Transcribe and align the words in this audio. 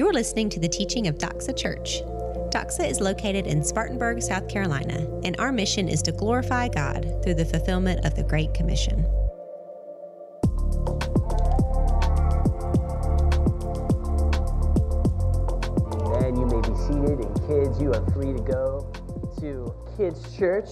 You're 0.00 0.14
listening 0.14 0.48
to 0.48 0.58
the 0.58 0.66
teaching 0.66 1.08
of 1.08 1.18
Doxa 1.18 1.54
Church. 1.54 2.00
Doxa 2.48 2.88
is 2.88 3.02
located 3.02 3.46
in 3.46 3.62
Spartanburg, 3.62 4.22
South 4.22 4.48
Carolina, 4.48 5.06
and 5.24 5.38
our 5.38 5.52
mission 5.52 5.90
is 5.90 6.00
to 6.04 6.10
glorify 6.10 6.68
God 6.68 7.04
through 7.22 7.34
the 7.34 7.44
fulfillment 7.44 8.06
of 8.06 8.16
the 8.16 8.22
Great 8.22 8.54
Commission. 8.54 9.04
And 16.24 16.38
you 16.38 16.46
may 16.46 16.62
be 16.62 16.74
seated, 16.86 17.20
and 17.20 17.46
kids, 17.46 17.78
you 17.78 17.92
are 17.92 18.10
free 18.12 18.32
to 18.32 18.42
go 18.42 18.90
to 19.38 19.74
Kids 19.98 20.34
Church. 20.34 20.70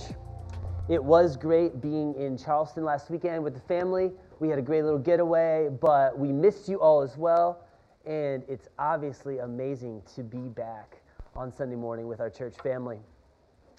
It 0.88 1.04
was 1.04 1.36
great 1.36 1.82
being 1.82 2.14
in 2.14 2.38
Charleston 2.38 2.82
last 2.82 3.10
weekend 3.10 3.44
with 3.44 3.52
the 3.52 3.60
family. 3.60 4.10
We 4.40 4.48
had 4.48 4.58
a 4.58 4.62
great 4.62 4.84
little 4.84 4.98
getaway, 4.98 5.68
but 5.82 6.18
we 6.18 6.32
missed 6.32 6.66
you 6.66 6.80
all 6.80 7.02
as 7.02 7.18
well. 7.18 7.67
And 8.08 8.42
it's 8.48 8.68
obviously 8.78 9.40
amazing 9.40 10.00
to 10.14 10.22
be 10.22 10.48
back 10.48 11.02
on 11.36 11.54
Sunday 11.54 11.76
morning 11.76 12.08
with 12.08 12.20
our 12.20 12.30
church 12.30 12.54
family. 12.62 12.98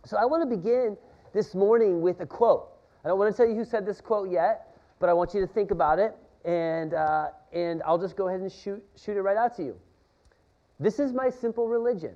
So 0.06 0.18
I 0.18 0.26
want 0.26 0.48
to 0.48 0.56
begin 0.56 0.96
this 1.34 1.56
morning 1.56 2.00
with 2.02 2.20
a 2.22 2.28
quote. 2.28 2.70
I 3.04 3.08
don't 3.08 3.18
want 3.18 3.36
to 3.36 3.38
tell 3.38 3.50
you 3.50 3.56
who 3.56 3.66
said 3.66 3.88
this 3.88 4.00
quote 4.00 4.30
yet, 4.30 4.78
but 5.00 5.10
I 5.10 5.14
want 5.14 5.34
you 5.34 5.42
to 5.42 5.48
think 5.48 5.72
about 5.72 5.98
it, 5.98 6.16
and, 6.46 6.94
uh, 6.94 7.30
and 7.54 7.82
I'll 7.84 7.98
just 7.98 8.16
go 8.16 8.28
ahead 8.28 8.42
and 8.42 8.52
shoot, 8.52 8.84
shoot 8.96 9.18
it 9.18 9.22
right 9.22 9.38
out 9.38 9.56
to 9.58 9.64
you. 9.64 9.76
This 10.80 11.00
is 11.00 11.12
my 11.12 11.30
simple 11.30 11.68
religion. 11.68 12.14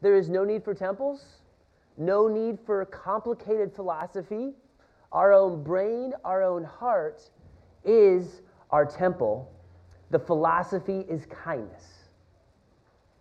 There 0.00 0.16
is 0.16 0.28
no 0.28 0.44
need 0.44 0.62
for 0.64 0.74
temples, 0.74 1.24
no 1.96 2.28
need 2.28 2.58
for 2.66 2.84
complicated 2.84 3.72
philosophy. 3.72 4.52
Our 5.12 5.32
own 5.32 5.62
brain, 5.62 6.12
our 6.24 6.42
own 6.42 6.64
heart 6.64 7.22
is 7.84 8.42
our 8.70 8.84
temple. 8.84 9.51
The 10.12 10.18
philosophy 10.20 11.04
is 11.08 11.26
kindness. 11.26 11.82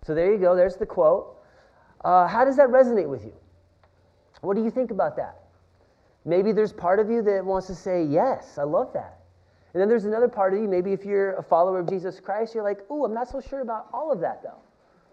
So 0.06 0.14
there 0.14 0.32
you 0.32 0.38
go, 0.38 0.56
there's 0.56 0.76
the 0.76 0.86
quote. 0.86 1.38
Uh, 2.04 2.28
how 2.28 2.46
does 2.46 2.58
that 2.58 2.70
resonate 2.70 3.08
with 3.08 3.26
you? 3.26 3.34
What 4.42 4.56
do 4.56 4.64
you 4.64 4.70
think 4.70 4.92
about 4.92 5.16
that? 5.18 5.40
Maybe 6.26 6.52
there's 6.52 6.74
part 6.74 7.00
of 7.00 7.10
you 7.10 7.24
that 7.24 7.44
wants 7.44 7.68
to 7.68 7.76
say, 7.76 8.04
Yes, 8.04 8.58
I 8.60 8.64
love 8.64 8.94
that. 8.94 9.20
And 9.74 9.82
then 9.82 9.88
there's 9.88 10.06
another 10.06 10.28
part 10.28 10.54
of 10.54 10.60
you, 10.60 10.68
maybe 10.68 10.92
if 10.92 11.06
you're 11.06 11.34
a 11.38 11.44
follower 11.44 11.80
of 11.80 11.90
Jesus 11.90 12.20
Christ, 12.20 12.54
you're 12.54 12.64
like, 12.64 12.80
Ooh, 12.92 13.06
I'm 13.06 13.14
not 13.14 13.30
so 13.30 13.42
sure 13.42 13.62
about 13.62 13.88
all 13.94 14.12
of 14.12 14.20
that 14.20 14.44
though. 14.44 14.60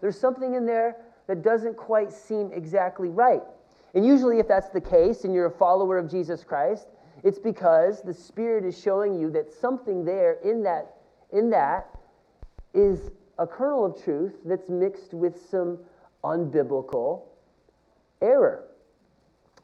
There's 0.01 0.19
something 0.19 0.53
in 0.53 0.65
there 0.65 0.97
that 1.27 1.43
doesn't 1.43 1.77
quite 1.77 2.11
seem 2.11 2.51
exactly 2.53 3.09
right. 3.09 3.43
And 3.93 4.05
usually, 4.05 4.39
if 4.39 4.47
that's 4.47 4.69
the 4.69 4.81
case 4.81 5.23
and 5.23 5.33
you're 5.33 5.47
a 5.47 5.51
follower 5.51 5.97
of 5.97 6.09
Jesus 6.09 6.43
Christ, 6.43 6.87
it's 7.23 7.39
because 7.39 8.01
the 8.01 8.13
Spirit 8.13 8.65
is 8.65 8.79
showing 8.79 9.19
you 9.19 9.31
that 9.31 9.51
something 9.51 10.05
there 10.05 10.33
in 10.43 10.63
that, 10.63 10.95
in 11.31 11.49
that 11.51 11.87
is 12.73 13.11
a 13.37 13.47
kernel 13.47 13.85
of 13.85 14.03
truth 14.03 14.33
that's 14.45 14.69
mixed 14.69 15.13
with 15.13 15.39
some 15.49 15.79
unbiblical 16.23 17.23
error. 18.21 18.65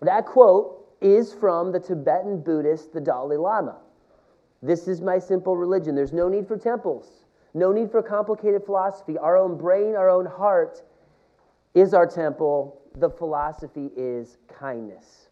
That 0.02 0.26
quote 0.26 0.86
is 1.02 1.34
from 1.34 1.72
the 1.72 1.80
Tibetan 1.80 2.42
Buddhist, 2.42 2.94
the 2.94 3.02
Dalai 3.02 3.38
Lama. 3.38 3.78
This 4.62 4.88
is 4.88 5.02
my 5.02 5.20
simple 5.20 5.56
religion. 5.56 5.94
There's 5.96 6.14
no 6.14 6.28
need 6.28 6.48
for 6.48 6.58
temples, 6.58 7.26
no 7.54 7.72
need 7.72 7.92
for 7.92 8.02
complicated 8.02 8.64
philosophy. 8.66 9.18
Our 9.18 9.38
own 9.38 9.58
brain, 9.58 9.96
our 9.96 10.10
own 10.10 10.26
heart 10.26 10.84
is 11.74 11.94
our 11.94 12.08
temple. 12.08 12.82
The 12.98 13.10
philosophy 13.10 13.92
is 13.96 14.38
kindness. 14.48 15.30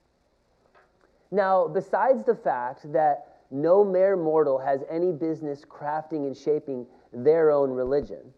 Now, 1.31 1.68
besides 1.68 2.23
the 2.23 2.36
fact 2.36 2.92
that 2.92 3.33
no 3.54 3.84
mere 3.86 4.18
mortal 4.18 4.58
has 4.58 4.82
any 4.90 5.12
business 5.12 5.64
crafting 5.64 6.26
and 6.26 6.36
shaping 6.36 6.86
their 7.14 7.52
own 7.52 7.70
religion, 7.70 8.34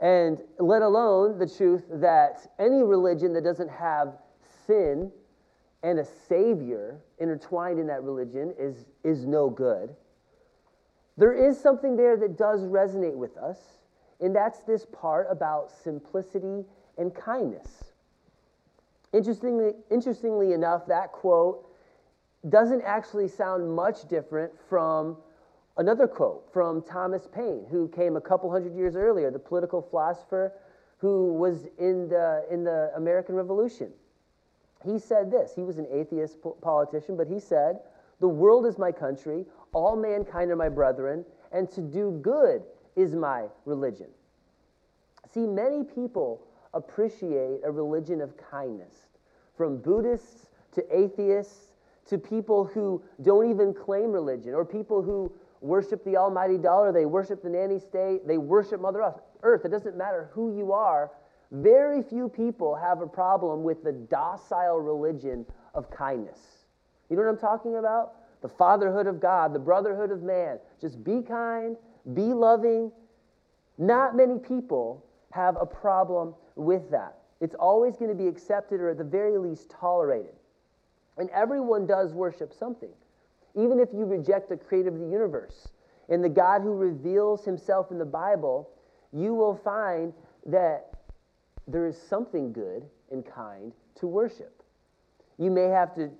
and 0.00 0.38
let 0.58 0.82
alone 0.82 1.38
the 1.38 1.48
truth 1.48 1.84
that 1.90 2.52
any 2.58 2.82
religion 2.82 3.32
that 3.32 3.42
doesn't 3.42 3.70
have 3.70 4.18
sin 4.66 5.10
and 5.82 5.98
a 5.98 6.04
savior 6.04 7.00
intertwined 7.18 7.78
in 7.78 7.86
that 7.86 8.02
religion 8.02 8.54
is, 8.58 8.84
is 9.02 9.26
no 9.26 9.48
good. 9.48 9.94
There 11.16 11.32
is 11.32 11.58
something 11.58 11.96
there 11.96 12.16
that 12.16 12.36
does 12.36 12.62
resonate 12.66 13.14
with 13.14 13.36
us, 13.38 13.58
and 14.20 14.34
that's 14.34 14.60
this 14.60 14.86
part 14.86 15.26
about 15.30 15.70
simplicity 15.70 16.64
and 16.98 17.14
kindness. 17.14 17.92
Interestingly, 19.12 19.72
interestingly 19.90 20.52
enough, 20.52 20.86
that 20.86 21.12
quote 21.12 21.66
doesn't 22.48 22.82
actually 22.82 23.28
sound 23.28 23.74
much 23.74 24.08
different 24.08 24.52
from 24.68 25.16
another 25.76 26.06
quote 26.06 26.44
from 26.52 26.82
Thomas 26.82 27.26
Paine, 27.32 27.66
who 27.70 27.88
came 27.88 28.16
a 28.16 28.20
couple 28.20 28.50
hundred 28.50 28.74
years 28.74 28.96
earlier, 28.96 29.30
the 29.30 29.38
political 29.38 29.82
philosopher 29.82 30.52
who 30.98 31.34
was 31.34 31.66
in 31.78 32.08
the, 32.08 32.44
in 32.50 32.64
the 32.64 32.90
American 32.96 33.34
Revolution. 33.34 33.90
He 34.84 34.98
said 34.98 35.30
this 35.30 35.54
he 35.54 35.62
was 35.62 35.78
an 35.78 35.86
atheist 35.90 36.36
politician, 36.60 37.16
but 37.16 37.26
he 37.26 37.40
said, 37.40 37.80
The 38.20 38.28
world 38.28 38.66
is 38.66 38.78
my 38.78 38.92
country, 38.92 39.44
all 39.72 39.96
mankind 39.96 40.50
are 40.50 40.56
my 40.56 40.68
brethren, 40.68 41.24
and 41.52 41.70
to 41.72 41.80
do 41.80 42.18
good 42.22 42.62
is 42.96 43.14
my 43.14 43.46
religion. 43.64 44.08
See, 45.32 45.46
many 45.46 45.82
people 45.82 46.42
appreciate 46.74 47.60
a 47.64 47.70
religion 47.70 48.20
of 48.20 48.36
kindness, 48.36 49.08
from 49.56 49.78
Buddhists 49.78 50.48
to 50.72 50.84
atheists 50.96 51.73
to 52.06 52.18
people 52.18 52.64
who 52.64 53.02
don't 53.22 53.50
even 53.50 53.72
claim 53.72 54.12
religion, 54.12 54.54
or 54.54 54.64
people 54.64 55.02
who 55.02 55.32
worship 55.60 56.04
the 56.04 56.16
almighty 56.16 56.58
dollar, 56.58 56.92
they 56.92 57.06
worship 57.06 57.42
the 57.42 57.48
nanny 57.48 57.78
state, 57.78 58.26
they 58.26 58.38
worship 58.38 58.80
Mother 58.80 59.14
Earth. 59.42 59.64
It 59.64 59.70
doesn't 59.70 59.96
matter 59.96 60.30
who 60.32 60.54
you 60.56 60.72
are. 60.72 61.10
Very 61.50 62.02
few 62.02 62.28
people 62.28 62.74
have 62.74 63.00
a 63.00 63.06
problem 63.06 63.62
with 63.62 63.82
the 63.82 63.92
docile 63.92 64.80
religion 64.80 65.46
of 65.74 65.90
kindness. 65.90 66.38
You 67.08 67.16
know 67.16 67.22
what 67.22 67.30
I'm 67.30 67.38
talking 67.38 67.76
about? 67.76 68.14
The 68.42 68.48
fatherhood 68.48 69.06
of 69.06 69.20
God, 69.20 69.54
the 69.54 69.58
brotherhood 69.58 70.10
of 70.10 70.22
man. 70.22 70.58
Just 70.80 71.02
be 71.02 71.22
kind, 71.22 71.76
be 72.12 72.32
loving. 72.34 72.92
Not 73.78 74.16
many 74.16 74.38
people 74.38 75.04
have 75.30 75.56
a 75.60 75.66
problem 75.66 76.34
with 76.56 76.90
that. 76.90 77.18
It's 77.40 77.54
always 77.54 77.96
going 77.96 78.10
to 78.10 78.16
be 78.16 78.28
accepted 78.28 78.80
or 78.80 78.90
at 78.90 78.98
the 78.98 79.04
very 79.04 79.38
least 79.38 79.70
tolerated. 79.70 80.34
And 81.16 81.30
everyone 81.30 81.86
does 81.86 82.12
worship 82.12 82.52
something. 82.52 82.92
Even 83.54 83.78
if 83.78 83.88
you 83.92 84.04
reject 84.04 84.48
the 84.48 84.56
creator 84.56 84.88
of 84.88 84.98
the 84.98 85.06
universe 85.06 85.68
and 86.08 86.22
the 86.22 86.28
God 86.28 86.62
who 86.62 86.74
reveals 86.74 87.44
himself 87.44 87.90
in 87.90 87.98
the 87.98 88.04
Bible, 88.04 88.68
you 89.12 89.32
will 89.34 89.54
find 89.54 90.12
that 90.46 90.90
there 91.68 91.86
is 91.86 91.96
something 91.96 92.52
good 92.52 92.84
and 93.10 93.24
kind 93.24 93.72
to 93.96 94.06
worship. 94.06 94.62
You 95.38 95.50
may 95.50 95.68
have 95.68 95.94
to 95.94 96.10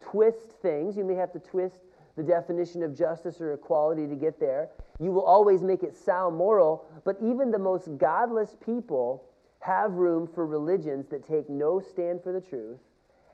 twist 0.00 0.52
things, 0.62 0.96
you 0.96 1.04
may 1.04 1.14
have 1.14 1.32
to 1.32 1.38
twist 1.38 1.80
the 2.16 2.22
definition 2.22 2.82
of 2.82 2.96
justice 2.96 3.40
or 3.40 3.54
equality 3.54 4.06
to 4.06 4.14
get 4.14 4.38
there. 4.38 4.68
You 5.00 5.10
will 5.10 5.24
always 5.24 5.62
make 5.62 5.82
it 5.82 5.96
sound 5.96 6.36
moral, 6.36 6.86
but 7.04 7.16
even 7.20 7.50
the 7.50 7.58
most 7.58 7.96
godless 7.98 8.56
people 8.64 9.24
have 9.60 9.94
room 9.94 10.28
for 10.32 10.46
religions 10.46 11.06
that 11.08 11.26
take 11.26 11.48
no 11.48 11.80
stand 11.80 12.22
for 12.22 12.32
the 12.32 12.40
truth 12.40 12.78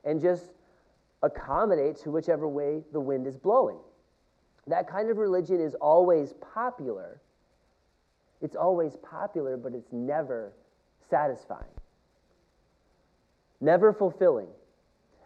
and 0.05 0.21
just 0.21 0.53
accommodate 1.23 1.97
to 1.97 2.11
whichever 2.11 2.49
way 2.49 2.83
the 2.93 3.01
wind 3.01 3.27
is 3.27 3.37
blowing. 3.37 3.79
That 4.67 4.89
kind 4.89 5.11
of 5.11 5.17
religion 5.17 5.61
is 5.61 5.75
always 5.75 6.35
popular. 6.55 7.21
It's 8.41 8.57
always 8.57 8.97
popular, 8.97 9.57
but 9.57 9.75
it's 9.75 9.93
never 9.93 10.53
satisfying, 11.09 11.65
never 13.61 13.93
fulfilling. 13.93 14.49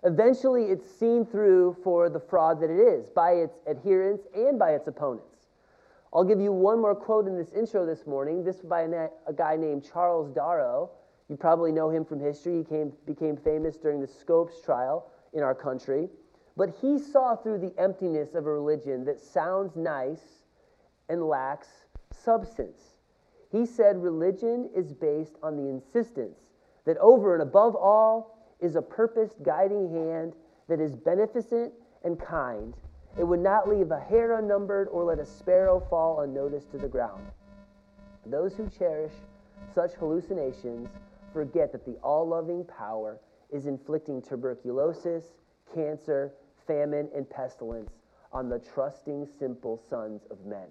Eventually, 0.03 0.65
it's 0.65 0.89
seen 0.99 1.25
through 1.25 1.77
for 1.83 2.11
the 2.11 2.21
fraud 2.21 2.61
that 2.61 2.71
it 2.71 2.79
is 2.79 3.09
by 3.09 3.33
its 3.33 3.59
adherents 3.69 4.27
and 4.35 4.59
by 4.59 4.73
its 4.73 4.87
opponents. 4.89 5.47
I'll 6.13 6.25
give 6.25 6.41
you 6.41 6.53
one 6.53 6.81
more 6.81 6.95
quote 6.95 7.27
in 7.27 7.37
this 7.37 7.53
intro 7.53 7.87
this 7.87 8.07
morning. 8.07 8.45
This 8.45 8.61
by 8.61 8.83
a, 8.83 9.09
a 9.27 9.33
guy 9.33 9.57
named 9.57 9.85
Charles 9.91 10.31
Darrow. 10.31 10.91
You 11.29 11.37
probably 11.37 11.73
know 11.73 11.91
him 11.91 12.05
from 12.05 12.21
history. 12.21 12.59
He 12.59 12.65
came, 12.65 12.93
became 13.07 13.37
famous 13.37 13.77
during 13.77 14.01
the 14.01 14.07
Scopes 14.07 14.61
trial 14.63 15.11
in 15.35 15.43
our 15.43 15.55
country. 15.55 16.09
But 16.57 16.77
he 16.81 16.99
saw 16.99 17.37
through 17.37 17.59
the 17.59 17.75
emptiness 17.79 18.35
of 18.35 18.47
a 18.47 18.53
religion 18.53 19.05
that 19.05 19.21
sounds 19.21 19.77
nice 19.77 20.45
and 21.09 21.29
lacks 21.29 21.69
substance. 22.13 22.81
He 23.51 23.67
said 23.67 24.03
religion 24.03 24.71
is 24.75 24.93
based 24.93 25.37
on 25.43 25.57
the 25.57 25.69
insistence 25.69 26.39
that 26.87 26.97
over 26.99 27.35
and 27.35 27.43
above 27.43 27.75
all 27.75 28.39
is 28.61 28.77
a 28.77 28.83
purposed 28.83 29.43
guiding 29.43 29.91
hand 29.91 30.35
that 30.69 30.81
is 30.81 30.95
beneficent 30.97 31.73
and 32.05 32.19
kind. 32.19 32.75
It 33.19 33.25
would 33.25 33.41
not 33.41 33.69
leave 33.69 33.91
a 33.91 34.01
hair 34.01 34.39
unnumbered 34.39 34.89
or 34.89 35.05
let 35.05 35.19
a 35.19 35.27
sparrow 35.27 35.81
fall 35.91 36.21
unnoticed 36.21 36.71
to 36.73 36.79
the 36.79 36.89
ground. 36.89 37.25
Those 38.27 38.55
who 38.55 38.69
cherish 38.69 39.13
such 39.75 39.93
hallucinations 39.95 40.89
forget 41.33 41.73
that 41.73 41.85
the 41.85 41.97
all 42.03 42.27
loving 42.27 42.65
power 42.65 43.19
is 43.55 43.67
inflicting 43.67 44.21
tuberculosis, 44.21 45.25
cancer, 45.73 46.33
famine, 46.67 47.09
and 47.15 47.29
pestilence 47.31 47.93
on 48.33 48.49
the 48.49 48.59
trusting, 48.59 49.27
simple 49.39 49.81
sons 49.89 50.23
of 50.31 50.45
men. 50.45 50.67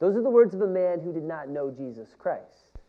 Those 0.00 0.16
are 0.16 0.22
the 0.22 0.30
words 0.30 0.52
of 0.52 0.60
a 0.62 0.66
man 0.66 1.00
who 1.00 1.12
did 1.12 1.22
not 1.22 1.48
know 1.48 1.70
Jesus 1.70 2.08
Christ. 2.18 2.80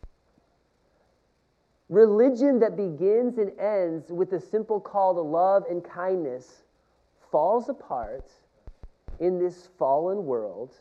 Religion 1.88 2.58
that 2.58 2.76
begins 2.76 3.38
and 3.38 3.52
ends 3.60 4.10
with 4.10 4.32
a 4.32 4.40
simple 4.40 4.80
call 4.80 5.14
to 5.14 5.20
love 5.20 5.62
and 5.70 5.84
kindness 5.84 6.64
falls 7.30 7.68
apart 7.68 8.28
in 9.20 9.38
this 9.38 9.68
fallen 9.78 10.26
world 10.26 10.74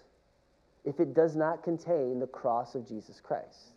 if 0.83 0.99
it 0.99 1.13
does 1.13 1.35
not 1.35 1.63
contain 1.63 2.19
the 2.19 2.27
cross 2.27 2.73
of 2.73 2.87
Jesus 2.87 3.21
Christ. 3.21 3.74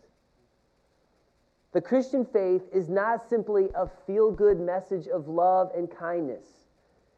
The 1.71 1.81
Christian 1.81 2.25
faith 2.25 2.63
is 2.73 2.89
not 2.89 3.29
simply 3.29 3.69
a 3.75 3.87
feel 4.07 4.31
good 4.31 4.59
message 4.59 5.07
of 5.07 5.27
love 5.27 5.71
and 5.75 5.89
kindness, 5.89 6.45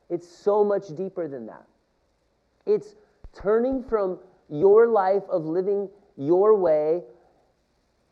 it's 0.10 0.28
so 0.28 0.64
much 0.64 0.90
deeper 0.96 1.30
than 1.30 1.46
that. 1.46 1.66
It's 2.66 2.96
turning 3.34 3.82
from 3.82 4.20
your 4.50 4.88
life 4.88 5.24
of 5.30 5.46
living 5.46 5.90
your 6.18 6.58
way, 6.58 7.02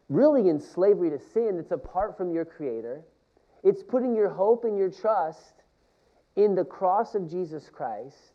really 0.08 0.48
in 0.48 0.62
slavery 0.62 1.10
to 1.10 1.20
sin 1.20 1.58
that's 1.58 1.72
apart 1.72 2.18
from 2.18 2.32
your 2.32 2.46
Creator. 2.46 3.02
It's 3.64 3.84
putting 3.84 4.16
your 4.16 4.30
hope 4.30 4.64
and 4.64 4.78
your 4.78 4.90
trust 4.90 5.64
in 6.38 6.56
the 6.56 6.64
cross 6.64 7.16
of 7.16 7.30
Jesus 7.30 7.70
Christ, 7.70 8.34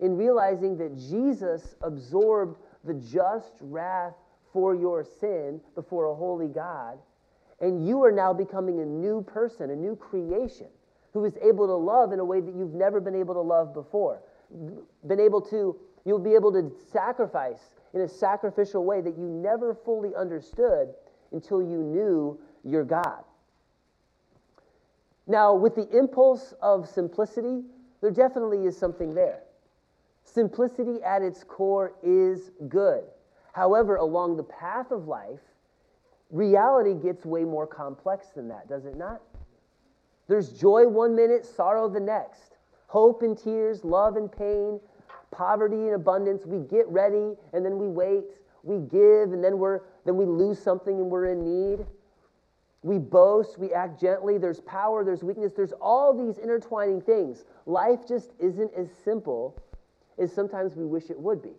in 0.00 0.14
realizing 0.14 0.76
that 0.76 0.94
Jesus 0.98 1.74
absorbed 1.80 2.58
the 2.84 2.94
just 2.94 3.54
wrath 3.62 4.14
for 4.52 4.74
your 4.74 5.02
sin 5.02 5.58
before 5.74 6.04
a 6.04 6.14
holy 6.14 6.48
God 6.48 6.98
and 7.60 7.86
you 7.86 8.02
are 8.04 8.12
now 8.12 8.32
becoming 8.32 8.80
a 8.80 8.84
new 8.84 9.22
person, 9.22 9.70
a 9.70 9.76
new 9.76 9.96
creation 9.96 10.68
who 11.12 11.24
is 11.24 11.36
able 11.42 11.66
to 11.66 11.74
love 11.74 12.12
in 12.12 12.20
a 12.20 12.24
way 12.24 12.40
that 12.40 12.54
you've 12.54 12.74
never 12.74 13.00
been 13.00 13.14
able 13.14 13.34
to 13.34 13.40
love 13.40 13.72
before. 13.72 14.20
Been 15.06 15.20
able 15.20 15.40
to, 15.42 15.76
you'll 16.04 16.18
be 16.18 16.34
able 16.34 16.52
to 16.52 16.70
sacrifice 16.92 17.70
in 17.94 18.02
a 18.02 18.08
sacrificial 18.08 18.84
way 18.84 19.00
that 19.00 19.16
you 19.16 19.24
never 19.24 19.74
fully 19.74 20.14
understood 20.14 20.88
until 21.32 21.62
you 21.62 21.82
knew 21.82 22.38
your 22.64 22.84
God. 22.84 23.24
Now, 25.26 25.54
with 25.54 25.74
the 25.74 25.88
impulse 25.96 26.54
of 26.60 26.88
simplicity, 26.88 27.62
there 28.00 28.10
definitely 28.10 28.66
is 28.66 28.76
something 28.76 29.14
there. 29.14 29.40
Simplicity 30.24 31.02
at 31.02 31.22
its 31.22 31.42
core 31.42 31.94
is 32.02 32.50
good. 32.68 33.04
However, 33.52 33.96
along 33.96 34.36
the 34.36 34.44
path 34.44 34.90
of 34.90 35.08
life, 35.08 35.40
reality 36.30 36.94
gets 36.94 37.24
way 37.24 37.44
more 37.44 37.66
complex 37.66 38.28
than 38.34 38.48
that, 38.48 38.68
does 38.68 38.84
it 38.84 38.96
not? 38.96 39.20
There's 40.28 40.50
joy 40.50 40.88
one 40.88 41.14
minute, 41.14 41.46
sorrow 41.46 41.88
the 41.88 42.00
next, 42.00 42.56
hope 42.86 43.22
and 43.22 43.38
tears, 43.38 43.84
love 43.84 44.16
and 44.16 44.30
pain, 44.30 44.80
poverty 45.30 45.76
and 45.76 45.94
abundance. 45.94 46.46
We 46.46 46.60
get 46.60 46.88
ready 46.88 47.34
and 47.52 47.64
then 47.64 47.78
we 47.78 47.88
wait. 47.88 48.40
We 48.62 48.80
give 48.80 49.32
and 49.32 49.44
then 49.44 49.58
we're 49.58 49.82
then 50.04 50.16
we 50.16 50.24
lose 50.24 50.58
something 50.58 50.98
and 50.98 51.10
we're 51.10 51.26
in 51.26 51.44
need. 51.44 51.86
We 52.82 52.98
boast, 52.98 53.58
we 53.58 53.72
act 53.72 54.00
gently, 54.00 54.38
there's 54.38 54.60
power, 54.60 55.04
there's 55.04 55.24
weakness, 55.24 55.52
there's 55.56 55.72
all 55.80 56.14
these 56.16 56.38
intertwining 56.38 57.00
things. 57.00 57.44
Life 57.66 58.06
just 58.06 58.30
isn't 58.38 58.70
as 58.76 58.88
simple 59.04 59.60
as 60.18 60.32
sometimes 60.32 60.76
we 60.76 60.84
wish 60.84 61.10
it 61.10 61.18
would 61.18 61.42
be. 61.42 61.54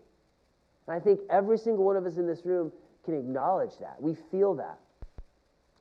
And 0.87 0.95
I 0.95 0.99
think 0.99 1.19
every 1.29 1.57
single 1.57 1.83
one 1.83 1.97
of 1.97 2.05
us 2.05 2.15
in 2.15 2.25
this 2.25 2.45
room 2.45 2.71
can 3.07 3.17
acknowledge 3.17 3.77
that. 3.79 3.95
We 4.01 4.15
feel 4.29 4.53
that. 4.55 4.77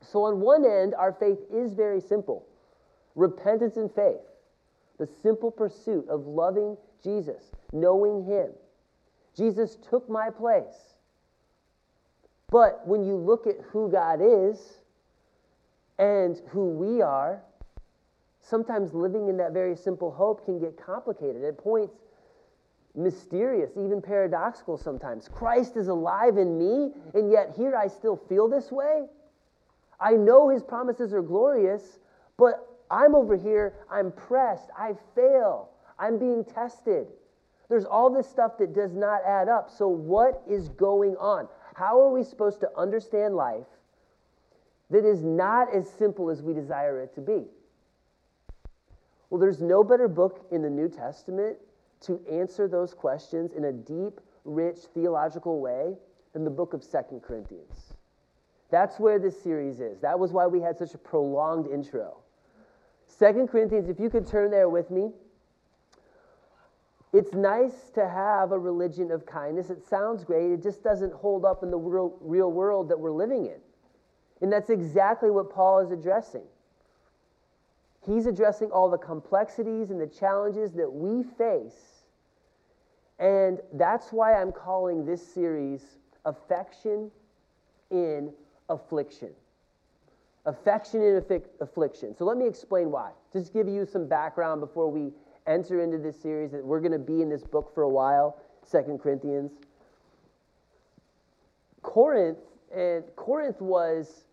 So, 0.00 0.23
on 0.23 0.40
one 0.40 0.64
end, 0.64 0.94
our 0.94 1.12
faith 1.12 1.38
is 1.52 1.75
very 1.75 2.00
simple 2.00 2.46
repentance 3.17 3.76
and 3.76 3.90
faith, 3.93 4.20
the 4.99 5.08
simple 5.23 5.50
pursuit 5.50 6.06
of 6.08 6.26
loving 6.26 6.76
Jesus, 7.02 7.50
knowing 7.73 8.25
Him. 8.25 8.50
Jesus 9.37 9.76
took 9.90 10.08
my 10.08 10.31
place. 10.31 10.94
But 12.49 12.87
when 12.87 13.05
you 13.05 13.17
look 13.17 13.49
at 13.49 13.56
who 13.73 13.90
God 13.90 14.20
is 14.23 14.75
and 15.99 16.40
who 16.50 16.69
we 16.69 17.02
are, 17.02 17.43
sometimes 18.40 18.94
living 18.94 19.28
in 19.28 19.37
that 19.38 19.52
very 19.52 19.75
simple 19.75 20.12
hope 20.12 20.44
can 20.44 20.61
get 20.61 20.76
complicated. 20.76 21.43
At 21.43 21.58
points, 21.58 21.96
mysterious, 22.96 23.70
even 23.76 24.00
paradoxical 24.00 24.76
sometimes. 24.76 25.28
Christ 25.28 25.76
is 25.76 25.88
alive 25.88 26.38
in 26.38 26.58
me, 26.58 26.93
and 27.14 27.31
yet 27.31 27.52
here 27.56 27.76
I 27.76 27.88
still 27.88 28.16
feel 28.16 28.48
this 28.48 28.72
way. 28.72 29.06
I 30.00 30.12
know 30.12 30.48
his 30.48 30.62
promises 30.62 31.12
are 31.12 31.22
glorious, 31.22 31.98
but 32.37 32.69
I'm 32.90 33.14
over 33.14 33.37
here, 33.37 33.75
I'm 33.90 34.12
pressed, 34.12 34.70
I 34.78 34.94
fail, 35.14 35.70
I'm 35.98 36.19
being 36.19 36.44
tested. 36.44 37.08
There's 37.69 37.84
all 37.84 38.10
this 38.10 38.28
stuff 38.28 38.58
that 38.58 38.75
does 38.75 38.94
not 38.94 39.22
add 39.26 39.49
up. 39.49 39.70
So, 39.70 39.88
what 39.88 40.42
is 40.49 40.69
going 40.69 41.16
on? 41.16 41.49
How 41.75 42.00
are 42.00 42.10
we 42.10 42.22
supposed 42.22 42.60
to 42.60 42.70
understand 42.76 43.34
life 43.34 43.66
that 44.90 45.04
is 45.04 45.22
not 45.22 45.75
as 45.75 45.90
simple 45.90 46.31
as 46.31 46.42
we 46.42 46.54
desire 46.54 47.00
it 47.00 47.14
to 47.16 47.20
be? 47.20 47.44
Well, 49.28 49.40
there's 49.40 49.60
no 49.60 49.82
better 49.82 50.06
book 50.06 50.46
in 50.52 50.62
the 50.62 50.70
New 50.70 50.88
Testament 50.88 51.56
to 52.02 52.20
answer 52.31 52.69
those 52.69 52.94
questions 52.94 53.52
in 53.52 53.64
a 53.64 53.72
deep, 53.72 54.20
rich 54.44 54.78
theological 54.94 55.60
way 55.60 55.96
than 56.32 56.44
the 56.44 56.50
book 56.50 56.75
of 56.75 56.84
Second 56.84 57.22
Corinthians. 57.22 57.94
That's 58.70 58.98
where 58.98 59.19
this 59.19 59.40
series 59.43 59.81
is. 59.81 60.00
That 60.00 60.19
was 60.19 60.32
why 60.32 60.46
we 60.46 60.60
had 60.60 60.76
such 60.76 60.94
a 60.94 60.98
prolonged 60.98 61.66
intro. 61.66 62.19
Second 63.06 63.48
Corinthians, 63.48 63.88
if 63.88 63.98
you 64.00 64.10
could 64.10 64.26
turn 64.26 64.50
there 64.50 64.69
with 64.69 64.90
me. 64.90 65.12
It's 67.12 67.32
nice 67.32 67.90
to 67.94 68.06
have 68.06 68.52
a 68.52 68.58
religion 68.58 69.10
of 69.10 69.25
kindness. 69.25 69.70
It 69.70 69.82
sounds 69.88 70.25
great. 70.25 70.50
It 70.50 70.62
just 70.62 70.82
doesn't 70.82 71.14
hold 71.14 71.46
up 71.46 71.62
in 71.62 71.70
the 71.70 71.78
real 71.78 72.50
world 72.50 72.88
that 72.90 72.99
we're 72.99 73.12
living 73.12 73.46
in. 73.46 73.58
And 74.42 74.52
that's 74.52 74.69
exactly 74.69 75.31
what 75.31 75.49
Paul 75.49 75.78
is 75.78 75.92
addressing. 75.92 76.42
He's 78.06 78.26
addressing 78.26 78.70
all 78.70 78.88
the 78.88 78.99
complexities 78.99 79.91
and 79.91 80.00
the 80.00 80.06
challenges 80.06 80.73
that 80.73 80.91
we 80.91 81.25
face. 81.25 82.05
And 83.19 83.61
that's 83.73 84.12
why 84.12 84.41
I'm 84.41 84.53
calling 84.53 85.05
this 85.05 85.26
series 85.26 85.99
Affection 86.25 87.11
in 87.91 88.32
Affliction. 88.69 89.31
Affection 90.44 91.03
in 91.03 91.23
Affliction. 91.61 92.14
So 92.17 92.25
let 92.25 92.37
me 92.37 92.47
explain 92.47 92.91
why. 92.91 93.11
Just 93.32 93.53
give 93.53 93.69
you 93.69 93.85
some 93.85 94.06
background 94.06 94.61
before 94.61 94.91
we 94.91 95.12
enter 95.47 95.82
into 95.82 95.99
this 95.99 96.20
series 96.20 96.52
that 96.52 96.64
we're 96.64 96.81
going 96.81 96.93
to 96.93 96.99
be 96.99 97.23
in 97.23 97.29
this 97.29 97.43
book 97.43 97.73
for 97.75 97.82
a 97.82 97.88
while, 97.88 98.38
Second 98.64 99.00
Corinthians. 99.00 99.52
Corinth 101.82 102.38
and 102.75 103.04
Corinth 103.14 103.61
was 103.61 104.25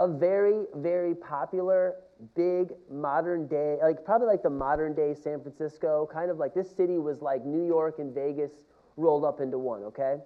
a 0.00 0.08
very, 0.08 0.64
very 0.76 1.14
popular, 1.14 1.96
big, 2.34 2.72
modern 2.90 3.46
day, 3.46 3.78
like 3.82 4.04
probably 4.04 4.26
like 4.26 4.42
the 4.42 4.50
modern 4.50 4.94
day 4.94 5.14
San 5.14 5.40
Francisco, 5.40 6.08
kind 6.12 6.30
of 6.30 6.38
like 6.38 6.54
this 6.54 6.74
city 6.74 6.98
was 6.98 7.22
like 7.22 7.44
New 7.44 7.66
York 7.66 7.98
and 7.98 8.14
Vegas 8.14 8.52
rolled 8.96 9.24
up 9.24 9.40
into 9.40 9.58
one, 9.58 9.82
okay? 9.84 10.16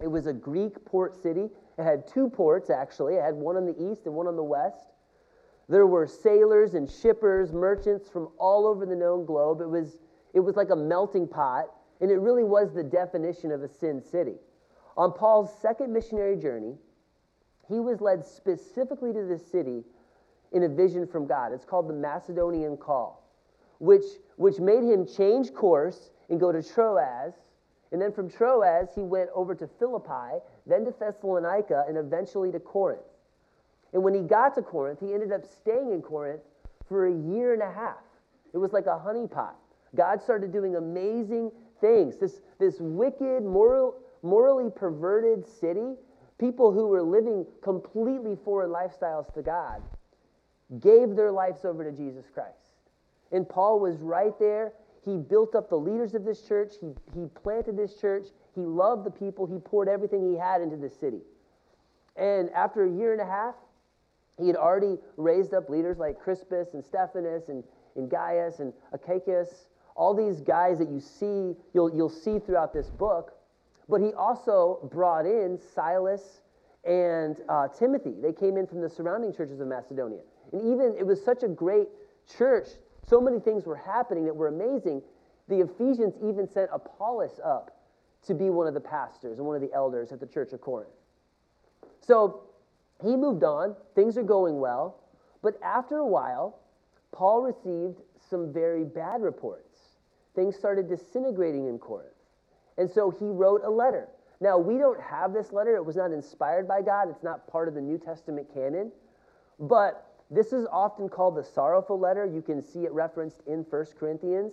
It 0.00 0.08
was 0.08 0.26
a 0.26 0.32
Greek 0.32 0.84
port 0.84 1.20
city. 1.22 1.48
It 1.78 1.82
had 1.82 2.06
two 2.06 2.28
ports, 2.28 2.70
actually. 2.70 3.14
It 3.14 3.22
had 3.22 3.34
one 3.34 3.56
on 3.56 3.64
the 3.64 3.90
east 3.90 4.06
and 4.06 4.14
one 4.14 4.26
on 4.26 4.36
the 4.36 4.42
west. 4.42 4.88
There 5.68 5.86
were 5.86 6.06
sailors 6.06 6.74
and 6.74 6.90
shippers, 6.90 7.52
merchants 7.52 8.08
from 8.08 8.28
all 8.38 8.66
over 8.66 8.84
the 8.84 8.96
known 8.96 9.24
globe. 9.24 9.60
It 9.60 9.68
was, 9.68 9.96
it 10.34 10.40
was 10.40 10.56
like 10.56 10.70
a 10.70 10.76
melting 10.76 11.28
pot, 11.28 11.66
and 12.00 12.10
it 12.10 12.18
really 12.18 12.44
was 12.44 12.74
the 12.74 12.82
definition 12.82 13.50
of 13.50 13.62
a 13.62 13.68
sin 13.68 14.02
city. 14.02 14.34
On 14.96 15.12
Paul's 15.12 15.50
second 15.60 15.92
missionary 15.92 16.36
journey, 16.36 16.74
he 17.68 17.80
was 17.80 18.00
led 18.00 18.24
specifically 18.24 19.12
to 19.12 19.24
this 19.24 19.46
city 19.50 19.82
in 20.52 20.62
a 20.62 20.68
vision 20.68 21.06
from 21.06 21.26
God. 21.26 21.52
It's 21.52 21.64
called 21.64 21.88
the 21.88 21.94
Macedonian 21.94 22.76
Call, 22.76 23.28
which, 23.78 24.04
which 24.36 24.58
made 24.58 24.82
him 24.84 25.06
change 25.06 25.52
course 25.52 26.10
and 26.28 26.38
go 26.38 26.52
to 26.52 26.62
Troas. 26.62 27.34
And 27.92 28.00
then 28.00 28.12
from 28.12 28.30
Troas, 28.30 28.88
he 28.94 29.02
went 29.02 29.30
over 29.34 29.54
to 29.54 29.66
Philippi, 29.78 30.40
then 30.66 30.84
to 30.84 30.94
Thessalonica, 30.98 31.84
and 31.88 31.96
eventually 31.96 32.50
to 32.52 32.60
Corinth. 32.60 33.02
And 33.92 34.02
when 34.02 34.14
he 34.14 34.22
got 34.22 34.54
to 34.56 34.62
Corinth, 34.62 35.00
he 35.00 35.12
ended 35.12 35.32
up 35.32 35.44
staying 35.44 35.92
in 35.92 36.02
Corinth 36.02 36.42
for 36.88 37.06
a 37.06 37.12
year 37.12 37.52
and 37.52 37.62
a 37.62 37.70
half. 37.70 38.02
It 38.52 38.58
was 38.58 38.72
like 38.72 38.86
a 38.86 38.98
honeypot. 38.98 39.54
God 39.94 40.20
started 40.22 40.52
doing 40.52 40.76
amazing 40.76 41.52
things. 41.80 42.16
This, 42.16 42.40
this 42.58 42.76
wicked, 42.80 43.44
moral, 43.44 43.96
morally 44.22 44.70
perverted 44.74 45.46
city 45.46 45.94
people 46.44 46.72
who 46.72 46.88
were 46.88 47.02
living 47.02 47.46
completely 47.62 48.36
foreign 48.44 48.70
lifestyles 48.70 49.32
to 49.32 49.40
God 49.40 49.80
gave 50.78 51.16
their 51.16 51.32
lives 51.32 51.64
over 51.64 51.90
to 51.90 51.96
Jesus 51.96 52.26
Christ. 52.34 52.66
And 53.32 53.48
Paul 53.48 53.80
was 53.80 53.96
right 54.00 54.38
there. 54.38 54.74
He 55.06 55.16
built 55.16 55.54
up 55.54 55.70
the 55.70 55.76
leaders 55.76 56.14
of 56.14 56.24
this 56.24 56.46
church, 56.46 56.74
he, 56.80 56.88
he 57.14 57.26
planted 57.42 57.76
this 57.76 57.96
church, 58.00 58.26
he 58.54 58.62
loved 58.62 59.04
the 59.04 59.10
people, 59.10 59.46
he 59.46 59.58
poured 59.58 59.88
everything 59.88 60.30
he 60.30 60.38
had 60.38 60.60
into 60.62 60.76
the 60.76 60.88
city. 60.88 61.20
And 62.16 62.50
after 62.50 62.84
a 62.84 62.90
year 62.90 63.12
and 63.12 63.20
a 63.20 63.26
half, 63.26 63.54
he 64.38 64.46
had 64.46 64.56
already 64.56 64.98
raised 65.16 65.54
up 65.54 65.68
leaders 65.68 65.98
like 65.98 66.18
Crispus 66.18 66.74
and 66.74 66.84
Stephanas 66.84 67.48
and, 67.48 67.64
and 67.96 68.10
Gaius 68.10 68.60
and 68.60 68.72
Achaicus, 68.94 69.48
all 69.94 70.14
these 70.14 70.40
guys 70.40 70.78
that 70.78 70.88
you 70.88 71.00
see, 71.00 71.54
you'll, 71.72 71.94
you'll 71.94 72.08
see 72.08 72.38
throughout 72.38 72.72
this 72.72 72.90
book. 72.90 73.34
But 73.88 74.00
he 74.00 74.12
also 74.14 74.88
brought 74.90 75.26
in 75.26 75.58
Silas 75.74 76.40
and 76.84 77.36
uh, 77.48 77.68
Timothy. 77.68 78.14
They 78.20 78.32
came 78.32 78.56
in 78.56 78.66
from 78.66 78.80
the 78.80 78.88
surrounding 78.88 79.32
churches 79.32 79.60
of 79.60 79.68
Macedonia. 79.68 80.20
And 80.52 80.62
even 80.62 80.94
it 80.98 81.06
was 81.06 81.22
such 81.22 81.42
a 81.42 81.48
great 81.48 81.88
church, 82.38 82.68
so 83.06 83.20
many 83.20 83.38
things 83.38 83.66
were 83.66 83.76
happening 83.76 84.24
that 84.24 84.34
were 84.34 84.48
amazing. 84.48 85.02
The 85.48 85.60
Ephesians 85.60 86.14
even 86.22 86.48
sent 86.48 86.70
Apollos 86.72 87.40
up 87.44 87.82
to 88.26 88.34
be 88.34 88.48
one 88.48 88.66
of 88.66 88.74
the 88.74 88.80
pastors 88.80 89.38
and 89.38 89.46
one 89.46 89.56
of 89.56 89.62
the 89.62 89.72
elders 89.74 90.12
at 90.12 90.20
the 90.20 90.26
church 90.26 90.52
of 90.52 90.60
Corinth. 90.60 90.90
So 92.00 92.44
he 93.02 93.16
moved 93.16 93.44
on, 93.44 93.76
things 93.94 94.16
are 94.16 94.22
going 94.22 94.58
well, 94.58 94.96
but 95.42 95.60
after 95.62 95.98
a 95.98 96.06
while, 96.06 96.58
Paul 97.12 97.42
received 97.42 98.00
some 98.30 98.52
very 98.52 98.84
bad 98.84 99.20
reports. 99.22 99.78
Things 100.34 100.56
started 100.56 100.88
disintegrating 100.88 101.66
in 101.66 101.78
Corinth. 101.78 102.13
And 102.78 102.90
so 102.90 103.10
he 103.10 103.26
wrote 103.26 103.62
a 103.64 103.70
letter. 103.70 104.08
Now, 104.40 104.58
we 104.58 104.78
don't 104.78 105.00
have 105.00 105.32
this 105.32 105.52
letter. 105.52 105.76
It 105.76 105.84
was 105.84 105.96
not 105.96 106.12
inspired 106.12 106.66
by 106.66 106.82
God, 106.82 107.08
it's 107.08 107.22
not 107.22 107.46
part 107.46 107.68
of 107.68 107.74
the 107.74 107.80
New 107.80 107.98
Testament 107.98 108.48
canon. 108.52 108.90
But 109.58 110.06
this 110.30 110.52
is 110.52 110.66
often 110.72 111.08
called 111.08 111.36
the 111.36 111.44
sorrowful 111.44 111.98
letter. 111.98 112.26
You 112.26 112.42
can 112.42 112.62
see 112.62 112.80
it 112.80 112.92
referenced 112.92 113.42
in 113.46 113.60
1 113.60 113.86
Corinthians. 113.98 114.52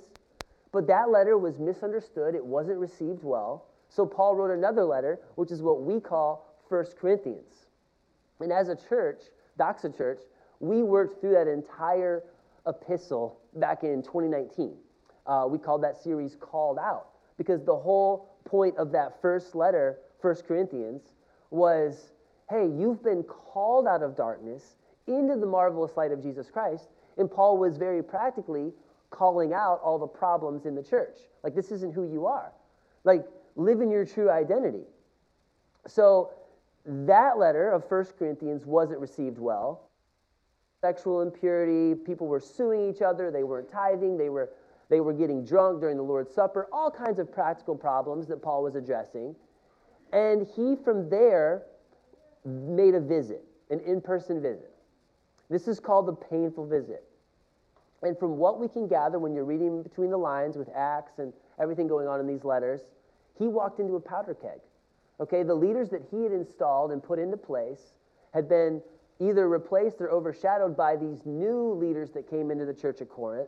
But 0.71 0.87
that 0.87 1.09
letter 1.09 1.37
was 1.37 1.59
misunderstood, 1.59 2.35
it 2.35 2.45
wasn't 2.45 2.79
received 2.79 3.23
well. 3.23 3.65
So 3.89 4.05
Paul 4.05 4.35
wrote 4.35 4.57
another 4.57 4.85
letter, 4.85 5.19
which 5.35 5.51
is 5.51 5.61
what 5.61 5.81
we 5.81 5.99
call 5.99 6.55
1 6.69 6.85
Corinthians. 6.97 7.65
And 8.39 8.53
as 8.53 8.69
a 8.69 8.75
church, 8.75 9.19
Doxa 9.59 9.95
Church, 9.95 10.21
we 10.61 10.81
worked 10.83 11.19
through 11.19 11.33
that 11.33 11.47
entire 11.47 12.23
epistle 12.65 13.39
back 13.55 13.83
in 13.83 14.01
2019. 14.01 14.77
Uh, 15.27 15.45
we 15.49 15.57
called 15.57 15.83
that 15.83 16.01
series 16.01 16.37
Called 16.39 16.79
Out 16.79 17.10
because 17.41 17.63
the 17.63 17.75
whole 17.75 18.35
point 18.45 18.77
of 18.77 18.91
that 18.91 19.19
first 19.19 19.55
letter, 19.55 19.97
1 20.21 20.35
Corinthians, 20.47 21.01
was 21.49 22.11
hey, 22.51 22.67
you've 22.67 23.01
been 23.01 23.23
called 23.23 23.87
out 23.87 24.03
of 24.03 24.15
darkness 24.15 24.75
into 25.07 25.37
the 25.37 25.45
marvelous 25.45 25.95
light 25.97 26.11
of 26.11 26.21
Jesus 26.21 26.51
Christ. 26.51 26.89
And 27.17 27.31
Paul 27.31 27.57
was 27.57 27.77
very 27.77 28.03
practically 28.03 28.73
calling 29.09 29.53
out 29.53 29.79
all 29.83 29.97
the 29.97 30.05
problems 30.05 30.65
in 30.65 30.75
the 30.75 30.83
church. 30.83 31.17
Like, 31.43 31.55
this 31.55 31.71
isn't 31.71 31.93
who 31.95 32.11
you 32.11 32.25
are. 32.25 32.51
Like, 33.05 33.25
live 33.55 33.81
in 33.81 33.89
your 33.89 34.05
true 34.05 34.29
identity. 34.29 34.83
So, 35.87 36.31
that 36.85 37.39
letter 37.39 37.71
of 37.71 37.89
1 37.89 38.05
Corinthians 38.19 38.65
wasn't 38.65 38.99
received 38.99 39.39
well. 39.39 39.87
Sexual 40.81 41.21
impurity, 41.21 41.95
people 41.95 42.27
were 42.27 42.39
suing 42.39 42.93
each 42.93 43.01
other, 43.01 43.31
they 43.31 43.43
weren't 43.43 43.71
tithing, 43.71 44.17
they 44.17 44.29
were, 44.29 44.49
they 44.91 44.99
were 44.99 45.13
getting 45.13 45.45
drunk 45.45 45.79
during 45.79 45.95
the 45.95 46.03
Lord's 46.03 46.33
Supper, 46.33 46.67
all 46.69 46.91
kinds 46.91 47.17
of 47.17 47.31
practical 47.31 47.77
problems 47.77 48.27
that 48.27 48.41
Paul 48.41 48.61
was 48.61 48.75
addressing. 48.75 49.33
And 50.11 50.45
he, 50.53 50.75
from 50.75 51.09
there, 51.09 51.63
made 52.43 52.93
a 52.93 52.99
visit, 52.99 53.41
an 53.69 53.79
in 53.79 54.01
person 54.01 54.41
visit. 54.41 54.73
This 55.49 55.69
is 55.69 55.79
called 55.79 56.07
the 56.07 56.13
painful 56.13 56.67
visit. 56.67 57.05
And 58.03 58.19
from 58.19 58.35
what 58.35 58.59
we 58.59 58.67
can 58.67 58.85
gather 58.85 59.17
when 59.17 59.33
you're 59.33 59.45
reading 59.45 59.81
between 59.81 60.09
the 60.09 60.17
lines 60.17 60.57
with 60.57 60.67
Acts 60.75 61.19
and 61.19 61.31
everything 61.57 61.87
going 61.87 62.09
on 62.09 62.19
in 62.19 62.27
these 62.27 62.43
letters, 62.43 62.81
he 63.39 63.47
walked 63.47 63.79
into 63.79 63.95
a 63.95 63.99
powder 64.01 64.33
keg. 64.33 64.59
Okay, 65.21 65.43
the 65.43 65.55
leaders 65.55 65.89
that 65.91 66.01
he 66.11 66.23
had 66.23 66.33
installed 66.33 66.91
and 66.91 67.01
put 67.01 67.17
into 67.17 67.37
place 67.37 67.93
had 68.33 68.49
been 68.49 68.81
either 69.21 69.47
replaced 69.47 70.01
or 70.01 70.11
overshadowed 70.11 70.75
by 70.75 70.97
these 70.97 71.19
new 71.23 71.71
leaders 71.75 72.11
that 72.11 72.29
came 72.29 72.51
into 72.51 72.65
the 72.65 72.73
church 72.73 72.99
of 72.99 73.07
Corinth, 73.07 73.47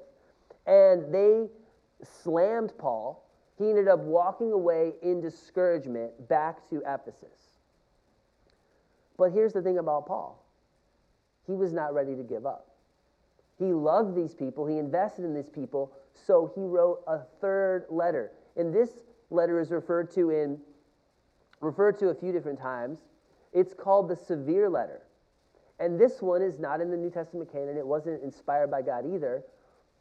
and 0.65 1.13
they 1.13 1.47
slammed 2.23 2.73
Paul. 2.77 3.29
He 3.57 3.69
ended 3.69 3.87
up 3.87 3.99
walking 3.99 4.51
away 4.51 4.93
in 5.01 5.21
discouragement 5.21 6.27
back 6.27 6.67
to 6.69 6.81
Ephesus. 6.85 7.59
But 9.17 9.31
here's 9.31 9.53
the 9.53 9.61
thing 9.61 9.77
about 9.77 10.07
Paul 10.07 10.39
he 11.45 11.53
was 11.53 11.73
not 11.73 11.93
ready 11.93 12.15
to 12.15 12.23
give 12.23 12.45
up. 12.45 12.67
He 13.59 13.65
loved 13.65 14.15
these 14.15 14.33
people, 14.33 14.65
he 14.65 14.77
invested 14.77 15.25
in 15.25 15.33
these 15.33 15.49
people, 15.49 15.91
so 16.13 16.51
he 16.55 16.61
wrote 16.61 17.01
a 17.07 17.19
third 17.41 17.85
letter. 17.89 18.31
And 18.55 18.73
this 18.73 18.89
letter 19.29 19.59
is 19.59 19.71
referred 19.71 20.11
to 20.11 20.29
in 20.29 20.59
referred 21.61 21.97
to 21.99 22.09
a 22.09 22.15
few 22.15 22.31
different 22.31 22.59
times. 22.59 22.99
It's 23.53 23.73
called 23.73 24.09
the 24.09 24.15
severe 24.15 24.69
letter. 24.69 25.01
And 25.79 25.99
this 25.99 26.21
one 26.21 26.41
is 26.41 26.59
not 26.59 26.81
in 26.81 26.91
the 26.91 26.97
New 26.97 27.09
Testament 27.09 27.51
canon. 27.51 27.77
It 27.77 27.85
wasn't 27.85 28.21
inspired 28.21 28.69
by 28.69 28.81
God 28.81 29.05
either. 29.11 29.43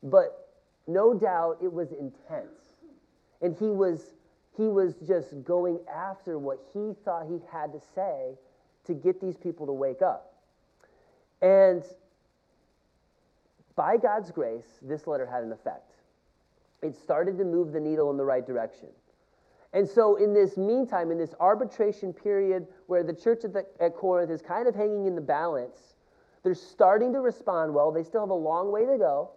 But 0.02 0.41
no 0.86 1.14
doubt 1.14 1.58
it 1.62 1.72
was 1.72 1.92
intense. 1.92 2.76
And 3.40 3.56
he 3.56 3.66
was 3.66 4.14
he 4.56 4.68
was 4.68 4.94
just 5.06 5.42
going 5.44 5.78
after 5.92 6.38
what 6.38 6.58
he 6.74 6.92
thought 7.04 7.26
he 7.26 7.38
had 7.50 7.72
to 7.72 7.80
say 7.94 8.34
to 8.84 8.94
get 8.94 9.20
these 9.20 9.36
people 9.36 9.66
to 9.66 9.72
wake 9.72 10.02
up. 10.02 10.34
And 11.40 11.82
by 13.74 13.96
God's 13.96 14.30
grace, 14.30 14.78
this 14.82 15.06
letter 15.06 15.26
had 15.26 15.42
an 15.42 15.52
effect. 15.52 15.94
It 16.82 16.94
started 16.94 17.38
to 17.38 17.44
move 17.44 17.72
the 17.72 17.80
needle 17.80 18.10
in 18.10 18.16
the 18.16 18.24
right 18.24 18.46
direction. 18.46 18.88
And 19.72 19.88
so, 19.88 20.16
in 20.16 20.34
this 20.34 20.58
meantime, 20.58 21.10
in 21.10 21.16
this 21.16 21.34
arbitration 21.40 22.12
period 22.12 22.66
where 22.88 23.02
the 23.02 23.14
church 23.14 23.44
at, 23.44 23.54
the, 23.54 23.64
at, 23.80 23.96
Corinth 23.96 24.30
is 24.30 24.42
kind 24.42 24.68
of 24.68 24.74
hanging 24.74 25.06
in 25.06 25.14
the 25.14 25.22
balance, 25.22 25.94
they're 26.42 26.54
starting 26.54 27.12
to 27.14 27.20
respond 27.20 27.72
well. 27.72 27.90
They 27.90 28.02
still 28.02 28.20
have 28.20 28.30
a 28.30 28.34
long 28.34 28.70
way 28.70 28.84
to 28.84 28.98
go. 28.98 29.30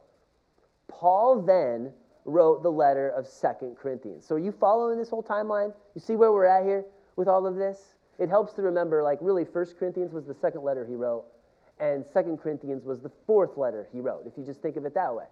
Paul 0.87 1.41
then 1.41 1.91
wrote 2.25 2.63
the 2.63 2.71
letter 2.71 3.09
of 3.09 3.27
Second 3.27 3.77
Corinthians. 3.77 4.25
So, 4.25 4.35
are 4.35 4.39
you 4.39 4.51
following 4.51 4.97
this 4.97 5.09
whole 5.09 5.23
timeline? 5.23 5.73
You 5.93 6.01
see 6.01 6.15
where 6.15 6.31
we're 6.31 6.45
at 6.45 6.63
here 6.63 6.85
with 7.15 7.27
all 7.27 7.45
of 7.45 7.55
this? 7.55 7.95
It 8.17 8.29
helps 8.29 8.53
to 8.53 8.61
remember, 8.61 9.03
like, 9.03 9.19
really, 9.21 9.45
First 9.45 9.77
Corinthians 9.77 10.13
was 10.13 10.25
the 10.25 10.33
second 10.33 10.63
letter 10.63 10.85
he 10.85 10.95
wrote, 10.95 11.25
and 11.79 12.05
Second 12.05 12.37
Corinthians 12.37 12.85
was 12.85 13.01
the 13.01 13.11
fourth 13.27 13.57
letter 13.57 13.87
he 13.91 13.99
wrote, 13.99 14.23
if 14.25 14.37
you 14.37 14.45
just 14.45 14.61
think 14.61 14.77
of 14.77 14.85
it 14.85 14.93
that 14.93 15.13
way. 15.13 15.25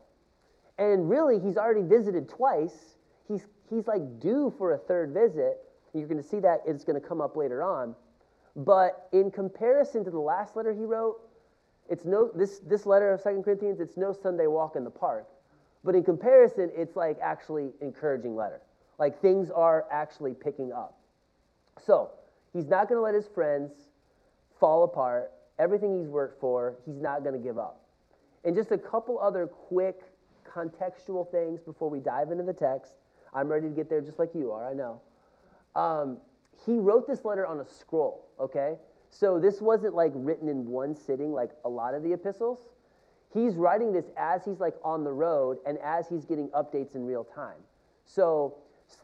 And 0.77 1.09
really, 1.09 1.39
he's 1.39 1.57
already 1.57 1.81
visited 1.81 2.27
twice 2.27 2.97
he's, 3.27 3.45
he's 3.69 3.87
like 3.87 4.19
due 4.19 4.53
for 4.57 4.73
a 4.73 4.77
third 4.77 5.13
visit. 5.13 5.57
You're 5.93 6.07
going 6.07 6.21
to 6.21 6.27
see 6.27 6.39
that 6.39 6.61
it's 6.65 6.83
going 6.83 6.99
to 6.99 7.07
come 7.07 7.21
up 7.21 7.35
later 7.35 7.63
on. 7.63 7.95
But 8.55 9.07
in 9.11 9.31
comparison 9.31 10.03
to 10.05 10.11
the 10.11 10.19
last 10.19 10.55
letter 10.55 10.73
he 10.73 10.85
wrote, 10.85 11.17
it's 11.89 12.05
no 12.05 12.31
this 12.33 12.59
this 12.59 12.85
letter 12.85 13.11
of 13.11 13.19
Second 13.19 13.43
Corinthians, 13.43 13.81
it's 13.81 13.97
no 13.97 14.13
Sunday 14.13 14.47
walk 14.47 14.75
in 14.75 14.83
the 14.83 14.89
park. 14.89 15.27
But 15.83 15.95
in 15.95 16.03
comparison, 16.03 16.71
it's 16.75 16.95
like 16.95 17.17
actually 17.21 17.71
encouraging 17.81 18.35
letter. 18.35 18.61
Like 18.99 19.21
things 19.21 19.49
are 19.49 19.85
actually 19.91 20.33
picking 20.33 20.71
up. 20.71 20.97
So 21.85 22.11
he's 22.53 22.67
not 22.67 22.87
going 22.87 22.97
to 22.97 23.01
let 23.01 23.15
his 23.15 23.27
friends 23.27 23.71
fall 24.59 24.83
apart. 24.83 25.31
Everything 25.59 25.99
he's 25.99 26.07
worked 26.07 26.39
for, 26.39 26.75
he's 26.85 27.01
not 27.01 27.23
going 27.23 27.33
to 27.33 27.39
give 27.39 27.57
up. 27.57 27.81
And 28.45 28.55
just 28.55 28.71
a 28.71 28.77
couple 28.77 29.19
other 29.19 29.47
quick 29.47 30.01
contextual 30.49 31.29
things 31.31 31.61
before 31.61 31.89
we 31.89 31.99
dive 31.99 32.31
into 32.31 32.43
the 32.43 32.53
text. 32.53 32.93
I'm 33.33 33.47
ready 33.47 33.67
to 33.67 33.73
get 33.73 33.89
there 33.89 34.01
just 34.01 34.19
like 34.19 34.29
you 34.35 34.51
are, 34.51 34.69
I 34.69 34.73
know. 34.73 35.01
Um, 35.75 36.17
he 36.65 36.77
wrote 36.77 37.07
this 37.07 37.25
letter 37.25 37.45
on 37.45 37.59
a 37.59 37.65
scroll, 37.65 38.25
okay? 38.39 38.75
So 39.09 39.39
this 39.39 39.61
wasn't 39.61 39.95
like 39.95 40.11
written 40.15 40.47
in 40.47 40.67
one 40.67 40.95
sitting 40.95 41.31
like 41.33 41.51
a 41.65 41.69
lot 41.69 41.93
of 41.93 42.03
the 42.03 42.13
epistles. 42.13 42.59
He's 43.33 43.55
writing 43.55 43.91
this 43.91 44.05
as 44.17 44.45
he's 44.45 44.59
like 44.59 44.75
on 44.83 45.03
the 45.03 45.11
road 45.11 45.57
and 45.65 45.77
as 45.79 46.07
he's 46.07 46.25
getting 46.25 46.49
updates 46.49 46.95
in 46.95 47.05
real 47.05 47.23
time. 47.23 47.57
So 48.05 48.55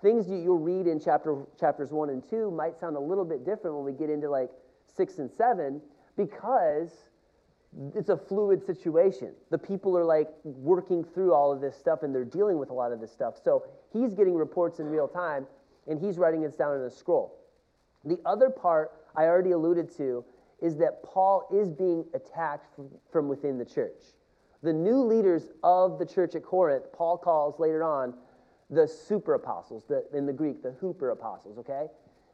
things 0.01 0.29
you, 0.29 0.37
will 0.49 0.59
read 0.59 0.87
in 0.87 0.99
chapter 0.99 1.37
chapters 1.59 1.91
one 1.91 2.09
and 2.09 2.23
two 2.29 2.51
might 2.51 2.79
sound 2.79 2.95
a 2.95 2.99
little 2.99 3.25
bit 3.25 3.43
different 3.45 3.75
when 3.75 3.85
we 3.85 3.93
get 3.93 4.09
into 4.09 4.29
like 4.29 4.51
six 4.95 5.17
and 5.17 5.31
seven 5.31 5.81
because 6.15 6.91
it's 7.95 8.09
a 8.09 8.17
fluid 8.17 8.65
situation. 8.65 9.33
The 9.51 9.57
people 9.57 9.97
are 9.97 10.05
like 10.05 10.29
working 10.43 11.03
through 11.03 11.33
all 11.33 11.51
of 11.51 11.61
this 11.61 11.77
stuff 11.77 12.03
and 12.03 12.13
they're 12.13 12.25
dealing 12.25 12.57
with 12.57 12.69
a 12.69 12.73
lot 12.73 12.91
of 12.91 12.99
this 12.99 13.11
stuff. 13.11 13.35
So 13.43 13.63
he's 13.91 14.13
getting 14.13 14.35
reports 14.35 14.79
in 14.79 14.87
real 14.87 15.07
time 15.07 15.47
and 15.87 15.99
he's 15.99 16.17
writing 16.17 16.43
it 16.43 16.57
down 16.57 16.75
in 16.75 16.81
a 16.81 16.89
scroll. 16.89 17.35
The 18.05 18.19
other 18.25 18.49
part 18.49 18.91
I 19.15 19.23
already 19.23 19.51
alluded 19.51 19.95
to 19.97 20.23
is 20.61 20.77
that 20.77 21.03
Paul 21.03 21.47
is 21.53 21.69
being 21.69 22.05
attacked 22.13 22.75
from 23.11 23.27
within 23.27 23.57
the 23.57 23.65
church. 23.65 24.01
The 24.61 24.73
new 24.73 25.01
leaders 25.01 25.51
of 25.63 25.99
the 25.99 26.05
church 26.05 26.35
at 26.35 26.43
Corinth, 26.43 26.85
Paul 26.91 27.17
calls 27.17 27.59
later 27.59 27.83
on 27.83 28.13
the 28.69 28.87
super 28.87 29.33
apostles, 29.33 29.83
the, 29.87 30.05
in 30.13 30.25
the 30.25 30.33
Greek, 30.33 30.61
the 30.61 30.71
hooper 30.71 31.11
apostles, 31.11 31.57
okay? 31.57 31.87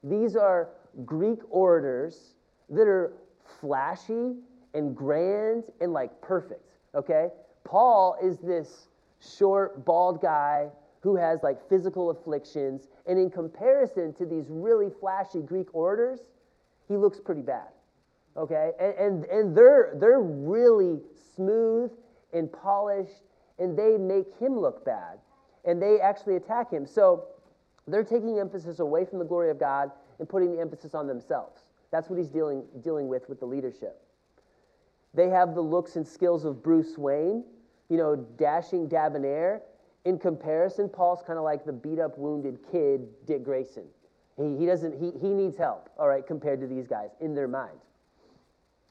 These 0.04 0.36
are 0.36 0.70
Greek 1.06 1.40
orators 1.50 2.36
that 2.70 2.88
are 2.88 3.14
flashy 3.60 4.34
and 4.74 4.96
grand 4.96 5.64
and 5.82 5.94
like 5.94 6.20
perfect, 6.22 6.74
okay? 6.96 7.30
Paul 7.64 8.18
is 8.22 8.40
this 8.40 8.88
short, 9.38 9.86
bald 9.86 10.22
guy 10.22 10.70
who 11.02 11.16
has 11.16 11.44
like 11.44 11.70
physical 11.70 12.10
afflictions, 12.10 12.88
and 13.06 13.20
in 13.20 13.30
comparison 13.30 14.14
to 14.14 14.26
these 14.26 14.48
really 14.50 14.90
flashy 15.00 15.42
Greek 15.42 15.74
orators, 15.74 16.32
he 16.88 16.98
looks 16.98 17.20
pretty 17.20 17.42
bad, 17.42 17.70
okay? 18.36 18.72
And, 18.80 18.94
and, 18.96 19.26
and 19.26 19.56
they're, 19.56 19.96
they're 20.00 20.22
really 20.22 21.00
smooth 21.36 21.92
and 22.36 22.52
polished, 22.52 23.24
and 23.58 23.78
they 23.78 23.98
make 23.98 24.28
him 24.40 24.60
look 24.60 24.86
bad, 24.86 25.18
and 25.64 25.82
they 25.82 26.00
actually 26.00 26.36
attack 26.36 26.70
him. 26.70 26.86
So 26.86 27.26
they're 27.88 28.04
taking 28.04 28.40
emphasis 28.40 28.80
away 28.80 29.06
from 29.06 29.20
the 29.20 29.26
glory 29.26 29.50
of 29.50 29.60
God 29.60 29.92
and 30.20 30.30
putting 30.30 30.54
the 30.54 30.62
emphasis 30.62 30.94
on 30.94 31.08
themselves. 31.08 31.62
That's 31.92 32.10
what 32.10 32.20
he's 32.20 32.30
dealing, 32.30 32.64
dealing 32.84 33.08
with 33.08 33.28
with 33.30 33.40
the 33.40 33.46
leadership. 33.46 34.02
They 35.14 35.30
have 35.30 35.56
the 35.56 35.62
looks 35.62 35.96
and 35.96 36.06
skills 36.06 36.44
of 36.44 36.62
Bruce 36.62 36.98
Wayne, 36.98 37.44
you 37.90 37.98
know, 37.98 38.16
dashing 38.16 38.88
debonair. 38.88 39.62
In 40.04 40.20
comparison, 40.20 40.90
Paul's 40.90 41.24
kind 41.26 41.40
of 41.40 41.46
like 41.46 41.66
the 41.66 41.74
beat 41.74 42.00
up, 42.00 42.18
wounded 42.18 42.60
kid, 42.72 43.08
Dick 43.26 43.44
Grayson. 43.44 43.86
He, 44.38 44.58
he, 44.58 44.66
doesn't, 44.66 45.00
he, 45.00 45.12
he 45.20 45.34
needs 45.34 45.58
help, 45.58 45.90
all 45.98 46.10
right, 46.10 46.26
compared 46.26 46.60
to 46.60 46.68
these 46.68 46.86
guys 46.86 47.12
in 47.22 47.34
their 47.34 47.48
mind. 47.48 47.80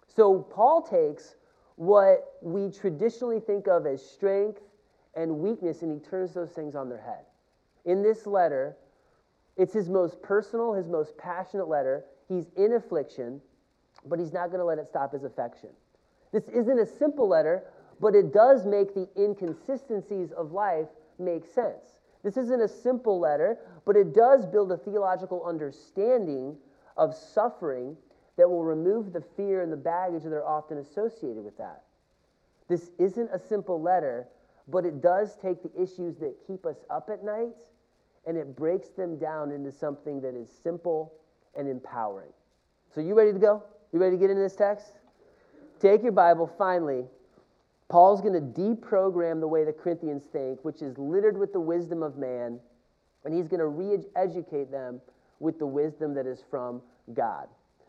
So 0.09 0.39
Paul 0.39 0.81
takes 0.83 1.35
what 1.77 2.35
we 2.41 2.71
traditionally 2.71 3.41
think 3.41 3.67
of 3.67 3.87
as 3.87 4.05
strength 4.05 4.61
and 5.15 5.39
weakness 5.39 5.83
and 5.83 5.93
he 5.93 5.99
turns 5.99 6.35
those 6.35 6.51
things 6.53 6.75
on 6.75 6.89
their 6.89 7.01
head. 7.01 7.25
In 7.85 8.03
this 8.03 8.27
letter, 8.27 8.77
it's 9.57 9.73
his 9.73 9.89
most 9.89 10.21
personal, 10.23 10.73
his 10.73 10.89
most 10.89 11.17
passionate 11.19 11.69
letter. 11.69 12.05
He's 12.29 12.47
in 12.57 12.75
affliction, 12.75 13.41
but 14.07 14.19
he's 14.19 14.33
not 14.33 14.49
going 14.49 14.59
to 14.59 14.65
let 14.65 14.79
it 14.79 14.89
stop 14.89 15.13
his 15.13 15.25
affection. 15.25 15.71
This 16.33 16.49
isn't 16.49 16.79
a 16.79 16.87
simple 16.87 17.29
letter, 17.29 17.65
but 18.01 18.15
it 18.15 18.33
does 18.33 18.67
make 18.67 18.95
the 18.95 19.09
inconsistencies 19.17 20.33
of 20.33 20.53
life 20.53 20.89
make 21.19 21.45
sense. 21.47 21.99
This 22.25 22.37
isn't 22.37 22.61
a 22.61 22.69
simple 22.69 23.21
letter, 23.21 23.59
but 23.85 23.97
it 23.97 24.15
does 24.15 24.47
build 24.47 24.73
a 24.73 24.77
theological 24.79 25.45
understanding 25.45 26.57
of 26.97 27.15
suffering 27.15 27.97
that 28.37 28.49
will 28.49 28.65
remove 28.65 29.13
the 29.13 29.23
fear 29.37 29.63
and 29.63 29.73
the 29.73 29.77
baggage 29.77 30.23
that 30.25 30.33
are 30.33 30.47
often 30.47 30.79
associated 30.79 31.45
with 31.45 31.57
that. 31.59 31.83
This 32.69 32.91
isn't 32.99 33.31
a 33.33 33.39
simple 33.39 33.81
letter, 33.81 34.27
but 34.69 34.85
it 34.85 35.01
does 35.01 35.37
take 35.37 35.63
the 35.63 35.71
issues 35.81 36.17
that 36.19 36.35
keep 36.47 36.67
us 36.67 36.77
up 36.91 37.11
at 37.13 37.25
night 37.25 37.53
and 38.27 38.37
it 38.37 38.57
breaks 38.57 38.89
them 38.89 39.19
down 39.19 39.51
into 39.51 39.71
something 39.71 40.21
that 40.23 40.35
is 40.35 40.49
simple 40.63 41.13
and 41.57 41.69
empowering. 41.69 42.33
So, 42.95 43.01
you 43.01 43.15
ready 43.15 43.33
to 43.33 43.39
go? 43.39 43.63
You 43.93 43.99
ready 43.99 44.17
to 44.17 44.21
get 44.21 44.31
into 44.31 44.43
this 44.43 44.57
text? 44.57 44.93
Take 45.81 46.03
your 46.03 46.13
Bible, 46.13 46.51
finally. 46.59 47.05
Paul's 47.89 48.21
going 48.21 48.35
to 48.35 48.61
deprogram 48.61 49.41
the 49.41 49.49
way 49.49 49.65
the 49.65 49.73
Corinthians 49.73 50.25
think, 50.25 50.65
which 50.65 50.81
is 50.81 50.97
littered 50.97 51.37
with 51.37 51.53
the 51.53 51.61
wisdom 51.61 52.03
of 52.03 52.17
man, 52.17 52.59
and 53.25 53.35
he's 53.35 53.47
going 53.47 53.61
to 53.61 53.67
re 53.67 53.99
educate 54.17 54.71
them 54.71 55.01
with 55.39 55.59
the 55.59 55.67
wisdom 55.67 56.15
that 56.15 56.27
is 56.27 56.43
from 56.51 56.81
God. 57.13 57.47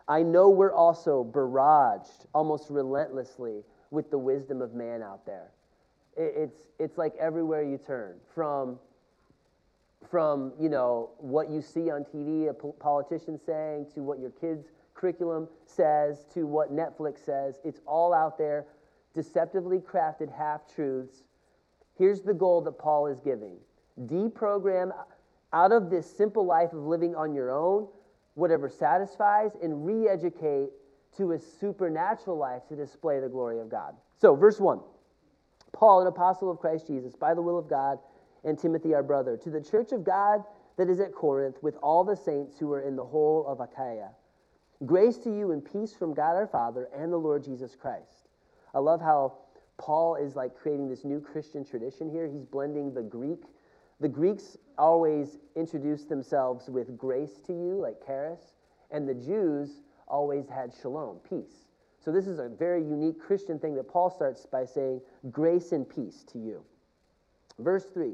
I 0.08 0.22
know 0.22 0.50
we're 0.50 0.74
also 0.74 1.24
barraged 1.24 2.26
almost 2.34 2.70
relentlessly 2.70 3.64
with 3.92 4.12
the 4.12 4.18
wisdom 4.18 4.62
of 4.62 4.74
man 4.74 5.02
out 5.02 5.26
there. 5.26 5.52
It's, 6.18 6.68
it's 6.80 6.98
like 6.98 7.14
everywhere 7.20 7.64
you 7.64 7.78
turn, 7.78 8.16
from, 8.34 8.80
from 10.10 10.54
you 10.60 10.70
know, 10.70 11.10
what 11.18 11.50
you 11.50 11.62
see 11.62 11.90
on 11.90 12.06
TV, 12.06 12.50
a 12.50 12.54
politician 12.54 13.40
saying, 13.44 13.88
to 13.96 14.02
what 14.02 14.20
your 14.20 14.30
kids' 14.30 14.68
curriculum 14.94 15.48
says, 15.66 16.26
to 16.34 16.46
what 16.46 16.74
Netflix 16.74 17.26
says. 17.26 17.60
It's 17.66 17.82
all 17.86 18.14
out 18.14 18.38
there, 18.38 18.66
deceptively 19.14 19.80
crafted 19.80 20.32
half 20.32 20.62
truths. 20.74 21.24
Here's 21.98 22.22
the 22.22 22.34
goal 22.34 22.62
that 22.62 22.78
Paul 22.78 23.08
is 23.08 23.20
giving 23.20 23.58
deprogram 24.08 24.92
out 25.54 25.72
of 25.72 25.90
this 25.90 26.06
simple 26.18 26.46
life 26.46 26.74
of 26.74 26.80
living 26.80 27.16
on 27.16 27.34
your 27.34 27.50
own 27.50 27.88
whatever 28.36 28.70
satisfies 28.70 29.52
and 29.62 29.86
re 29.86 30.08
educate 30.08 30.70
to 31.18 31.32
a 31.32 31.40
supernatural 31.40 32.38
life 32.38 32.68
to 32.68 32.76
display 32.76 33.20
the 33.20 33.30
glory 33.30 33.60
of 33.60 33.70
God. 33.70 33.96
So, 34.18 34.36
verse 34.36 34.60
1 34.60 34.80
Paul, 35.74 36.02
an 36.02 36.08
apostle 36.08 36.50
of 36.52 36.60
Christ 36.60 36.88
Jesus, 36.88 37.16
by 37.16 37.34
the 37.34 37.42
will 37.42 37.58
of 37.58 37.70
God, 37.70 38.00
and 38.44 38.58
Timothy, 38.58 38.94
our 38.94 39.04
brother, 39.04 39.36
to 39.38 39.50
the 39.50 39.62
church 39.62 39.92
of 39.92 40.04
God 40.04 40.44
that 40.78 40.90
is 40.90 41.00
at 41.00 41.14
Corinth, 41.14 41.58
with 41.62 41.76
all 41.78 42.04
the 42.04 42.16
saints 42.16 42.60
who 42.60 42.72
are 42.72 42.82
in 42.82 42.96
the 42.96 43.04
whole 43.04 43.46
of 43.48 43.60
Achaia. 43.60 44.10
Grace 44.86 45.18
to 45.20 45.36
you 45.36 45.52
and 45.52 45.64
peace 45.64 45.94
from 45.94 46.14
God 46.14 46.36
our 46.36 46.48
Father 46.48 46.90
and 46.96 47.12
the 47.12 47.18
Lord 47.18 47.44
Jesus 47.44 47.76
Christ. 47.76 48.30
I 48.74 48.80
love 48.80 49.02
how 49.02 49.38
Paul 49.78 50.16
is 50.16 50.36
like 50.36 50.56
creating 50.56 50.90
this 50.90 51.06
new 51.06 51.20
Christian 51.20 51.64
tradition 51.64 52.10
here. 52.10 52.28
He's 52.28 52.44
blending 52.44 52.94
the 52.94 53.02
Greek 53.02 53.46
the 54.00 54.10
Greeks 54.10 54.58
always 54.78 55.38
introduced 55.56 56.10
themselves 56.10 56.70
with 56.70 56.98
grace 56.98 57.40
to 57.48 57.54
you, 57.54 57.80
like 57.82 58.06
charis, 58.06 58.54
and 58.92 59.08
the 59.08 59.14
Jews 59.14 59.82
always 60.08 60.48
had 60.48 60.74
shalom, 60.82 61.18
peace. 61.28 61.66
So 62.00 62.12
this 62.12 62.28
is 62.28 62.40
a 62.40 62.50
very 62.50 62.82
unique 62.82 63.20
Christian 63.20 63.58
thing 63.58 63.76
that 63.76 63.90
Paul 63.90 64.12
starts 64.12 64.46
by 64.46 64.66
saying, 64.66 65.02
grace 65.32 65.72
and 65.72 65.90
peace 65.90 66.24
to 66.32 66.38
you. 66.38 66.64
Verse 67.60 67.86
3 67.94 68.14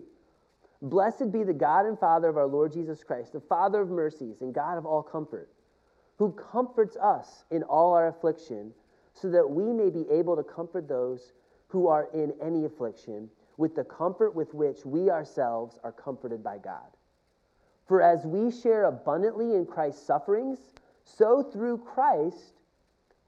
Blessed 0.82 1.32
be 1.32 1.44
the 1.44 1.54
God 1.54 1.86
and 1.86 2.00
Father 2.00 2.28
of 2.30 2.38
our 2.38 2.48
Lord 2.48 2.74
Jesus 2.74 3.04
Christ, 3.04 3.34
the 3.34 3.42
Father 3.42 3.82
of 3.82 3.90
mercies 3.90 4.42
and 4.42 4.54
God 4.54 4.78
of 4.78 4.86
all 4.86 5.04
comfort, 5.04 5.50
who 6.18 6.32
comforts 6.32 6.96
us 6.98 7.44
in 7.52 7.64
all 7.64 7.94
our 7.94 8.08
affliction, 8.08 8.72
so 9.14 9.30
that 9.30 9.48
we 9.48 9.74
may 9.74 9.90
be 9.90 10.10
able 10.10 10.36
to 10.36 10.44
comfort 10.44 10.88
those 10.88 11.34
who 11.68 11.88
are 11.88 12.08
in 12.14 12.34
any 12.42 12.66
affliction 12.66 13.30
with 13.62 13.76
the 13.76 13.84
comfort 13.84 14.34
with 14.34 14.52
which 14.56 14.84
we 14.86 15.12
ourselves 15.12 15.78
are 15.84 15.92
comforted 15.92 16.44
by 16.44 16.58
God. 16.58 16.98
For 17.88 18.02
as 18.02 18.26
we 18.26 18.50
share 18.50 18.86
abundantly 18.86 19.54
in 19.54 19.68
Christ's 19.68 20.04
sufferings, 20.04 20.58
so 21.04 21.44
through 21.44 21.78
Christ 21.78 22.56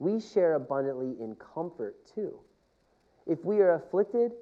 we 0.00 0.18
share 0.18 0.54
abundantly 0.54 1.14
in 1.20 1.36
comfort 1.36 1.94
too. 2.12 2.40
If 3.28 3.44
we 3.44 3.60
are 3.60 3.74
afflicted, 3.74 4.32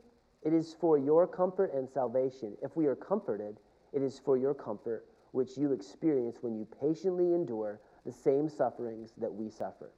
it 0.42 0.54
is 0.54 0.74
for 0.80 0.96
your 0.96 1.26
comfort 1.26 1.74
and 1.74 1.86
salvation. 1.86 2.56
If 2.62 2.74
we 2.74 2.86
are 2.86 2.96
comforted, 2.96 3.58
it 3.92 4.00
is 4.00 4.18
for 4.18 4.38
your 4.38 4.54
comfort, 4.54 5.04
which 5.32 5.58
you 5.58 5.72
experience 5.72 6.38
when 6.40 6.56
you 6.56 6.66
patiently 6.80 7.34
endure 7.34 7.80
the 8.06 8.12
same 8.12 8.48
sufferings 8.48 9.12
that 9.18 9.32
we 9.32 9.50
suffer. 9.50 9.90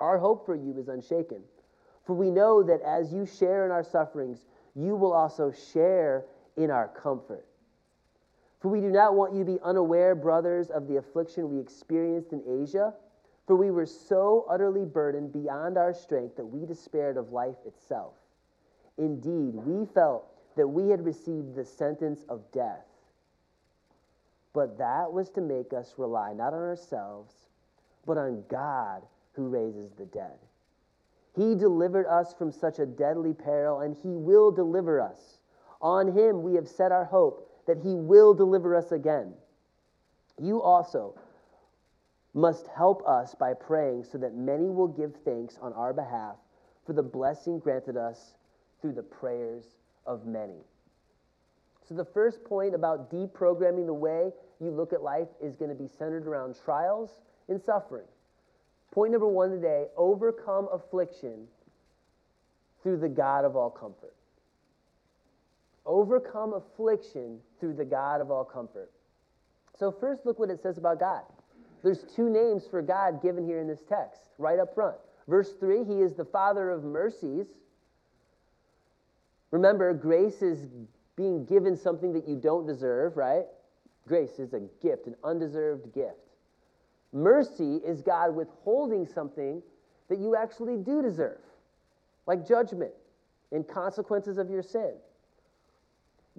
Our 0.00 0.18
hope 0.18 0.44
for 0.44 0.56
you 0.56 0.76
is 0.76 0.88
unshaken, 0.88 1.42
for 2.04 2.14
we 2.14 2.30
know 2.30 2.64
that 2.64 2.82
as 2.82 3.12
you 3.12 3.26
share 3.26 3.64
in 3.64 3.70
our 3.70 3.84
sufferings, 3.84 4.44
you 4.78 4.94
will 4.94 5.12
also 5.12 5.50
share 5.72 6.24
in 6.56 6.70
our 6.70 6.88
comfort. 6.88 7.46
For 8.60 8.68
we 8.68 8.80
do 8.80 8.90
not 8.90 9.14
want 9.14 9.34
you 9.34 9.40
to 9.40 9.52
be 9.52 9.58
unaware, 9.62 10.14
brothers, 10.14 10.70
of 10.70 10.88
the 10.88 10.96
affliction 10.96 11.48
we 11.48 11.60
experienced 11.60 12.32
in 12.32 12.42
Asia, 12.62 12.94
for 13.46 13.56
we 13.56 13.70
were 13.70 13.86
so 13.86 14.46
utterly 14.48 14.84
burdened 14.84 15.32
beyond 15.32 15.78
our 15.78 15.94
strength 15.94 16.36
that 16.36 16.46
we 16.46 16.66
despaired 16.66 17.16
of 17.16 17.32
life 17.32 17.56
itself. 17.66 18.14
Indeed, 18.98 19.54
we 19.54 19.86
felt 19.86 20.26
that 20.56 20.66
we 20.66 20.88
had 20.88 21.04
received 21.04 21.54
the 21.54 21.64
sentence 21.64 22.24
of 22.28 22.50
death. 22.52 22.84
But 24.52 24.78
that 24.78 25.12
was 25.12 25.30
to 25.30 25.40
make 25.40 25.72
us 25.72 25.94
rely 25.96 26.32
not 26.32 26.52
on 26.52 26.60
ourselves, 26.60 27.32
but 28.06 28.18
on 28.18 28.42
God 28.48 29.02
who 29.34 29.48
raises 29.48 29.92
the 29.92 30.06
dead. 30.06 30.38
He 31.34 31.54
delivered 31.54 32.06
us 32.06 32.34
from 32.34 32.50
such 32.50 32.78
a 32.78 32.86
deadly 32.86 33.34
peril, 33.34 33.80
and 33.80 33.94
He 33.94 34.14
will 34.14 34.50
deliver 34.50 35.00
us. 35.00 35.38
On 35.80 36.08
Him 36.08 36.42
we 36.42 36.54
have 36.54 36.68
set 36.68 36.92
our 36.92 37.04
hope 37.04 37.50
that 37.66 37.78
He 37.78 37.94
will 37.94 38.34
deliver 38.34 38.74
us 38.74 38.92
again. 38.92 39.34
You 40.40 40.62
also 40.62 41.14
must 42.34 42.66
help 42.68 43.06
us 43.06 43.34
by 43.34 43.54
praying 43.54 44.04
so 44.04 44.18
that 44.18 44.34
many 44.34 44.70
will 44.70 44.88
give 44.88 45.14
thanks 45.24 45.58
on 45.60 45.72
our 45.72 45.92
behalf 45.92 46.36
for 46.86 46.92
the 46.92 47.02
blessing 47.02 47.58
granted 47.58 47.96
us 47.96 48.34
through 48.80 48.92
the 48.92 49.02
prayers 49.02 49.64
of 50.06 50.26
many. 50.26 50.64
So, 51.86 51.94
the 51.94 52.04
first 52.04 52.44
point 52.44 52.74
about 52.74 53.10
deprogramming 53.10 53.86
the 53.86 53.94
way 53.94 54.30
you 54.60 54.70
look 54.70 54.92
at 54.92 55.02
life 55.02 55.28
is 55.40 55.56
going 55.56 55.70
to 55.70 55.74
be 55.74 55.88
centered 55.88 56.26
around 56.26 56.56
trials 56.62 57.20
and 57.48 57.60
suffering. 57.60 58.06
Point 58.92 59.12
number 59.12 59.28
one 59.28 59.50
today 59.50 59.86
overcome 59.96 60.68
affliction 60.72 61.46
through 62.82 62.98
the 62.98 63.08
God 63.08 63.44
of 63.44 63.56
all 63.56 63.70
comfort. 63.70 64.14
Overcome 65.84 66.54
affliction 66.54 67.38
through 67.60 67.74
the 67.74 67.84
God 67.84 68.20
of 68.20 68.30
all 68.30 68.44
comfort. 68.44 68.90
So, 69.78 69.90
first, 69.92 70.26
look 70.26 70.38
what 70.38 70.50
it 70.50 70.60
says 70.60 70.76
about 70.76 71.00
God. 71.00 71.22
There's 71.82 72.04
two 72.16 72.28
names 72.28 72.66
for 72.66 72.82
God 72.82 73.22
given 73.22 73.46
here 73.46 73.60
in 73.60 73.68
this 73.68 73.82
text, 73.88 74.20
right 74.38 74.58
up 74.58 74.74
front. 74.74 74.96
Verse 75.28 75.52
3, 75.60 75.84
He 75.84 76.00
is 76.00 76.14
the 76.14 76.24
Father 76.24 76.70
of 76.70 76.82
mercies. 76.82 77.46
Remember, 79.50 79.94
grace 79.94 80.42
is 80.42 80.66
being 81.16 81.44
given 81.44 81.76
something 81.76 82.12
that 82.12 82.28
you 82.28 82.36
don't 82.36 82.66
deserve, 82.66 83.16
right? 83.16 83.44
Grace 84.06 84.38
is 84.38 84.52
a 84.52 84.60
gift, 84.82 85.06
an 85.06 85.14
undeserved 85.24 85.92
gift. 85.94 86.27
Mercy 87.12 87.76
is 87.76 88.02
God 88.02 88.34
withholding 88.34 89.06
something 89.06 89.62
that 90.08 90.18
you 90.18 90.36
actually 90.36 90.76
do 90.76 91.02
deserve, 91.02 91.40
like 92.26 92.46
judgment 92.46 92.92
and 93.52 93.66
consequences 93.66 94.38
of 94.38 94.50
your 94.50 94.62
sin. 94.62 94.94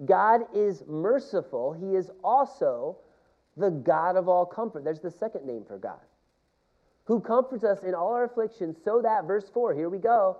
God 0.04 0.42
is 0.54 0.84
merciful. 0.86 1.72
He 1.72 1.94
is 1.94 2.10
also 2.24 2.96
the 3.56 3.70
God 3.70 4.16
of 4.16 4.28
all 4.28 4.46
comfort. 4.46 4.84
There's 4.84 5.00
the 5.00 5.10
second 5.10 5.46
name 5.46 5.64
for 5.66 5.76
God, 5.76 6.00
who 7.04 7.20
comforts 7.20 7.64
us 7.64 7.82
in 7.82 7.94
all 7.94 8.14
our 8.14 8.24
afflictions, 8.24 8.76
so 8.84 9.02
that, 9.02 9.24
verse 9.24 9.48
4, 9.52 9.74
here 9.74 9.88
we 9.88 9.98
go. 9.98 10.38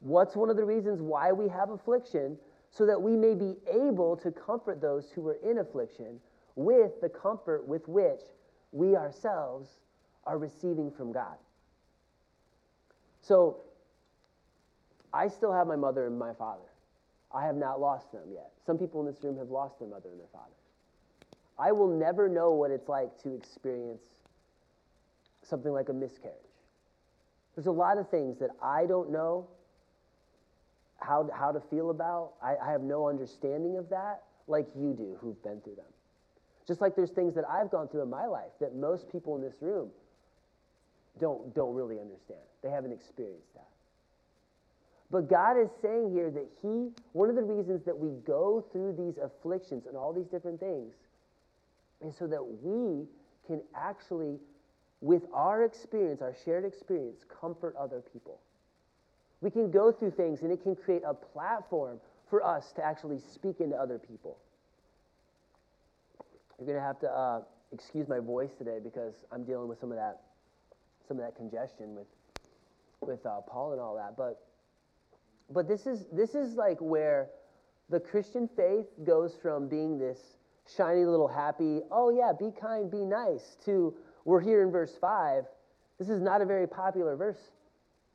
What's 0.00 0.36
one 0.36 0.50
of 0.50 0.56
the 0.56 0.64
reasons 0.64 1.00
why 1.00 1.32
we 1.32 1.48
have 1.48 1.70
affliction? 1.70 2.38
So 2.72 2.86
that 2.86 3.02
we 3.02 3.16
may 3.16 3.34
be 3.34 3.56
able 3.68 4.16
to 4.18 4.30
comfort 4.30 4.80
those 4.80 5.10
who 5.10 5.26
are 5.26 5.38
in 5.42 5.58
affliction 5.58 6.20
with 6.54 7.00
the 7.00 7.08
comfort 7.08 7.66
with 7.66 7.88
which 7.88 8.20
we 8.72 8.96
ourselves 8.96 9.68
are 10.24 10.38
receiving 10.38 10.90
from 10.90 11.12
God. 11.12 11.36
So, 13.22 13.58
I 15.12 15.28
still 15.28 15.52
have 15.52 15.66
my 15.66 15.76
mother 15.76 16.06
and 16.06 16.18
my 16.18 16.32
father. 16.34 16.68
I 17.32 17.44
have 17.44 17.56
not 17.56 17.80
lost 17.80 18.12
them 18.12 18.22
yet. 18.32 18.50
Some 18.64 18.78
people 18.78 19.00
in 19.00 19.06
this 19.06 19.22
room 19.22 19.38
have 19.38 19.50
lost 19.50 19.78
their 19.78 19.88
mother 19.88 20.08
and 20.08 20.18
their 20.18 20.28
father. 20.32 20.54
I 21.58 21.72
will 21.72 21.88
never 21.88 22.28
know 22.28 22.52
what 22.52 22.70
it's 22.70 22.88
like 22.88 23.20
to 23.22 23.34
experience 23.34 24.02
something 25.42 25.72
like 25.72 25.88
a 25.88 25.92
miscarriage. 25.92 26.36
There's 27.54 27.66
a 27.66 27.72
lot 27.72 27.98
of 27.98 28.08
things 28.08 28.38
that 28.38 28.50
I 28.62 28.86
don't 28.86 29.10
know 29.10 29.46
how, 30.98 31.28
how 31.34 31.52
to 31.52 31.60
feel 31.60 31.90
about. 31.90 32.32
I, 32.42 32.56
I 32.56 32.70
have 32.70 32.82
no 32.82 33.08
understanding 33.08 33.76
of 33.76 33.88
that 33.90 34.22
like 34.46 34.66
you 34.74 34.94
do 34.94 35.16
who've 35.20 35.40
been 35.42 35.60
through 35.60 35.76
them. 35.76 35.84
Just 36.70 36.80
like 36.80 36.94
there's 36.94 37.10
things 37.10 37.34
that 37.34 37.42
I've 37.50 37.68
gone 37.68 37.88
through 37.88 38.02
in 38.02 38.10
my 38.10 38.26
life 38.26 38.52
that 38.60 38.76
most 38.76 39.10
people 39.10 39.34
in 39.34 39.42
this 39.42 39.56
room 39.60 39.88
don't, 41.20 41.52
don't 41.52 41.74
really 41.74 41.98
understand. 41.98 42.38
They 42.62 42.70
haven't 42.70 42.92
experienced 42.92 43.52
that. 43.54 43.66
But 45.10 45.28
God 45.28 45.58
is 45.60 45.68
saying 45.82 46.12
here 46.12 46.30
that 46.30 46.46
He, 46.62 46.90
one 47.12 47.28
of 47.28 47.34
the 47.34 47.42
reasons 47.42 47.84
that 47.86 47.98
we 47.98 48.10
go 48.24 48.64
through 48.70 48.94
these 48.96 49.18
afflictions 49.20 49.86
and 49.86 49.96
all 49.96 50.12
these 50.12 50.28
different 50.28 50.60
things 50.60 50.94
is 52.06 52.16
so 52.16 52.28
that 52.28 52.46
we 52.62 53.04
can 53.48 53.60
actually, 53.74 54.38
with 55.00 55.22
our 55.34 55.64
experience, 55.64 56.22
our 56.22 56.36
shared 56.44 56.64
experience, 56.64 57.24
comfort 57.40 57.74
other 57.76 58.00
people. 58.12 58.38
We 59.40 59.50
can 59.50 59.72
go 59.72 59.90
through 59.90 60.12
things 60.12 60.42
and 60.42 60.52
it 60.52 60.62
can 60.62 60.76
create 60.76 61.02
a 61.04 61.14
platform 61.14 61.98
for 62.28 62.46
us 62.46 62.70
to 62.76 62.84
actually 62.84 63.18
speak 63.18 63.58
into 63.58 63.74
other 63.74 63.98
people. 63.98 64.38
You're 66.60 66.76
to 66.76 66.82
have 66.82 66.98
to 67.00 67.10
uh, 67.10 67.40
excuse 67.72 68.06
my 68.06 68.18
voice 68.18 68.50
today 68.56 68.78
because 68.82 69.14
I'm 69.32 69.44
dealing 69.44 69.68
with 69.68 69.80
some 69.80 69.90
of 69.90 69.96
that, 69.96 70.20
some 71.08 71.18
of 71.18 71.24
that 71.24 71.34
congestion 71.34 71.94
with, 71.94 72.06
with 73.00 73.24
uh, 73.24 73.40
Paul 73.48 73.72
and 73.72 73.80
all 73.80 73.96
that. 73.96 74.16
But, 74.16 74.42
but 75.50 75.66
this 75.66 75.86
is 75.86 76.06
this 76.12 76.34
is 76.34 76.54
like 76.54 76.78
where 76.80 77.30
the 77.88 77.98
Christian 77.98 78.48
faith 78.56 78.86
goes 79.04 79.34
from 79.42 79.68
being 79.68 79.98
this 79.98 80.18
shiny 80.76 81.04
little 81.04 81.26
happy, 81.26 81.80
oh 81.90 82.10
yeah, 82.10 82.32
be 82.38 82.52
kind, 82.52 82.90
be 82.90 83.04
nice, 83.04 83.56
to 83.64 83.94
we're 84.24 84.40
here 84.40 84.62
in 84.62 84.70
verse 84.70 84.92
five. 85.00 85.44
This 85.98 86.08
is 86.08 86.20
not 86.20 86.40
a 86.40 86.44
very 86.44 86.68
popular 86.68 87.16
verse. 87.16 87.50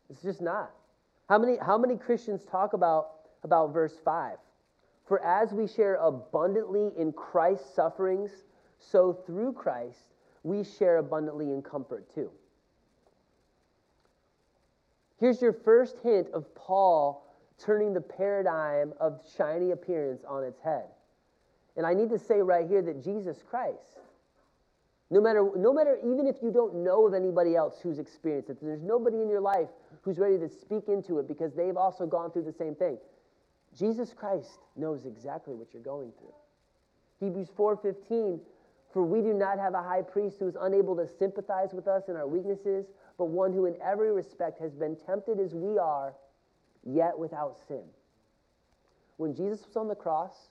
It's 0.10 0.22
just 0.22 0.42
not. 0.42 0.72
How 1.28 1.40
many, 1.40 1.58
how 1.58 1.78
many 1.78 1.98
Christians 1.98 2.44
talk 2.44 2.74
about, 2.74 3.10
about 3.44 3.74
verse 3.74 3.94
5? 4.04 4.38
For 5.06 5.24
as 5.24 5.54
we 5.54 5.68
share 5.68 5.96
abundantly 5.96 6.92
in 6.98 7.12
Christ's 7.12 7.74
sufferings, 7.76 8.32
so 8.80 9.14
through 9.14 9.54
Christ 9.54 10.14
we 10.44 10.64
share 10.64 10.98
abundantly 10.98 11.52
in 11.52 11.62
comfort 11.62 12.14
too. 12.14 12.32
Here's 15.20 15.42
your 15.42 15.54
first 15.54 15.98
hint 16.04 16.30
of 16.34 16.54
Paul 16.56 17.26
turning 17.58 17.94
the 17.94 18.02
paradigm 18.02 18.94
of 19.00 19.22
shiny 19.38 19.72
appearance 19.72 20.24
on 20.28 20.44
its 20.44 20.60
head. 20.60 20.86
And 21.78 21.86
I 21.86 21.94
need 21.94 22.10
to 22.10 22.20
say 22.20 22.42
right 22.42 22.68
here 22.68 22.82
that 22.82 23.04
Jesus 23.04 23.38
Christ, 23.50 24.00
no 25.10 25.22
matter, 25.22 25.50
no 25.56 25.74
matter, 25.74 25.98
even 26.04 26.28
if 26.28 26.38
you 26.42 26.52
don't 26.52 26.84
know 26.84 27.08
of 27.08 27.14
anybody 27.14 27.56
else 27.56 27.80
who's 27.82 28.00
experienced 28.00 28.50
it, 28.50 28.58
there's 28.62 28.82
nobody 28.82 29.22
in 29.22 29.30
your 29.30 29.42
life 29.42 29.70
who's 30.02 30.20
ready 30.20 30.38
to 30.38 30.50
speak 30.50 30.88
into 30.88 31.20
it 31.20 31.28
because 31.28 31.54
they've 31.54 31.78
also 31.78 32.06
gone 32.06 32.32
through 32.32 32.44
the 32.44 32.54
same 32.54 32.76
thing. 32.76 32.98
Jesus 33.78 34.14
Christ 34.14 34.60
knows 34.76 35.06
exactly 35.06 35.54
what 35.54 35.74
you're 35.74 35.84
going 35.84 36.12
through. 36.18 36.34
Hebrews 37.20 37.50
4:15 37.58 38.40
For 38.92 39.04
we 39.04 39.22
do 39.22 39.34
not 39.34 39.60
have 39.60 39.74
a 39.74 39.82
high 39.82 40.02
priest 40.02 40.40
who 40.40 40.48
is 40.48 40.56
unable 40.60 40.96
to 40.96 41.08
sympathize 41.08 41.74
with 41.74 41.88
us 41.88 42.08
in 42.08 42.16
our 42.16 42.28
weaknesses, 42.28 42.86
but 43.18 43.26
one 43.26 43.52
who 43.52 43.66
in 43.66 43.76
every 43.82 44.12
respect 44.12 44.60
has 44.60 44.74
been 44.74 44.96
tempted 44.96 45.40
as 45.40 45.54
we 45.54 45.78
are, 45.78 46.16
yet 46.84 47.18
without 47.18 47.58
sin. 47.68 47.84
When 49.18 49.34
Jesus 49.34 49.66
was 49.66 49.76
on 49.76 49.88
the 49.88 49.96
cross, 49.96 50.50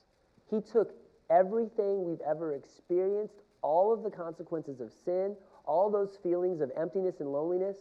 he 0.49 0.61
took 0.61 0.93
everything 1.29 2.03
we've 2.03 2.21
ever 2.21 2.53
experienced, 2.53 3.41
all 3.61 3.91
of 3.91 4.03
the 4.03 4.11
consequences 4.11 4.79
of 4.79 4.91
sin, 4.91 5.35
all 5.65 5.89
those 5.89 6.17
feelings 6.17 6.61
of 6.61 6.71
emptiness 6.77 7.19
and 7.19 7.31
loneliness, 7.31 7.77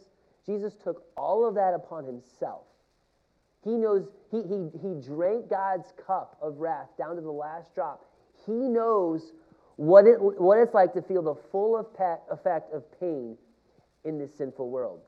Jesus 0.47 0.75
took 0.75 1.05
all 1.17 1.47
of 1.47 1.55
that 1.55 1.75
upon 1.75 2.05
himself. 2.05 2.65
He 3.65 3.77
knows, 3.77 4.07
he, 4.31 4.43
he, 4.43 4.69
he 4.81 4.95
drank 5.01 5.49
God's 5.49 5.93
cup 6.07 6.37
of 6.43 6.59
wrath 6.59 6.91
down 6.99 7.17
to 7.17 7.23
the 7.23 7.31
last 7.31 7.75
drop. 7.75 8.05
He 8.47 8.53
knows 8.53 9.33
what, 9.77 10.07
it, 10.07 10.21
what 10.21 10.59
it's 10.59 10.75
like 10.75 10.93
to 10.93 11.03
feel 11.03 11.23
the 11.23 11.35
full 11.51 11.79
effect 11.79 12.73
of 12.73 13.01
pain 13.01 13.37
in 14.05 14.19
this 14.19 14.35
sinful 14.37 14.69
world. 14.69 15.01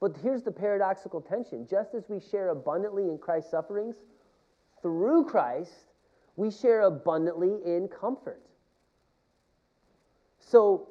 But 0.00 0.16
here's 0.22 0.42
the 0.42 0.50
paradoxical 0.50 1.20
tension. 1.20 1.66
Just 1.68 1.94
as 1.94 2.04
we 2.08 2.20
share 2.20 2.50
abundantly 2.50 3.04
in 3.04 3.18
Christ's 3.18 3.52
sufferings, 3.52 3.96
through 4.82 5.24
Christ, 5.24 5.72
we 6.36 6.50
share 6.50 6.82
abundantly 6.82 7.58
in 7.64 7.88
comfort. 7.88 8.42
So 10.40 10.88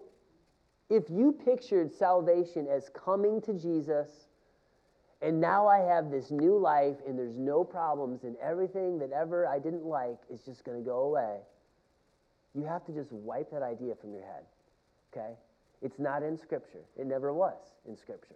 if 0.89 1.09
you 1.09 1.37
pictured 1.45 1.93
salvation 1.93 2.67
as 2.67 2.89
coming 2.89 3.41
to 3.41 3.53
Jesus, 3.53 4.07
and 5.21 5.39
now 5.39 5.67
I 5.67 5.79
have 5.79 6.09
this 6.09 6.31
new 6.31 6.57
life, 6.57 6.95
and 7.07 7.17
there's 7.17 7.37
no 7.37 7.63
problems, 7.63 8.23
and 8.23 8.35
everything 8.41 8.97
that 8.99 9.11
ever 9.11 9.47
I 9.47 9.59
didn't 9.59 9.85
like 9.85 10.17
is 10.33 10.41
just 10.41 10.63
going 10.63 10.77
to 10.77 10.83
go 10.83 10.99
away, 11.01 11.37
you 12.55 12.63
have 12.63 12.85
to 12.85 12.91
just 12.91 13.11
wipe 13.11 13.51
that 13.51 13.61
idea 13.61 13.93
from 13.95 14.13
your 14.13 14.23
head. 14.23 14.43
Okay? 15.13 15.33
It's 15.81 15.99
not 15.99 16.23
in 16.23 16.37
Scripture. 16.37 16.81
It 16.97 17.05
never 17.05 17.33
was 17.33 17.59
in 17.87 17.95
Scripture. 17.95 18.35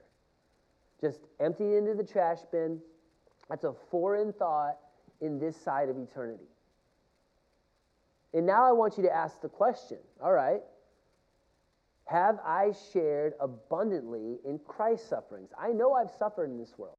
Just 1.02 1.21
empty 1.39 1.74
it 1.74 1.78
into 1.78 1.93
the 1.95 2.04
trash 2.04 2.39
bin. 2.52 2.80
That's 3.50 3.63
a 3.63 3.74
foreign 3.91 4.34
thought 4.34 4.78
in 5.21 5.39
this 5.39 5.56
side 5.56 5.89
of 5.89 5.98
eternity. 5.98 6.45
And 8.34 8.45
now 8.45 8.67
I 8.67 8.71
want 8.71 8.98
you 8.98 9.04
to 9.04 9.13
ask 9.13 9.41
the 9.41 9.50
question 9.50 9.98
all 10.21 10.34
right, 10.34 10.62
have 12.06 12.39
I 12.46 12.72
shared 12.94 13.34
abundantly 13.39 14.38
in 14.46 14.60
Christ's 14.60 15.10
sufferings? 15.10 15.50
I 15.60 15.70
know 15.70 15.94
I've 15.94 16.12
suffered 16.12 16.50
in 16.50 16.58
this 16.58 16.78
world. 16.78 16.98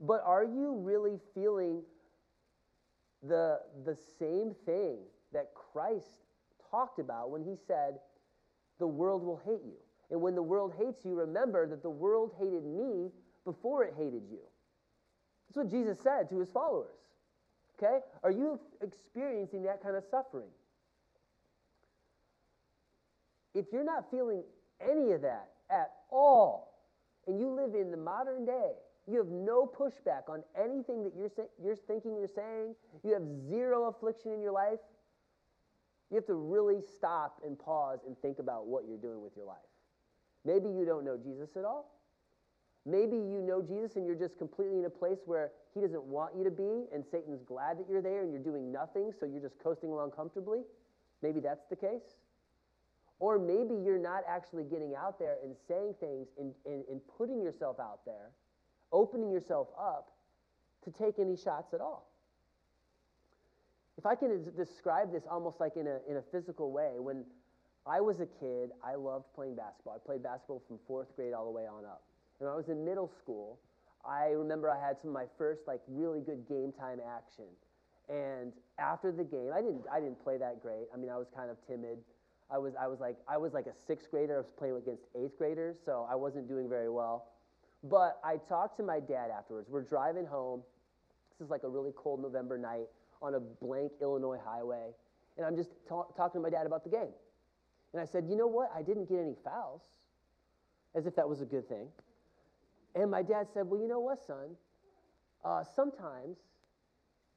But 0.00 0.22
are 0.24 0.44
you 0.44 0.74
really 0.80 1.18
feeling 1.34 1.82
the, 3.22 3.60
the 3.86 3.96
same 4.18 4.54
thing 4.66 4.98
that 5.32 5.52
Christ 5.54 6.06
talked 6.70 6.98
about 6.98 7.30
when 7.30 7.42
he 7.42 7.56
said, 7.66 7.94
The 8.78 8.86
world 8.86 9.22
will 9.22 9.40
hate 9.44 9.64
you? 9.64 9.78
And 10.10 10.20
when 10.20 10.34
the 10.34 10.42
world 10.42 10.74
hates 10.78 11.04
you, 11.04 11.14
remember 11.14 11.66
that 11.66 11.82
the 11.82 11.90
world 11.90 12.32
hated 12.38 12.64
me 12.64 13.10
before 13.46 13.84
it 13.84 13.94
hated 13.96 14.22
you. 14.30 14.40
That's 15.48 15.56
what 15.56 15.70
Jesus 15.70 15.98
said 16.02 16.28
to 16.28 16.38
his 16.40 16.50
followers. 16.50 16.96
Okay? 17.78 18.00
Are 18.22 18.30
you 18.30 18.60
experiencing 18.82 19.62
that 19.62 19.82
kind 19.82 19.96
of 19.96 20.04
suffering? 20.10 20.50
If 23.54 23.66
you're 23.72 23.84
not 23.84 24.10
feeling 24.10 24.42
any 24.80 25.12
of 25.12 25.22
that 25.22 25.50
at 25.70 25.90
all, 26.10 26.74
and 27.26 27.38
you 27.38 27.48
live 27.50 27.74
in 27.74 27.90
the 27.90 27.96
modern 27.96 28.44
day, 28.44 28.72
you 29.06 29.18
have 29.18 29.28
no 29.28 29.66
pushback 29.66 30.28
on 30.28 30.42
anything 30.58 31.02
that 31.04 31.12
you're, 31.16 31.30
you're 31.62 31.76
thinking 31.76 32.16
you're 32.16 32.28
saying, 32.28 32.74
you 33.02 33.12
have 33.12 33.22
zero 33.48 33.84
affliction 33.84 34.32
in 34.32 34.40
your 34.40 34.52
life, 34.52 34.80
you 36.10 36.16
have 36.16 36.26
to 36.26 36.34
really 36.34 36.80
stop 36.96 37.40
and 37.44 37.58
pause 37.58 38.00
and 38.06 38.16
think 38.20 38.38
about 38.38 38.66
what 38.66 38.84
you're 38.86 38.98
doing 38.98 39.22
with 39.22 39.36
your 39.36 39.46
life. 39.46 39.56
Maybe 40.44 40.68
you 40.68 40.84
don't 40.84 41.04
know 41.04 41.16
Jesus 41.16 41.56
at 41.56 41.64
all. 41.64 41.90
Maybe 42.86 43.16
you 43.16 43.40
know 43.40 43.62
Jesus 43.62 43.96
and 43.96 44.06
you're 44.06 44.14
just 44.14 44.36
completely 44.36 44.78
in 44.78 44.84
a 44.84 44.90
place 44.90 45.20
where 45.24 45.52
he 45.74 45.80
doesn't 45.80 46.04
want 46.04 46.36
you 46.36 46.44
to 46.44 46.50
be, 46.50 46.84
and 46.92 47.04
Satan's 47.04 47.42
glad 47.42 47.78
that 47.78 47.86
you're 47.88 48.02
there 48.02 48.22
and 48.22 48.30
you're 48.30 48.42
doing 48.42 48.70
nothing, 48.70 49.12
so 49.18 49.26
you're 49.26 49.40
just 49.40 49.58
coasting 49.58 49.90
along 49.90 50.10
comfortably. 50.10 50.60
Maybe 51.22 51.40
that's 51.40 51.64
the 51.68 51.76
case. 51.76 52.16
Or 53.20 53.38
maybe 53.38 53.74
you're 53.74 53.98
not 53.98 54.22
actually 54.28 54.64
getting 54.64 54.94
out 54.94 55.18
there 55.18 55.36
and 55.42 55.54
saying 55.68 55.94
things 56.00 56.28
and, 56.38 56.52
and, 56.66 56.84
and 56.90 57.00
putting 57.16 57.40
yourself 57.40 57.78
out 57.78 58.00
there, 58.04 58.30
opening 58.92 59.30
yourself 59.30 59.68
up 59.78 60.12
to 60.84 60.90
take 60.90 61.18
any 61.18 61.36
shots 61.36 61.72
at 61.72 61.80
all. 61.80 62.10
If 63.96 64.06
I 64.06 64.14
can 64.16 64.44
describe 64.56 65.12
this 65.12 65.22
almost 65.30 65.60
like 65.60 65.76
in 65.76 65.86
a, 65.86 65.98
in 66.08 66.16
a 66.16 66.22
physical 66.32 66.72
way, 66.72 66.94
when 66.98 67.24
I 67.86 68.00
was 68.00 68.20
a 68.20 68.26
kid, 68.26 68.70
I 68.82 68.96
loved 68.96 69.26
playing 69.34 69.54
basketball. 69.56 69.94
I 69.94 70.04
played 70.04 70.22
basketball 70.22 70.62
from 70.66 70.78
fourth 70.86 71.14
grade 71.14 71.32
all 71.32 71.44
the 71.44 71.50
way 71.50 71.66
on 71.66 71.84
up. 71.84 72.02
And 72.40 72.46
when 72.48 72.52
I 72.52 72.56
was 72.56 72.68
in 72.68 72.84
middle 72.84 73.10
school, 73.18 73.60
I 74.04 74.28
remember 74.28 74.70
I 74.70 74.80
had 74.80 74.96
some 75.00 75.10
of 75.10 75.14
my 75.14 75.26
first 75.38 75.62
like 75.66 75.80
really 75.88 76.20
good 76.20 76.46
game 76.48 76.72
time 76.72 76.98
action. 77.00 77.46
And 78.08 78.52
after 78.78 79.12
the 79.12 79.24
game, 79.24 79.50
I 79.54 79.60
didn't 79.60 79.84
I 79.90 80.00
didn't 80.00 80.22
play 80.22 80.36
that 80.38 80.60
great. 80.60 80.88
I 80.92 80.96
mean, 80.96 81.10
I 81.10 81.16
was 81.16 81.28
kind 81.34 81.50
of 81.50 81.56
timid. 81.66 81.98
I 82.54 82.58
was, 82.58 82.74
I 82.80 82.86
was 82.86 83.00
like, 83.00 83.16
I 83.26 83.36
was 83.36 83.52
like 83.52 83.66
a 83.66 83.72
sixth 83.84 84.08
grader. 84.12 84.34
I 84.34 84.38
was 84.38 84.50
playing 84.56 84.76
against 84.76 85.02
eighth 85.16 85.36
graders, 85.36 85.76
so 85.84 86.06
I 86.08 86.14
wasn't 86.14 86.46
doing 86.46 86.68
very 86.68 86.88
well. 86.88 87.26
But 87.82 88.20
I 88.22 88.36
talked 88.48 88.76
to 88.76 88.84
my 88.84 89.00
dad 89.00 89.30
afterwards. 89.36 89.68
We're 89.68 89.82
driving 89.82 90.24
home. 90.24 90.62
This 91.32 91.44
is 91.44 91.50
like 91.50 91.64
a 91.64 91.68
really 91.68 91.90
cold 91.96 92.22
November 92.22 92.56
night 92.56 92.86
on 93.20 93.34
a 93.34 93.40
blank 93.40 93.90
Illinois 94.00 94.38
highway. 94.44 94.90
And 95.36 95.44
I'm 95.44 95.56
just 95.56 95.70
ta- 95.88 96.06
talking 96.16 96.40
to 96.40 96.42
my 96.42 96.50
dad 96.50 96.64
about 96.64 96.84
the 96.84 96.90
game. 96.90 97.10
And 97.92 98.00
I 98.00 98.04
said, 98.04 98.24
You 98.28 98.36
know 98.36 98.46
what? 98.46 98.70
I 98.72 98.82
didn't 98.82 99.08
get 99.08 99.18
any 99.18 99.34
fouls, 99.44 99.82
as 100.94 101.06
if 101.06 101.16
that 101.16 101.28
was 101.28 101.40
a 101.40 101.44
good 101.44 101.68
thing. 101.68 101.88
And 102.94 103.10
my 103.10 103.22
dad 103.22 103.48
said, 103.52 103.66
Well, 103.66 103.80
you 103.80 103.88
know 103.88 104.00
what, 104.00 104.24
son? 104.24 104.54
Uh, 105.44 105.64
sometimes 105.74 106.36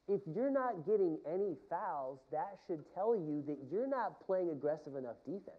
if 0.08 0.22
you're 0.34 0.52
not 0.52 0.86
getting 0.86 1.18
any 1.26 1.56
fouls, 1.70 2.20
that 2.32 2.58
should 2.66 2.84
tell 2.94 3.16
you 3.16 3.44
that 3.48 3.58
you're 3.72 3.88
not 3.88 4.26
playing 4.26 4.50
aggressive 4.50 4.96
enough 4.96 5.18
defense. 5.26 5.58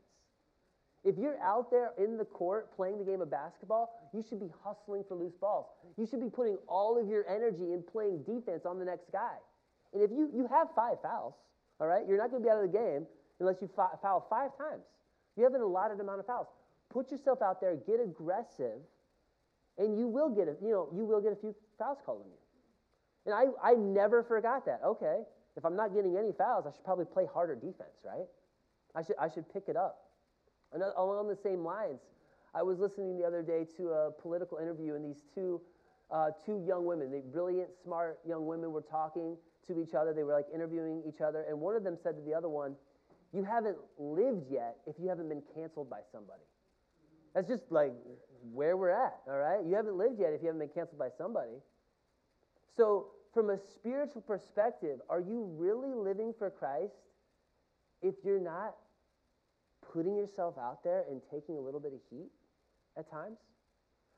If 1.04 1.16
you're 1.16 1.40
out 1.40 1.70
there 1.70 1.92
in 1.96 2.16
the 2.16 2.24
court 2.24 2.74
playing 2.74 2.98
the 2.98 3.04
game 3.04 3.20
of 3.20 3.30
basketball, 3.30 3.92
you 4.12 4.24
should 4.28 4.40
be 4.40 4.50
hustling 4.64 5.04
for 5.06 5.14
loose 5.14 5.36
balls. 5.40 5.66
You 5.96 6.06
should 6.06 6.20
be 6.20 6.30
putting 6.30 6.56
all 6.66 7.00
of 7.00 7.08
your 7.08 7.28
energy 7.28 7.72
in 7.72 7.82
playing 7.82 8.24
defense 8.24 8.66
on 8.66 8.78
the 8.78 8.84
next 8.84 9.12
guy. 9.12 9.36
And 9.92 10.02
if 10.02 10.10
you, 10.10 10.30
you 10.34 10.46
have 10.48 10.68
five 10.74 11.00
fouls, 11.02 11.34
all 11.80 11.86
right, 11.86 12.02
you're 12.08 12.18
not 12.18 12.30
going 12.30 12.42
to 12.42 12.46
be 12.46 12.50
out 12.50 12.62
of 12.62 12.70
the 12.70 12.76
game 12.76 13.06
unless 13.38 13.56
you 13.62 13.70
foul 13.76 14.26
five 14.28 14.56
times. 14.58 14.82
You 15.36 15.44
have 15.44 15.54
an 15.54 15.60
allotted 15.60 16.00
amount 16.00 16.20
of 16.20 16.26
fouls. 16.26 16.48
Put 16.90 17.12
yourself 17.12 17.42
out 17.42 17.60
there, 17.60 17.76
get 17.76 18.00
aggressive, 18.00 18.80
and 19.78 19.96
you 19.96 20.08
will 20.08 20.30
get 20.30 20.48
a, 20.48 20.56
you 20.60 20.72
know, 20.72 20.88
you 20.94 21.04
will 21.04 21.20
get 21.20 21.32
a 21.32 21.36
few 21.36 21.54
fouls 21.78 21.98
called 22.04 22.22
on 22.22 22.26
you. 22.26 22.38
And 23.28 23.34
I, 23.34 23.44
I 23.62 23.74
never 23.74 24.22
forgot 24.22 24.64
that. 24.64 24.80
Okay, 24.82 25.18
if 25.54 25.62
I'm 25.66 25.76
not 25.76 25.92
getting 25.92 26.16
any 26.16 26.32
fouls, 26.32 26.64
I 26.66 26.72
should 26.72 26.82
probably 26.82 27.04
play 27.04 27.26
harder 27.30 27.54
defense, 27.54 28.00
right? 28.02 28.24
I 28.96 29.02
should, 29.02 29.16
I 29.20 29.28
should 29.28 29.52
pick 29.52 29.64
it 29.68 29.76
up. 29.76 29.98
And 30.72 30.82
along 30.96 31.28
the 31.28 31.36
same 31.36 31.62
lines, 31.62 32.00
I 32.54 32.62
was 32.62 32.78
listening 32.78 33.18
the 33.18 33.26
other 33.26 33.42
day 33.42 33.66
to 33.76 33.90
a 33.90 34.10
political 34.10 34.56
interview, 34.56 34.94
and 34.94 35.04
these 35.04 35.24
two, 35.34 35.60
uh, 36.10 36.30
two 36.46 36.64
young 36.66 36.86
women, 36.86 37.10
they 37.10 37.20
brilliant, 37.20 37.68
smart 37.84 38.18
young 38.26 38.46
women, 38.46 38.72
were 38.72 38.80
talking 38.80 39.36
to 39.66 39.78
each 39.78 39.92
other. 39.92 40.14
They 40.14 40.24
were 40.24 40.32
like 40.32 40.46
interviewing 40.54 41.02
each 41.06 41.20
other, 41.20 41.44
and 41.50 41.60
one 41.60 41.76
of 41.76 41.84
them 41.84 41.98
said 42.02 42.16
to 42.16 42.22
the 42.22 42.32
other 42.32 42.48
one, 42.48 42.76
"You 43.34 43.44
haven't 43.44 43.76
lived 43.98 44.50
yet 44.50 44.78
if 44.86 44.96
you 44.98 45.10
haven't 45.10 45.28
been 45.28 45.42
canceled 45.54 45.90
by 45.90 46.00
somebody." 46.10 46.48
That's 47.34 47.46
just 47.46 47.70
like 47.70 47.92
where 48.54 48.78
we're 48.78 48.88
at. 48.88 49.20
All 49.28 49.36
right, 49.36 49.62
you 49.66 49.74
haven't 49.74 49.98
lived 49.98 50.18
yet 50.18 50.32
if 50.32 50.40
you 50.40 50.46
haven't 50.46 50.60
been 50.60 50.74
canceled 50.74 50.98
by 50.98 51.10
somebody. 51.18 51.60
So, 52.74 53.08
from 53.38 53.50
a 53.50 53.58
spiritual 53.72 54.20
perspective, 54.20 54.98
are 55.08 55.20
you 55.20 55.48
really 55.56 55.94
living 55.94 56.34
for 56.36 56.50
Christ 56.50 56.96
if 58.02 58.16
you're 58.24 58.40
not 58.40 58.74
putting 59.92 60.16
yourself 60.16 60.56
out 60.58 60.82
there 60.82 61.04
and 61.08 61.20
taking 61.30 61.56
a 61.56 61.60
little 61.60 61.78
bit 61.78 61.92
of 61.92 62.00
heat 62.10 62.32
at 62.96 63.08
times? 63.08 63.38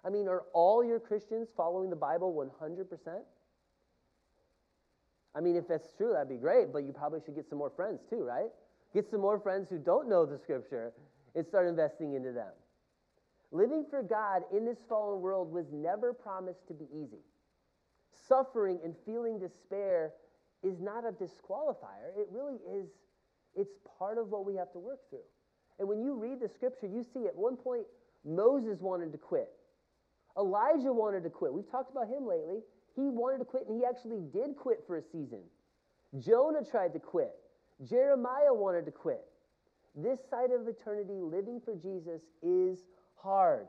I 0.06 0.08
mean, 0.08 0.26
are 0.26 0.44
all 0.54 0.82
your 0.82 0.98
Christians 0.98 1.48
following 1.54 1.90
the 1.90 1.96
Bible 1.96 2.32
100%? 2.34 2.86
I 5.34 5.40
mean, 5.42 5.54
if 5.54 5.68
that's 5.68 5.92
true, 5.98 6.12
that'd 6.14 6.30
be 6.30 6.36
great, 6.36 6.72
but 6.72 6.84
you 6.84 6.94
probably 6.94 7.20
should 7.22 7.34
get 7.34 7.46
some 7.46 7.58
more 7.58 7.72
friends 7.76 8.00
too, 8.08 8.24
right? 8.24 8.48
Get 8.94 9.10
some 9.10 9.20
more 9.20 9.38
friends 9.38 9.68
who 9.68 9.76
don't 9.76 10.08
know 10.08 10.24
the 10.24 10.38
scripture 10.38 10.94
and 11.34 11.46
start 11.46 11.68
investing 11.68 12.14
into 12.14 12.32
them. 12.32 12.52
Living 13.52 13.84
for 13.90 14.02
God 14.02 14.44
in 14.50 14.64
this 14.64 14.78
fallen 14.88 15.20
world 15.20 15.52
was 15.52 15.66
never 15.70 16.14
promised 16.14 16.66
to 16.68 16.72
be 16.72 16.86
easy. 16.90 17.20
Suffering 18.28 18.80
and 18.84 18.94
feeling 19.04 19.38
despair 19.38 20.12
is 20.62 20.80
not 20.80 21.04
a 21.04 21.12
disqualifier. 21.12 22.16
It 22.16 22.28
really 22.30 22.56
is, 22.78 22.88
it's 23.54 23.72
part 23.98 24.18
of 24.18 24.28
what 24.28 24.44
we 24.44 24.54
have 24.56 24.72
to 24.72 24.78
work 24.78 25.00
through. 25.08 25.24
And 25.78 25.88
when 25.88 26.02
you 26.02 26.14
read 26.14 26.40
the 26.40 26.48
scripture, 26.48 26.86
you 26.86 27.02
see 27.02 27.26
at 27.26 27.34
one 27.34 27.56
point 27.56 27.86
Moses 28.24 28.80
wanted 28.80 29.12
to 29.12 29.18
quit. 29.18 29.48
Elijah 30.38 30.92
wanted 30.92 31.22
to 31.24 31.30
quit. 31.30 31.52
We've 31.52 31.70
talked 31.70 31.90
about 31.90 32.08
him 32.08 32.26
lately. 32.26 32.60
He 32.94 33.08
wanted 33.08 33.38
to 33.38 33.44
quit, 33.44 33.66
and 33.66 33.76
he 33.76 33.84
actually 33.84 34.20
did 34.32 34.56
quit 34.56 34.84
for 34.86 34.96
a 34.98 35.02
season. 35.02 35.40
Jonah 36.18 36.64
tried 36.68 36.92
to 36.92 36.98
quit. 36.98 37.32
Jeremiah 37.88 38.52
wanted 38.52 38.84
to 38.84 38.90
quit. 38.90 39.24
This 39.96 40.18
side 40.30 40.50
of 40.50 40.68
eternity, 40.68 41.20
living 41.20 41.60
for 41.64 41.74
Jesus, 41.74 42.20
is 42.42 42.78
hard. 43.14 43.66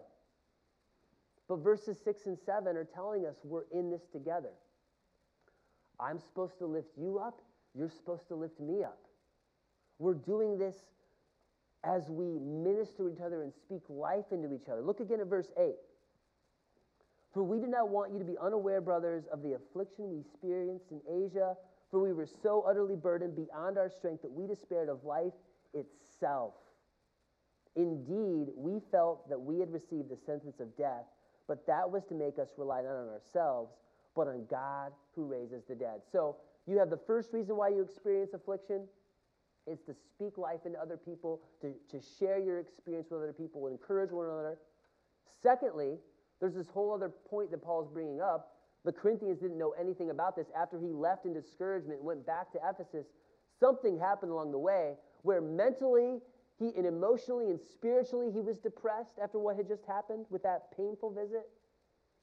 But 1.52 1.66
verses 1.66 1.98
6 2.06 2.28
and 2.28 2.38
7 2.46 2.78
are 2.78 2.88
telling 2.96 3.26
us 3.26 3.36
we're 3.44 3.66
in 3.74 3.92
this 3.92 4.04
together. 4.14 4.54
I'm 6.00 6.18
supposed 6.18 6.58
to 6.60 6.66
lift 6.66 6.92
you 6.98 7.20
up, 7.20 7.42
you're 7.78 7.90
supposed 7.90 8.30
to 8.30 8.36
lift 8.36 8.58
me 8.62 8.86
up. 8.86 9.00
We're 10.00 10.14
doing 10.14 10.58
this 10.58 10.76
as 11.84 12.10
we 12.10 12.40
minister 12.40 13.04
to 13.04 13.10
each 13.10 13.20
other 13.20 13.44
and 13.44 13.52
speak 13.54 13.82
life 13.90 14.24
into 14.32 14.54
each 14.54 14.70
other. 14.72 14.82
Look 14.82 15.02
again 15.02 15.20
at 15.20 15.28
verse 15.28 15.50
8. 15.60 15.74
For 17.34 17.44
we 17.44 17.60
did 17.60 17.70
not 17.70 17.90
want 17.90 18.14
you 18.14 18.20
to 18.20 18.24
be 18.24 18.38
unaware, 18.42 18.80
brothers, 18.80 19.26
of 19.30 19.44
the 19.44 19.52
affliction 19.52 20.10
we 20.10 20.22
experienced 20.22 20.86
in 20.92 21.02
Asia, 21.26 21.58
for 21.90 22.00
we 22.00 22.14
were 22.14 22.30
so 22.42 22.64
utterly 22.66 22.96
burdened 22.96 23.36
beyond 23.36 23.78
our 23.78 23.90
strength 23.90 24.22
that 24.22 24.32
we 24.32 24.48
despaired 24.48 24.88
of 24.88 25.04
life 25.04 25.34
itself. 25.74 26.54
Indeed, 27.76 28.48
we 28.56 28.80
felt 28.90 29.28
that 29.28 29.42
we 29.42 29.60
had 29.60 29.70
received 29.74 30.08
the 30.08 30.18
sentence 30.26 30.62
of 30.62 30.78
death, 30.78 31.04
but 31.48 31.66
that 31.68 31.90
was 31.90 32.04
to 32.06 32.16
make 32.16 32.40
us 32.40 32.50
rely 32.58 32.82
not 32.82 32.96
on 32.96 33.10
ourselves, 33.10 33.74
but 34.16 34.28
on 34.28 34.46
God 34.50 34.92
who 35.16 35.26
raises 35.26 35.64
the 35.68 35.76
dead. 35.76 36.02
So 36.12 36.38
you 36.68 36.78
have 36.78 36.90
the 36.90 37.00
first 37.08 37.34
reason 37.34 37.58
why 37.58 37.70
you 37.70 37.82
experience 37.82 38.34
affliction 38.34 38.88
is 39.68 39.80
to 39.82 39.94
speak 39.94 40.38
life 40.38 40.62
into 40.66 40.80
other 40.80 40.98
people, 40.98 41.42
to, 41.62 41.74
to 41.90 42.04
share 42.20 42.40
your 42.40 42.60
experience 42.60 43.08
with 43.12 43.22
other 43.22 43.34
people, 43.34 43.68
encourage 43.68 44.12
one 44.12 44.26
another. 44.26 44.58
Secondly, 45.42 45.98
there's 46.40 46.56
this 46.56 46.68
whole 46.68 46.94
other 46.94 47.10
point 47.10 47.52
that 47.52 47.64
Paul's 47.64 47.90
bringing 47.92 48.22
up. 48.22 48.58
The 48.84 48.92
Corinthians 48.92 49.40
didn't 49.40 49.60
know 49.60 49.74
anything 49.80 50.10
about 50.10 50.36
this. 50.36 50.48
After 50.60 50.80
he 50.80 50.88
left 50.88 51.26
in 51.26 51.34
discouragement 51.34 52.00
and 52.00 52.06
went 52.06 52.26
back 52.26 52.52
to 52.54 52.60
Ephesus, 52.68 53.06
something 53.60 54.00
happened 54.00 54.32
along 54.32 54.52
the 54.52 54.58
way 54.58 54.94
where 55.22 55.40
mentally 55.40 56.18
he, 56.62 56.72
and 56.78 56.86
emotionally 56.86 57.50
and 57.50 57.60
spiritually 57.60 58.30
he 58.32 58.40
was 58.40 58.58
depressed 58.60 59.18
after 59.22 59.40
what 59.40 59.58
had 59.58 59.68
just 59.68 59.84
happened 59.86 60.26
with 60.30 60.44
that 60.44 60.76
painful 60.78 61.12
visit. 61.12 61.50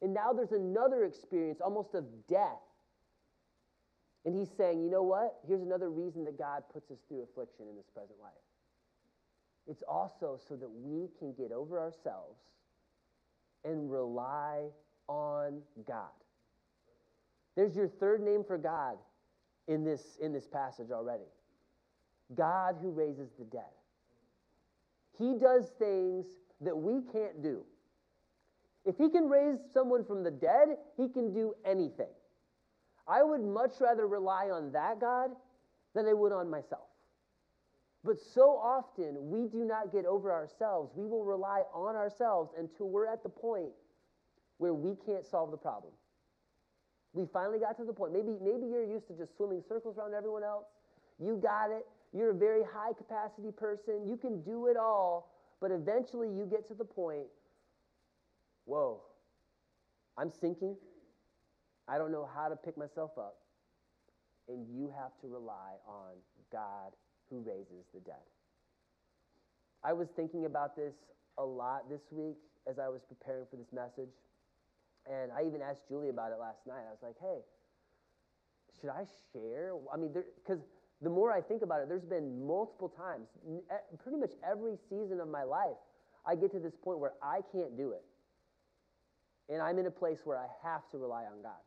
And 0.00 0.14
now 0.14 0.32
there's 0.32 0.52
another 0.52 1.04
experience, 1.04 1.60
almost 1.60 1.94
of 1.94 2.04
death. 2.28 2.62
And 4.24 4.36
he's 4.36 4.50
saying, 4.56 4.80
you 4.80 4.90
know 4.90 5.02
what? 5.02 5.40
Here's 5.46 5.62
another 5.62 5.90
reason 5.90 6.24
that 6.24 6.38
God 6.38 6.62
puts 6.72 6.90
us 6.90 6.98
through 7.08 7.22
affliction 7.22 7.66
in 7.68 7.76
this 7.76 7.88
present 7.92 8.18
life. 8.22 8.32
It's 9.66 9.82
also 9.88 10.38
so 10.48 10.54
that 10.54 10.70
we 10.70 11.08
can 11.18 11.32
get 11.32 11.50
over 11.50 11.80
ourselves 11.80 12.38
and 13.64 13.90
rely 13.90 14.66
on 15.08 15.60
God. 15.86 16.06
There's 17.56 17.74
your 17.74 17.88
third 17.88 18.22
name 18.22 18.44
for 18.44 18.56
God 18.56 18.98
in 19.66 19.84
this, 19.84 20.16
in 20.22 20.32
this 20.32 20.46
passage 20.46 20.90
already 20.92 21.24
God 22.36 22.76
who 22.82 22.90
raises 22.90 23.30
the 23.38 23.44
dead. 23.44 23.77
He 25.18 25.34
does 25.34 25.70
things 25.78 26.26
that 26.60 26.76
we 26.76 27.02
can't 27.12 27.42
do. 27.42 27.64
If 28.84 28.96
he 28.96 29.10
can 29.10 29.28
raise 29.28 29.58
someone 29.72 30.04
from 30.04 30.22
the 30.22 30.30
dead, 30.30 30.68
he 30.96 31.08
can 31.08 31.32
do 31.32 31.54
anything. 31.64 32.08
I 33.06 33.22
would 33.22 33.42
much 33.42 33.72
rather 33.80 34.06
rely 34.06 34.50
on 34.50 34.72
that 34.72 35.00
God 35.00 35.30
than 35.94 36.06
I 36.06 36.12
would 36.12 36.32
on 36.32 36.48
myself. 36.48 36.88
But 38.04 38.16
so 38.34 38.56
often 38.62 39.16
we 39.28 39.48
do 39.48 39.64
not 39.64 39.92
get 39.92 40.06
over 40.06 40.32
ourselves. 40.32 40.92
We 40.94 41.06
will 41.06 41.24
rely 41.24 41.62
on 41.74 41.96
ourselves 41.96 42.52
until 42.56 42.88
we're 42.88 43.06
at 43.06 43.22
the 43.22 43.28
point 43.28 43.72
where 44.58 44.74
we 44.74 44.94
can't 45.04 45.26
solve 45.26 45.50
the 45.50 45.56
problem. 45.56 45.92
We 47.12 47.26
finally 47.32 47.58
got 47.58 47.76
to 47.78 47.84
the 47.84 47.92
point. 47.92 48.12
Maybe, 48.12 48.36
maybe 48.40 48.66
you're 48.66 48.84
used 48.84 49.08
to 49.08 49.14
just 49.14 49.36
swimming 49.36 49.62
circles 49.68 49.98
around 49.98 50.14
everyone 50.14 50.44
else. 50.44 50.66
You 51.18 51.40
got 51.42 51.70
it. 51.70 51.86
You're 52.12 52.30
a 52.30 52.34
very 52.34 52.62
high 52.62 52.92
capacity 52.92 53.52
person. 53.52 54.06
You 54.06 54.16
can 54.16 54.42
do 54.42 54.66
it 54.66 54.76
all. 54.76 55.34
But 55.60 55.70
eventually 55.70 56.28
you 56.28 56.46
get 56.50 56.66
to 56.68 56.74
the 56.74 56.84
point 56.84 57.26
whoa, 58.68 59.00
I'm 60.18 60.30
sinking. 60.30 60.76
I 61.88 61.96
don't 61.96 62.12
know 62.12 62.28
how 62.34 62.48
to 62.48 62.56
pick 62.56 62.76
myself 62.76 63.12
up. 63.16 63.36
And 64.46 64.66
you 64.68 64.92
have 64.94 65.12
to 65.22 65.26
rely 65.26 65.80
on 65.86 66.12
God 66.52 66.92
who 67.30 67.40
raises 67.40 67.86
the 67.94 68.00
dead. 68.00 68.24
I 69.82 69.92
was 69.94 70.08
thinking 70.14 70.44
about 70.44 70.76
this 70.76 70.94
a 71.38 71.44
lot 71.44 71.88
this 71.88 72.02
week 72.10 72.36
as 72.68 72.78
I 72.78 72.88
was 72.88 73.00
preparing 73.08 73.46
for 73.50 73.56
this 73.56 73.72
message. 73.72 74.12
And 75.10 75.32
I 75.32 75.46
even 75.46 75.62
asked 75.62 75.88
Julie 75.88 76.10
about 76.10 76.32
it 76.32 76.38
last 76.38 76.66
night. 76.66 76.84
I 76.86 76.90
was 76.90 77.02
like, 77.02 77.16
hey, 77.20 77.40
should 78.80 78.90
I 78.90 79.06
share? 79.32 79.72
I 79.92 79.96
mean, 79.96 80.12
because 80.12 80.60
the 81.00 81.10
more 81.10 81.32
I 81.32 81.40
think 81.40 81.62
about 81.62 81.80
it, 81.80 81.88
there's 81.88 82.04
been 82.04 82.44
multiple 82.46 82.88
times, 82.88 83.28
pretty 84.02 84.18
much 84.18 84.32
every 84.48 84.76
season 84.88 85.20
of 85.20 85.28
my 85.28 85.44
life, 85.44 85.76
I 86.26 86.34
get 86.34 86.50
to 86.52 86.58
this 86.58 86.74
point 86.82 86.98
where 86.98 87.12
I 87.22 87.40
can't 87.52 87.76
do 87.76 87.92
it. 87.92 88.04
And 89.48 89.62
I'm 89.62 89.78
in 89.78 89.86
a 89.86 89.90
place 89.90 90.18
where 90.24 90.36
I 90.36 90.46
have 90.62 90.88
to 90.90 90.98
rely 90.98 91.24
on 91.24 91.40
God. 91.42 91.62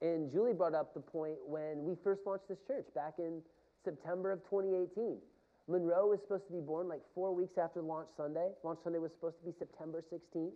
And 0.00 0.30
Julie 0.30 0.52
brought 0.52 0.74
up 0.74 0.94
the 0.94 1.00
point 1.00 1.36
when 1.46 1.84
we 1.84 1.94
first 2.02 2.22
launched 2.26 2.48
this 2.48 2.58
church 2.66 2.86
back 2.94 3.14
in 3.18 3.42
September 3.84 4.30
of 4.30 4.42
2018. 4.44 5.18
Monroe 5.66 6.08
was 6.08 6.20
supposed 6.20 6.46
to 6.46 6.52
be 6.52 6.60
born 6.60 6.88
like 6.88 7.00
four 7.14 7.34
weeks 7.34 7.58
after 7.58 7.80
launch 7.80 8.08
Sunday. 8.16 8.50
Launch 8.62 8.80
Sunday 8.84 8.98
was 8.98 9.12
supposed 9.12 9.38
to 9.38 9.44
be 9.44 9.52
September 9.58 10.02
16th. 10.12 10.52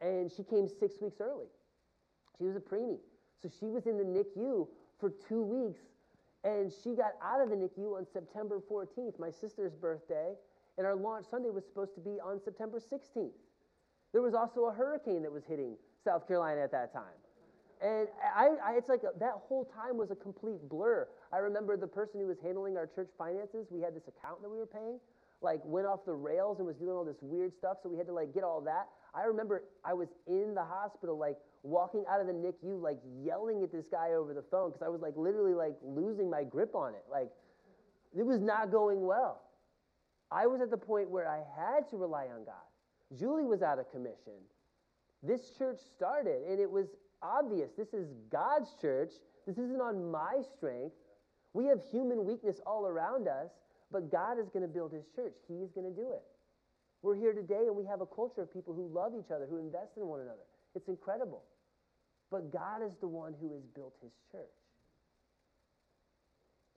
And 0.00 0.30
she 0.30 0.42
came 0.44 0.68
six 0.68 0.96
weeks 1.00 1.16
early. 1.20 1.46
She 2.36 2.44
was 2.44 2.56
a 2.56 2.60
preemie. 2.60 3.00
So 3.42 3.50
she 3.58 3.66
was 3.66 3.86
in 3.86 3.96
the 3.96 4.04
NICU 4.04 4.68
for 5.00 5.12
two 5.28 5.42
weeks 5.42 5.80
And 6.44 6.72
she 6.82 6.94
got 6.94 7.12
out 7.22 7.40
of 7.40 7.50
the 7.50 7.56
NICU 7.56 7.96
on 7.96 8.06
September 8.12 8.60
14th, 8.70 9.18
my 9.18 9.30
sister's 9.30 9.74
birthday, 9.74 10.34
and 10.76 10.86
our 10.86 10.94
launch 10.94 11.26
Sunday 11.30 11.50
was 11.50 11.64
supposed 11.64 11.94
to 11.96 12.00
be 12.00 12.20
on 12.20 12.40
September 12.42 12.78
16th. 12.80 13.32
There 14.12 14.22
was 14.22 14.34
also 14.34 14.66
a 14.66 14.72
hurricane 14.72 15.22
that 15.22 15.32
was 15.32 15.42
hitting 15.48 15.76
South 16.04 16.26
Carolina 16.26 16.62
at 16.62 16.72
that 16.72 16.92
time. 16.92 17.18
And 17.80 18.08
I, 18.34 18.48
I, 18.64 18.74
it's 18.76 18.88
like 18.88 19.02
that 19.02 19.34
whole 19.46 19.64
time 19.64 19.96
was 19.96 20.10
a 20.10 20.16
complete 20.16 20.58
blur. 20.68 21.06
I 21.32 21.38
remember 21.38 21.76
the 21.76 21.86
person 21.86 22.20
who 22.20 22.26
was 22.26 22.38
handling 22.42 22.76
our 22.76 22.86
church 22.86 23.10
finances, 23.16 23.66
we 23.70 23.80
had 23.80 23.94
this 23.94 24.08
account 24.08 24.42
that 24.42 24.48
we 24.48 24.56
were 24.56 24.66
paying, 24.66 24.98
like 25.42 25.60
went 25.64 25.86
off 25.86 26.04
the 26.04 26.14
rails 26.14 26.58
and 26.58 26.66
was 26.66 26.76
doing 26.76 26.96
all 26.96 27.04
this 27.04 27.20
weird 27.20 27.54
stuff, 27.54 27.78
so 27.82 27.88
we 27.88 27.96
had 27.96 28.06
to 28.06 28.12
like 28.12 28.34
get 28.34 28.42
all 28.42 28.60
that. 28.62 28.88
I 29.18 29.24
remember 29.24 29.64
I 29.84 29.94
was 29.94 30.08
in 30.26 30.54
the 30.54 30.64
hospital, 30.64 31.18
like 31.18 31.36
walking 31.62 32.04
out 32.08 32.20
of 32.20 32.26
the 32.28 32.32
NICU, 32.32 32.80
like 32.80 32.98
yelling 33.24 33.62
at 33.62 33.72
this 33.72 33.86
guy 33.90 34.12
over 34.12 34.32
the 34.32 34.44
phone 34.50 34.70
because 34.70 34.82
I 34.82 34.88
was 34.88 35.00
like 35.00 35.14
literally 35.16 35.54
like 35.54 35.76
losing 35.82 36.30
my 36.30 36.44
grip 36.44 36.74
on 36.74 36.94
it. 36.94 37.04
Like 37.10 37.30
it 38.16 38.22
was 38.22 38.40
not 38.40 38.70
going 38.70 39.04
well. 39.04 39.42
I 40.30 40.46
was 40.46 40.60
at 40.60 40.70
the 40.70 40.76
point 40.76 41.10
where 41.10 41.28
I 41.28 41.42
had 41.56 41.88
to 41.90 41.96
rely 41.96 42.26
on 42.26 42.44
God. 42.44 42.54
Julie 43.18 43.46
was 43.46 43.62
out 43.62 43.78
of 43.78 43.90
commission. 43.90 44.38
This 45.22 45.50
church 45.56 45.78
started, 45.96 46.42
and 46.48 46.60
it 46.60 46.70
was 46.70 46.86
obvious. 47.22 47.70
This 47.76 47.94
is 47.94 48.06
God's 48.30 48.74
church. 48.80 49.10
This 49.46 49.58
isn't 49.58 49.80
on 49.80 50.10
my 50.10 50.42
strength. 50.56 50.94
We 51.54 51.64
have 51.66 51.80
human 51.90 52.24
weakness 52.24 52.60
all 52.66 52.86
around 52.86 53.26
us, 53.26 53.50
but 53.90 54.12
God 54.12 54.38
is 54.38 54.48
going 54.50 54.62
to 54.62 54.68
build 54.68 54.92
his 54.92 55.06
church. 55.16 55.34
He's 55.48 55.70
going 55.72 55.92
to 55.92 55.96
do 55.96 56.12
it. 56.12 56.22
We're 57.02 57.16
here 57.16 57.32
today, 57.32 57.66
and 57.66 57.76
we 57.76 57.84
have 57.84 58.00
a 58.00 58.06
culture 58.06 58.42
of 58.42 58.52
people 58.52 58.74
who 58.74 58.88
love 58.92 59.12
each 59.18 59.30
other, 59.30 59.46
who 59.48 59.58
invest 59.58 59.96
in 59.96 60.06
one 60.06 60.20
another. 60.20 60.46
It's 60.74 60.88
incredible. 60.88 61.44
But 62.30 62.52
God 62.52 62.82
is 62.84 62.92
the 63.00 63.08
one 63.08 63.34
who 63.40 63.52
has 63.54 63.62
built 63.74 63.94
his 64.02 64.12
church. 64.30 64.58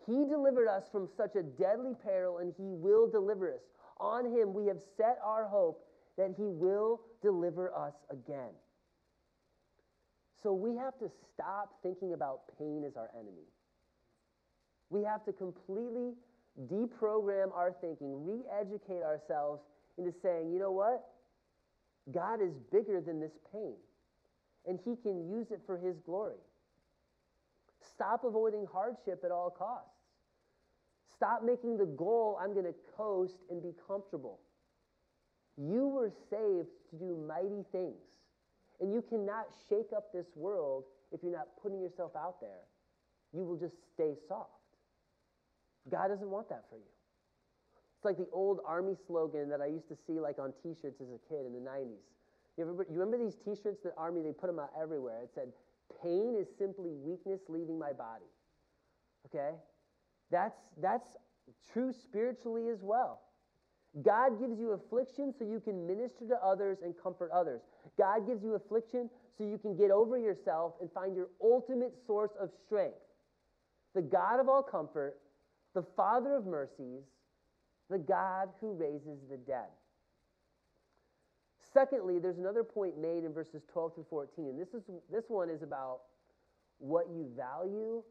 He 0.06 0.26
delivered 0.26 0.68
us 0.68 0.84
from 0.92 1.08
such 1.16 1.36
a 1.36 1.44
deadly 1.44 1.94
peril, 2.04 2.40
and 2.40 2.54
He 2.58 2.74
will 2.74 3.10
deliver 3.10 3.54
us. 3.54 3.62
On 4.00 4.26
Him 4.26 4.54
we 4.54 4.66
have 4.68 4.80
set 4.98 5.20
our 5.24 5.46
hope 5.46 5.86
that 6.18 6.34
He 6.36 6.44
will 6.44 7.02
deliver 7.22 7.74
us 7.76 7.94
again. 8.10 8.50
So 10.42 10.54
we 10.54 10.76
have 10.76 10.98
to 11.00 11.10
stop 11.34 11.76
thinking 11.84 12.14
about 12.14 12.42
pain 12.58 12.84
as 12.86 12.98
our 12.98 13.12
enemy. 13.14 13.46
We 14.90 15.04
have 15.04 15.24
to 15.26 15.34
completely 15.34 16.14
deprogram 16.68 17.54
our 17.54 17.74
thinking, 17.80 18.26
re 18.26 18.42
educate 18.60 19.04
ourselves 19.04 19.62
into 20.06 20.18
saying, 20.22 20.52
you 20.52 20.60
know 20.60 20.72
what? 20.72 21.04
God 22.12 22.42
is 22.42 22.54
bigger 22.72 23.02
than 23.02 23.20
this 23.20 23.38
pain, 23.52 23.76
and 24.66 24.80
He 24.84 24.96
can 24.96 25.30
use 25.30 25.52
it 25.52 25.62
for 25.66 25.78
His 25.78 25.98
glory. 26.06 26.42
Stop 27.94 28.24
avoiding 28.24 28.66
hardship 28.72 29.22
at 29.24 29.32
all 29.32 29.50
costs. 29.50 29.90
Stop 31.16 31.44
making 31.44 31.78
the 31.78 31.86
goal, 31.86 32.40
I'm 32.42 32.54
going 32.54 32.66
to 32.66 32.74
coast 32.98 33.38
and 33.50 33.62
be 33.62 33.74
comfortable. 33.88 34.40
You 35.58 35.88
were 35.88 36.12
saved 36.30 36.70
to 36.90 36.96
do 36.98 37.24
mighty 37.28 37.64
things. 37.72 38.02
And 38.80 38.92
you 38.92 39.04
cannot 39.08 39.46
shake 39.70 39.94
up 39.96 40.12
this 40.12 40.26
world 40.36 40.86
if 41.12 41.22
you're 41.22 41.32
not 41.32 41.50
putting 41.62 41.80
yourself 41.80 42.16
out 42.16 42.42
there. 42.42 42.66
You 43.34 43.44
will 43.44 43.58
just 43.58 43.76
stay 43.94 44.16
soft. 44.28 44.50
God 45.92 46.08
doesn't 46.08 46.30
want 46.30 46.50
that 46.50 46.64
for 46.70 46.78
you. 46.78 47.01
It's 48.02 48.06
like 48.06 48.18
the 48.18 48.34
old 48.34 48.62
army 48.66 48.96
slogan 49.06 49.48
that 49.50 49.62
I 49.62 49.68
used 49.68 49.88
to 49.90 49.96
see 50.08 50.20
like 50.20 50.40
on 50.40 50.54
t-shirts 50.64 51.00
as 51.02 51.10
a 51.10 51.20
kid 51.30 51.46
in 51.46 51.54
the 51.54 51.60
90s. 51.60 52.02
You 52.58 52.66
remember, 52.66 52.88
you 52.90 53.00
remember 53.00 53.24
these 53.24 53.36
t-shirts 53.36 53.84
that 53.84 53.94
army, 53.96 54.24
they 54.24 54.32
put 54.32 54.48
them 54.48 54.58
out 54.58 54.72
everywhere. 54.82 55.22
It 55.22 55.30
said, 55.36 55.50
pain 56.02 56.36
is 56.36 56.48
simply 56.58 56.96
weakness 56.96 57.42
leaving 57.48 57.78
my 57.78 57.94
body. 57.94 58.26
Okay? 59.28 59.52
That's, 60.32 60.58
that's 60.82 61.16
true 61.72 61.94
spiritually 61.94 62.70
as 62.70 62.80
well. 62.82 63.22
God 64.04 64.40
gives 64.40 64.58
you 64.58 64.72
affliction 64.72 65.32
so 65.38 65.46
you 65.46 65.60
can 65.60 65.86
minister 65.86 66.28
to 66.28 66.44
others 66.44 66.80
and 66.84 66.96
comfort 66.98 67.30
others. 67.32 67.62
God 68.00 68.26
gives 68.26 68.44
you 68.44 68.56
affliction 68.56 69.12
so 69.38 69.44
you 69.44 69.60
can 69.60 69.78
get 69.78 69.92
over 69.92 70.18
yourself 70.18 70.74
and 70.82 70.92
find 70.92 71.16
your 71.16 71.28
ultimate 71.40 71.94
source 72.08 72.32
of 72.42 72.50
strength. 72.66 72.98
The 73.94 74.02
God 74.02 74.40
of 74.40 74.50
all 74.50 74.64
comfort, 74.64 75.20
the 75.76 75.84
Father 75.96 76.36
of 76.36 76.48
mercies, 76.48 77.04
the 77.92 78.00
God 78.00 78.50
who 78.62 78.74
raises 78.74 79.20
the 79.30 79.38
dead. 79.38 79.68
Secondly, 81.74 82.20
there's 82.20 82.38
another 82.38 82.64
point 82.64 82.98
made 82.98 83.24
in 83.24 83.34
verses 83.34 83.64
12 83.72 83.96
through 83.96 84.06
14, 84.10 84.58
this, 84.58 84.70
is, 84.74 84.84
this 85.12 85.26
one 85.28 85.50
is 85.50 85.62
about 85.62 86.00
what 86.80 87.08
you 87.10 87.30
value 87.36 88.02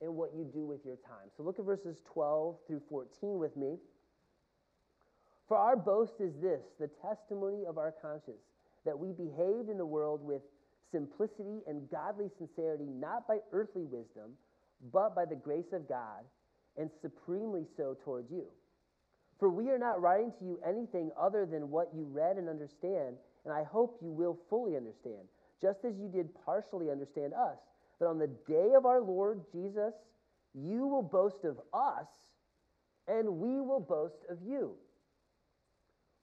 and 0.00 0.14
what 0.14 0.30
you 0.34 0.44
do 0.44 0.66
with 0.66 0.84
your 0.84 0.96
time. 0.96 1.28
So 1.36 1.42
look 1.42 1.58
at 1.58 1.64
verses 1.64 2.02
12 2.12 2.56
through 2.66 2.82
14 2.88 3.38
with 3.38 3.56
me. 3.56 3.76
For 5.46 5.56
our 5.56 5.76
boast 5.76 6.20
is 6.20 6.34
this 6.40 6.60
the 6.80 6.90
testimony 7.02 7.64
of 7.66 7.78
our 7.78 7.94
conscience, 8.02 8.42
that 8.84 8.98
we 8.98 9.12
behaved 9.12 9.68
in 9.68 9.78
the 9.78 9.86
world 9.86 10.20
with 10.22 10.42
simplicity 10.90 11.60
and 11.66 11.88
godly 11.90 12.28
sincerity, 12.38 12.86
not 12.86 13.28
by 13.28 13.38
earthly 13.52 13.84
wisdom, 13.84 14.32
but 14.92 15.14
by 15.14 15.24
the 15.24 15.36
grace 15.36 15.72
of 15.72 15.88
God, 15.88 16.24
and 16.76 16.90
supremely 17.02 17.64
so 17.76 17.96
towards 18.04 18.30
you. 18.30 18.46
For 19.38 19.48
we 19.48 19.70
are 19.70 19.78
not 19.78 20.02
writing 20.02 20.32
to 20.38 20.44
you 20.44 20.58
anything 20.66 21.10
other 21.18 21.46
than 21.46 21.70
what 21.70 21.90
you 21.94 22.04
read 22.04 22.36
and 22.36 22.48
understand, 22.48 23.16
and 23.44 23.54
I 23.54 23.62
hope 23.62 23.98
you 24.02 24.10
will 24.10 24.36
fully 24.50 24.76
understand, 24.76 25.28
just 25.62 25.84
as 25.84 25.96
you 25.96 26.08
did 26.08 26.28
partially 26.44 26.90
understand 26.90 27.34
us, 27.34 27.58
that 28.00 28.06
on 28.06 28.18
the 28.18 28.30
day 28.48 28.74
of 28.76 28.84
our 28.84 29.00
Lord 29.00 29.42
Jesus, 29.52 29.94
you 30.54 30.86
will 30.86 31.02
boast 31.02 31.44
of 31.44 31.58
us, 31.72 32.06
and 33.06 33.38
we 33.38 33.60
will 33.60 33.80
boast 33.80 34.24
of 34.28 34.38
you. 34.44 34.74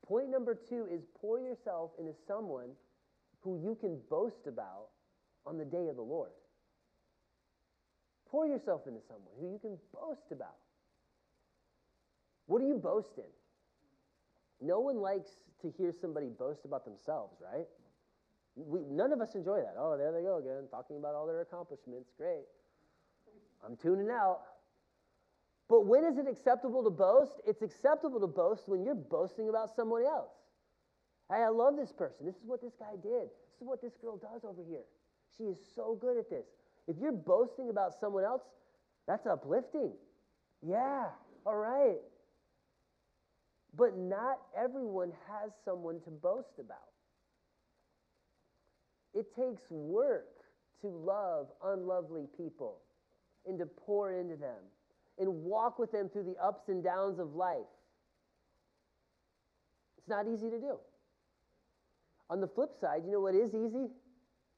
Point 0.06 0.30
number 0.30 0.54
two 0.54 0.88
is 0.92 1.02
pour 1.20 1.40
yourself 1.40 1.92
into 1.98 2.14
someone 2.28 2.70
who 3.42 3.58
you 3.58 3.76
can 3.80 4.00
boast 4.10 4.46
about 4.48 4.90
on 5.46 5.58
the 5.58 5.66
day 5.66 5.88
of 5.88 5.96
the 5.96 6.02
Lord. 6.02 6.32
Pour 8.30 8.46
yourself 8.46 8.82
into 8.88 9.00
someone 9.08 9.34
who 9.40 9.52
you 9.52 9.60
can 9.60 9.78
boast 9.94 10.32
about. 10.32 10.58
What 12.48 12.62
do 12.62 12.68
you 12.68 12.78
boast 12.78 13.18
in? 13.18 13.24
No 14.66 14.80
one 14.80 14.98
likes 14.98 15.30
to 15.62 15.72
hear 15.78 15.92
somebody 16.00 16.28
boast 16.28 16.66
about 16.66 16.86
themselves, 16.86 17.38
right? 17.42 17.66
We, 18.56 18.82
none 18.90 19.12
of 19.12 19.20
us 19.20 19.36
enjoy 19.36 19.58
that. 19.58 19.76
Oh, 19.78 19.98
there 19.98 20.12
they 20.12 20.22
go 20.22 20.38
again, 20.38 20.68
talking 20.72 20.98
about 20.98 21.16
all 21.16 21.28
their 21.28 21.42
accomplishments. 21.42 22.12
Great. 22.18 22.46
I'm 23.66 23.76
tuning 23.76 24.10
out. 24.10 24.42
But 25.68 25.88
when 25.88 26.06
is 26.06 26.18
it 26.18 26.28
acceptable 26.30 26.84
to 26.84 26.92
boast? 26.92 27.42
It's 27.48 27.62
acceptable 27.62 28.20
to 28.20 28.28
boast 28.28 28.64
when 28.68 28.84
you're 28.84 28.96
boasting 28.96 29.50
about 29.50 29.76
someone 29.76 30.04
else. 30.06 30.32
Hey, 31.30 31.42
I 31.42 31.50
love 31.50 31.76
this 31.76 31.92
person. 31.92 32.26
This 32.26 32.36
is 32.36 32.46
what 32.46 32.62
this 32.62 32.74
guy 32.80 32.94
did. 33.02 33.28
This 33.52 33.62
is 33.62 33.68
what 33.68 33.82
this 33.82 33.98
girl 34.00 34.18
does 34.18 34.44
over 34.44 34.62
here. 34.68 34.84
She 35.36 35.44
is 35.44 35.58
so 35.76 35.98
good 36.00 36.18
at 36.18 36.30
this. 36.30 36.46
If 36.88 36.98
you're 37.02 37.12
boasting 37.12 37.70
about 37.72 38.00
someone 38.00 38.24
else, 38.24 38.44
that's 39.08 39.26
uplifting. 39.26 39.92
Yeah, 40.62 41.06
all 41.46 41.56
right. 41.56 41.98
But 43.78 43.98
not 43.98 44.40
everyone 44.58 45.12
has 45.28 45.52
someone 45.66 46.00
to 46.02 46.10
boast 46.10 46.60
about. 46.60 46.78
It 49.14 49.26
takes 49.36 49.64
work 49.70 50.28
to 50.82 50.88
love 50.88 51.48
unlovely 51.64 52.28
people 52.38 52.78
and 53.48 53.58
to 53.60 53.66
pour 53.66 54.12
into 54.12 54.36
them 54.36 54.62
and 55.18 55.44
walk 55.44 55.80
with 55.80 55.92
them 55.92 56.10
through 56.10 56.24
the 56.24 56.36
ups 56.44 56.68
and 56.68 56.84
downs 56.84 57.20
of 57.20 57.36
life. 57.36 57.58
It's 59.98 60.10
not 60.10 60.28
easy 60.28 60.50
to 60.50 60.60
do. 60.60 60.78
On 62.30 62.42
the 62.42 62.48
flip 62.48 62.72
side, 62.80 63.04
you 63.06 63.12
know 63.12 63.22
what 63.22 63.36
is 63.36 63.50
easy? 63.50 63.88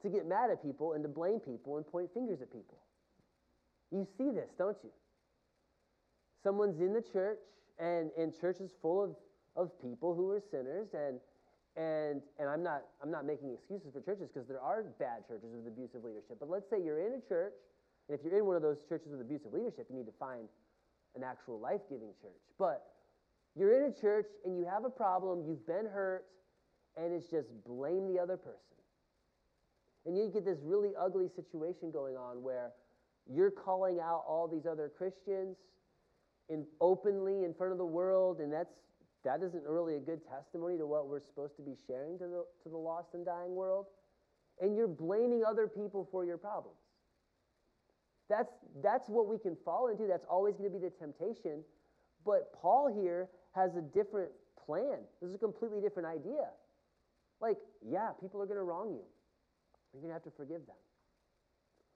To 0.04 0.10
get 0.10 0.28
mad 0.28 0.50
at 0.52 0.62
people 0.62 0.94
and 0.94 1.04
to 1.04 1.10
blame 1.10 1.40
people 1.40 1.78
and 1.78 1.86
point 1.86 2.10
fingers 2.14 2.42
at 2.42 2.52
people. 2.52 2.78
You 3.92 4.08
see 4.18 4.32
this, 4.32 4.50
don't 4.58 4.78
you? 4.84 4.90
Someone's 6.44 6.80
in 6.80 6.94
the 6.94 7.02
church, 7.02 7.40
and, 7.80 8.12
and 8.18 8.34
church 8.40 8.60
is 8.60 8.72
full 8.82 9.04
of, 9.04 9.16
of 9.56 9.72
people 9.82 10.16
who 10.16 10.30
are 10.32 10.42
sinners, 10.52 10.90
and, 10.94 11.20
and, 11.76 12.22
and 12.40 12.50
I'm, 12.50 12.64
not, 12.64 12.84
I'm 13.04 13.12
not 13.12 13.26
making 13.26 13.54
excuses 13.54 13.94
for 13.94 14.02
churches 14.02 14.30
because 14.34 14.48
there 14.48 14.62
are 14.62 14.84
bad 15.00 15.28
churches 15.28 15.50
with 15.54 15.68
abusive 15.68 16.04
leadership. 16.04 16.38
But 16.40 16.50
let's 16.50 16.70
say 16.70 16.82
you're 16.84 17.06
in 17.06 17.14
a 17.14 17.28
church 17.28 17.54
and 18.08 18.18
if 18.18 18.24
you're 18.24 18.38
in 18.38 18.46
one 18.46 18.56
of 18.56 18.62
those 18.62 18.78
churches 18.88 19.12
with 19.12 19.22
abusive 19.22 19.54
leadership, 19.54 19.88
you 19.90 19.96
need 19.96 20.06
to 20.06 20.18
find 20.20 20.48
an 21.16 21.24
actual 21.24 21.60
life 21.60 21.82
giving 21.90 22.10
church. 22.22 22.42
But 22.58 22.88
you're 23.56 23.74
in 23.74 23.92
a 23.92 23.94
church 23.94 24.28
and 24.46 24.58
you 24.58 24.66
have 24.66 24.86
a 24.86 24.90
problem, 24.90 25.44
you've 25.46 25.66
been 25.68 25.86
hurt, 25.92 26.26
and 26.96 27.14
it's 27.14 27.28
just 27.28 27.50
blame 27.66 28.08
the 28.08 28.20
other 28.20 28.38
person. 28.38 28.62
And 30.06 30.18
you 30.18 30.30
get 30.32 30.46
this 30.46 30.60
really 30.64 30.92
ugly 30.98 31.28
situation 31.36 31.92
going 31.92 32.16
on 32.16 32.42
where 32.42 32.72
you're 33.30 33.52
calling 33.52 34.00
out 34.00 34.24
all 34.26 34.48
these 34.48 34.66
other 34.66 34.90
Christians 34.96 35.58
in, 36.50 36.66
openly 36.82 37.44
in 37.44 37.54
front 37.54 37.72
of 37.72 37.78
the 37.78 37.86
world, 37.86 38.40
and 38.40 38.52
that's 38.52 38.74
that 39.24 39.44
isn't 39.44 39.64
really 39.66 39.96
a 39.96 40.00
good 40.00 40.22
testimony 40.26 40.78
to 40.78 40.86
what 40.86 41.08
we're 41.08 41.20
supposed 41.20 41.56
to 41.58 41.62
be 41.62 41.76
sharing 41.86 42.18
to 42.18 42.26
the, 42.26 42.46
to 42.64 42.70
the 42.70 42.78
lost 42.78 43.10
and 43.14 43.26
dying 43.26 43.56
world. 43.56 43.88
And 44.62 44.76
you're 44.76 44.88
blaming 44.88 45.44
other 45.46 45.68
people 45.68 46.08
for 46.12 46.24
your 46.24 46.38
problems. 46.38 46.78
That's, 48.30 48.54
that's 48.82 49.10
what 49.10 49.28
we 49.28 49.38
can 49.38 49.58
fall 49.66 49.90
into. 49.90 50.08
That's 50.08 50.26
always 50.30 50.56
going 50.56 50.72
to 50.72 50.80
be 50.80 50.84
the 50.84 50.92
temptation. 50.92 51.64
But 52.26 52.54
Paul 52.54 52.88
here 52.88 53.28
has 53.54 53.76
a 53.76 53.82
different 53.82 54.32
plan. 54.66 55.00
This 55.22 55.30
is 55.30 55.36
a 55.36 55.40
completely 55.40 55.82
different 55.82 56.08
idea. 56.08 56.48
Like, 57.42 57.58
yeah, 57.86 58.12
people 58.22 58.42
are 58.42 58.46
going 58.46 58.58
to 58.58 58.64
wrong 58.64 58.92
you. 58.92 59.04
You're 59.94 60.02
going 60.02 60.10
to 60.10 60.14
have 60.14 60.24
to 60.24 60.36
forgive 60.36 60.66
them. 60.68 60.76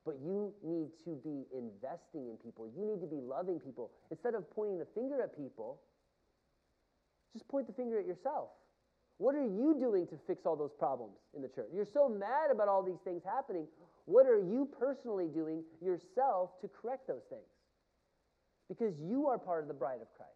But 0.06 0.16
you 0.24 0.54
need 0.64 0.90
to 1.06 1.16
be 1.24 1.46
investing 1.54 2.28
in 2.28 2.38
people. 2.44 2.68
You 2.68 2.86
need 2.86 3.02
to 3.02 3.08
be 3.08 3.22
loving 3.22 3.60
people. 3.60 3.92
Instead 4.10 4.34
of 4.34 4.50
pointing 4.50 4.80
the 4.80 4.88
finger 4.96 5.22
at 5.22 5.38
people, 5.38 5.80
just 7.34 7.48
point 7.48 7.68
the 7.68 7.74
finger 7.74 8.00
at 8.00 8.08
yourself. 8.08 8.50
What 9.18 9.36
are 9.36 9.46
you 9.46 9.78
doing 9.80 10.08
to 10.08 10.16
fix 10.26 10.48
all 10.48 10.56
those 10.56 10.74
problems 10.74 11.18
in 11.36 11.44
the 11.44 11.48
church? 11.48 11.68
You're 11.72 11.86
so 11.86 12.10
mad 12.10 12.50
about 12.52 12.68
all 12.68 12.82
these 12.82 13.00
things 13.04 13.22
happening. 13.24 13.68
What 14.06 14.26
are 14.26 14.40
you 14.40 14.68
personally 14.80 15.28
doing 15.28 15.64
yourself 15.80 16.60
to 16.62 16.68
correct 16.68 17.08
those 17.08 17.22
things? 17.30 17.46
Because 18.68 18.96
you 19.00 19.28
are 19.28 19.38
part 19.38 19.62
of 19.62 19.68
the 19.68 19.76
bride 19.76 20.02
of 20.02 20.08
Christ. 20.18 20.32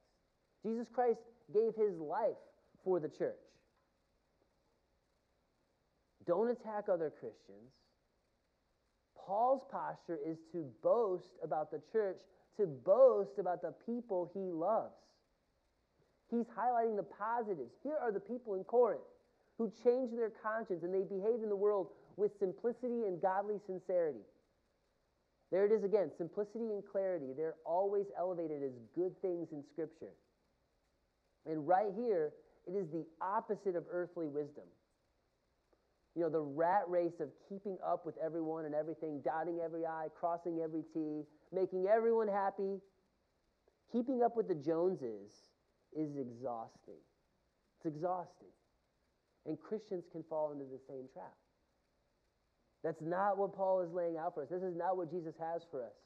Jesus 0.63 0.88
Christ 0.93 1.20
gave 1.51 1.74
his 1.76 1.97
life 1.97 2.38
for 2.84 2.99
the 2.99 3.09
church. 3.09 3.41
Don't 6.28 6.49
attack 6.51 6.86
other 6.91 7.11
Christians. 7.20 7.72
Paul's 9.26 9.63
posture 9.71 10.19
is 10.26 10.38
to 10.51 10.65
boast 10.84 11.32
about 11.43 11.71
the 11.71 11.82
church, 11.91 12.17
to 12.57 12.65
boast 12.65 13.39
about 13.39 13.61
the 13.61 13.73
people 13.86 14.30
he 14.34 14.51
loves. 14.51 14.93
He's 16.30 16.45
highlighting 16.57 16.95
the 16.95 17.03
positives. 17.03 17.71
Here 17.84 17.97
are 18.01 18.11
the 18.11 18.19
people 18.19 18.55
in 18.55 18.63
Corinth 18.63 19.01
who 19.57 19.71
changed 19.84 20.17
their 20.17 20.32
conscience 20.43 20.84
and 20.84 20.93
they 20.93 21.03
behaved 21.03 21.43
in 21.43 21.49
the 21.49 21.55
world 21.55 21.88
with 22.17 22.32
simplicity 22.39 23.03
and 23.05 23.21
godly 23.21 23.59
sincerity. 23.65 24.26
There 25.51 25.65
it 25.65 25.71
is 25.71 25.84
again 25.84 26.11
simplicity 26.17 26.71
and 26.71 26.84
clarity. 26.86 27.28
They're 27.36 27.55
always 27.65 28.05
elevated 28.17 28.63
as 28.63 28.73
good 28.95 29.19
things 29.21 29.49
in 29.51 29.63
Scripture. 29.71 30.13
And 31.45 31.67
right 31.67 31.93
here, 31.95 32.34
it 32.67 32.71
is 32.71 32.88
the 32.89 33.05
opposite 33.21 33.76
of 33.76 33.86
earthly 33.89 34.28
wisdom. 34.28 34.65
You 36.16 36.22
know, 36.22 36.30
the 36.30 36.41
rat 36.41 36.84
race 36.88 37.20
of 37.20 37.30
keeping 37.49 37.78
up 37.86 38.05
with 38.05 38.16
everyone 38.24 38.66
and 38.66 38.74
everything, 38.74 39.22
dotting 39.24 39.59
every 39.63 39.86
I, 39.86 40.07
crossing 40.18 40.61
every 40.63 40.84
T, 40.93 41.24
making 41.51 41.88
everyone 41.88 42.30
happy. 42.30 42.80
Keeping 43.91 44.24
up 44.24 44.36
with 44.38 44.47
the 44.47 44.55
Joneses 44.55 45.32
is 45.91 46.18
exhausting. 46.18 47.03
It's 47.78 47.86
exhausting. 47.86 48.47
And 49.45 49.59
Christians 49.59 50.05
can 50.11 50.24
fall 50.30 50.53
into 50.53 50.66
the 50.66 50.80
same 50.88 51.05
trap. 51.13 51.36
That's 52.84 53.01
not 53.01 53.38
what 53.38 53.53
Paul 53.55 53.82
is 53.82 53.91
laying 53.91 54.18
out 54.18 54.34
for 54.36 54.43
us. 54.43 54.49
This 54.49 54.63
is 54.63 54.76
not 54.76 54.95
what 54.95 55.11
Jesus 55.11 55.34
has 55.39 55.63
for 55.70 55.84
us. 55.84 55.97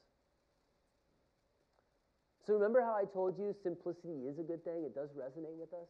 So 2.48 2.54
remember 2.54 2.82
how 2.82 2.96
I 2.96 3.04
told 3.06 3.38
you 3.38 3.54
simplicity 3.62 4.26
is 4.26 4.40
a 4.40 4.44
good 4.44 4.64
thing? 4.64 4.84
It 4.86 4.96
does 4.96 5.10
resonate 5.12 5.60
with 5.60 5.74
us. 5.74 5.90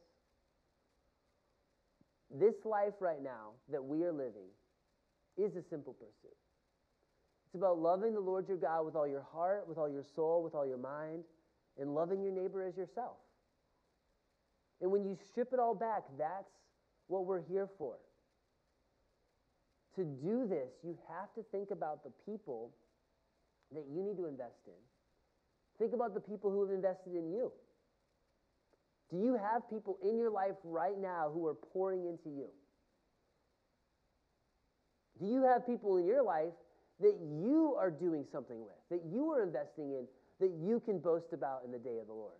This 2.31 2.55
life 2.63 2.93
right 2.99 3.21
now 3.21 3.51
that 3.71 3.83
we 3.83 4.03
are 4.03 4.11
living 4.11 4.49
is 5.37 5.55
a 5.55 5.63
simple 5.63 5.93
pursuit. 5.93 6.35
It's 7.45 7.55
about 7.55 7.79
loving 7.79 8.13
the 8.13 8.19
Lord 8.19 8.47
your 8.47 8.57
God 8.57 8.85
with 8.85 8.95
all 8.95 9.07
your 9.07 9.25
heart, 9.33 9.67
with 9.67 9.77
all 9.77 9.89
your 9.89 10.03
soul, 10.15 10.43
with 10.43 10.53
all 10.53 10.67
your 10.67 10.77
mind, 10.77 11.23
and 11.79 11.95
loving 11.95 12.21
your 12.21 12.31
neighbor 12.31 12.61
as 12.61 12.77
yourself. 12.77 13.17
And 14.81 14.91
when 14.91 15.03
you 15.03 15.17
strip 15.27 15.51
it 15.53 15.59
all 15.59 15.73
back, 15.73 16.03
that's 16.17 16.51
what 17.07 17.25
we're 17.25 17.41
here 17.41 17.67
for. 17.77 17.95
To 19.95 20.03
do 20.05 20.47
this, 20.47 20.69
you 20.83 20.97
have 21.09 21.33
to 21.33 21.43
think 21.51 21.71
about 21.71 22.03
the 22.03 22.11
people 22.25 22.71
that 23.73 23.85
you 23.91 24.03
need 24.03 24.17
to 24.17 24.27
invest 24.27 24.67
in. 24.67 24.73
Think 25.79 25.93
about 25.93 26.13
the 26.13 26.19
people 26.19 26.51
who 26.51 26.61
have 26.63 26.73
invested 26.73 27.15
in 27.15 27.31
you. 27.31 27.51
Do 29.11 29.17
you 29.17 29.35
have 29.37 29.67
people 29.69 29.97
in 30.03 30.17
your 30.17 30.29
life 30.29 30.55
right 30.63 30.99
now 30.99 31.31
who 31.33 31.47
are 31.47 31.55
pouring 31.55 32.05
into 32.05 32.29
you? 32.29 32.47
Do 35.19 35.25
you 35.25 35.43
have 35.43 35.65
people 35.65 35.97
in 35.97 36.05
your 36.05 36.23
life 36.23 36.53
that 36.99 37.17
you 37.19 37.75
are 37.77 37.89
doing 37.89 38.25
something 38.31 38.59
with, 38.59 38.75
that 38.89 39.01
you 39.11 39.31
are 39.31 39.43
investing 39.43 39.91
in, 39.91 40.05
that 40.39 40.51
you 40.61 40.81
can 40.85 40.99
boast 40.99 41.33
about 41.33 41.61
in 41.65 41.71
the 41.71 41.79
day 41.79 41.97
of 41.99 42.07
the 42.07 42.13
Lord? 42.13 42.37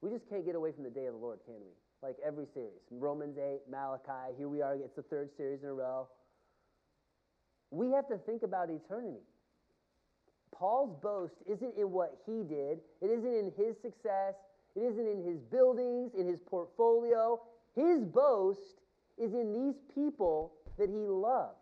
We 0.00 0.10
just 0.10 0.28
can't 0.28 0.44
get 0.44 0.54
away 0.54 0.72
from 0.72 0.84
the 0.84 0.90
day 0.90 1.06
of 1.06 1.14
the 1.14 1.20
Lord, 1.20 1.40
can 1.46 1.54
we? 1.54 1.70
Like 2.02 2.16
every 2.24 2.46
series 2.52 2.82
Romans 2.90 3.38
8, 3.38 3.60
Malachi, 3.70 4.34
here 4.36 4.48
we 4.48 4.60
are, 4.60 4.74
it's 4.74 4.96
the 4.96 5.02
third 5.02 5.30
series 5.36 5.62
in 5.62 5.68
a 5.68 5.72
row. 5.72 6.08
We 7.70 7.90
have 7.92 8.08
to 8.08 8.18
think 8.18 8.42
about 8.42 8.68
eternity. 8.68 9.22
Paul's 10.54 10.94
boast 11.00 11.34
isn't 11.50 11.74
in 11.78 11.90
what 11.90 12.18
he 12.26 12.42
did, 12.42 12.78
it 13.00 13.06
isn't 13.06 13.34
in 13.34 13.52
his 13.56 13.76
success, 13.80 14.34
it 14.74 14.80
isn't 14.80 15.06
in 15.06 15.22
his 15.22 15.38
buildings, 15.40 16.12
in 16.14 16.26
his 16.26 16.40
portfolio. 16.40 17.40
His 17.74 18.04
boast 18.04 18.80
is 19.18 19.34
in 19.34 19.52
these 19.52 19.76
people 19.94 20.52
that 20.78 20.88
he 20.88 21.06
loved. 21.06 21.56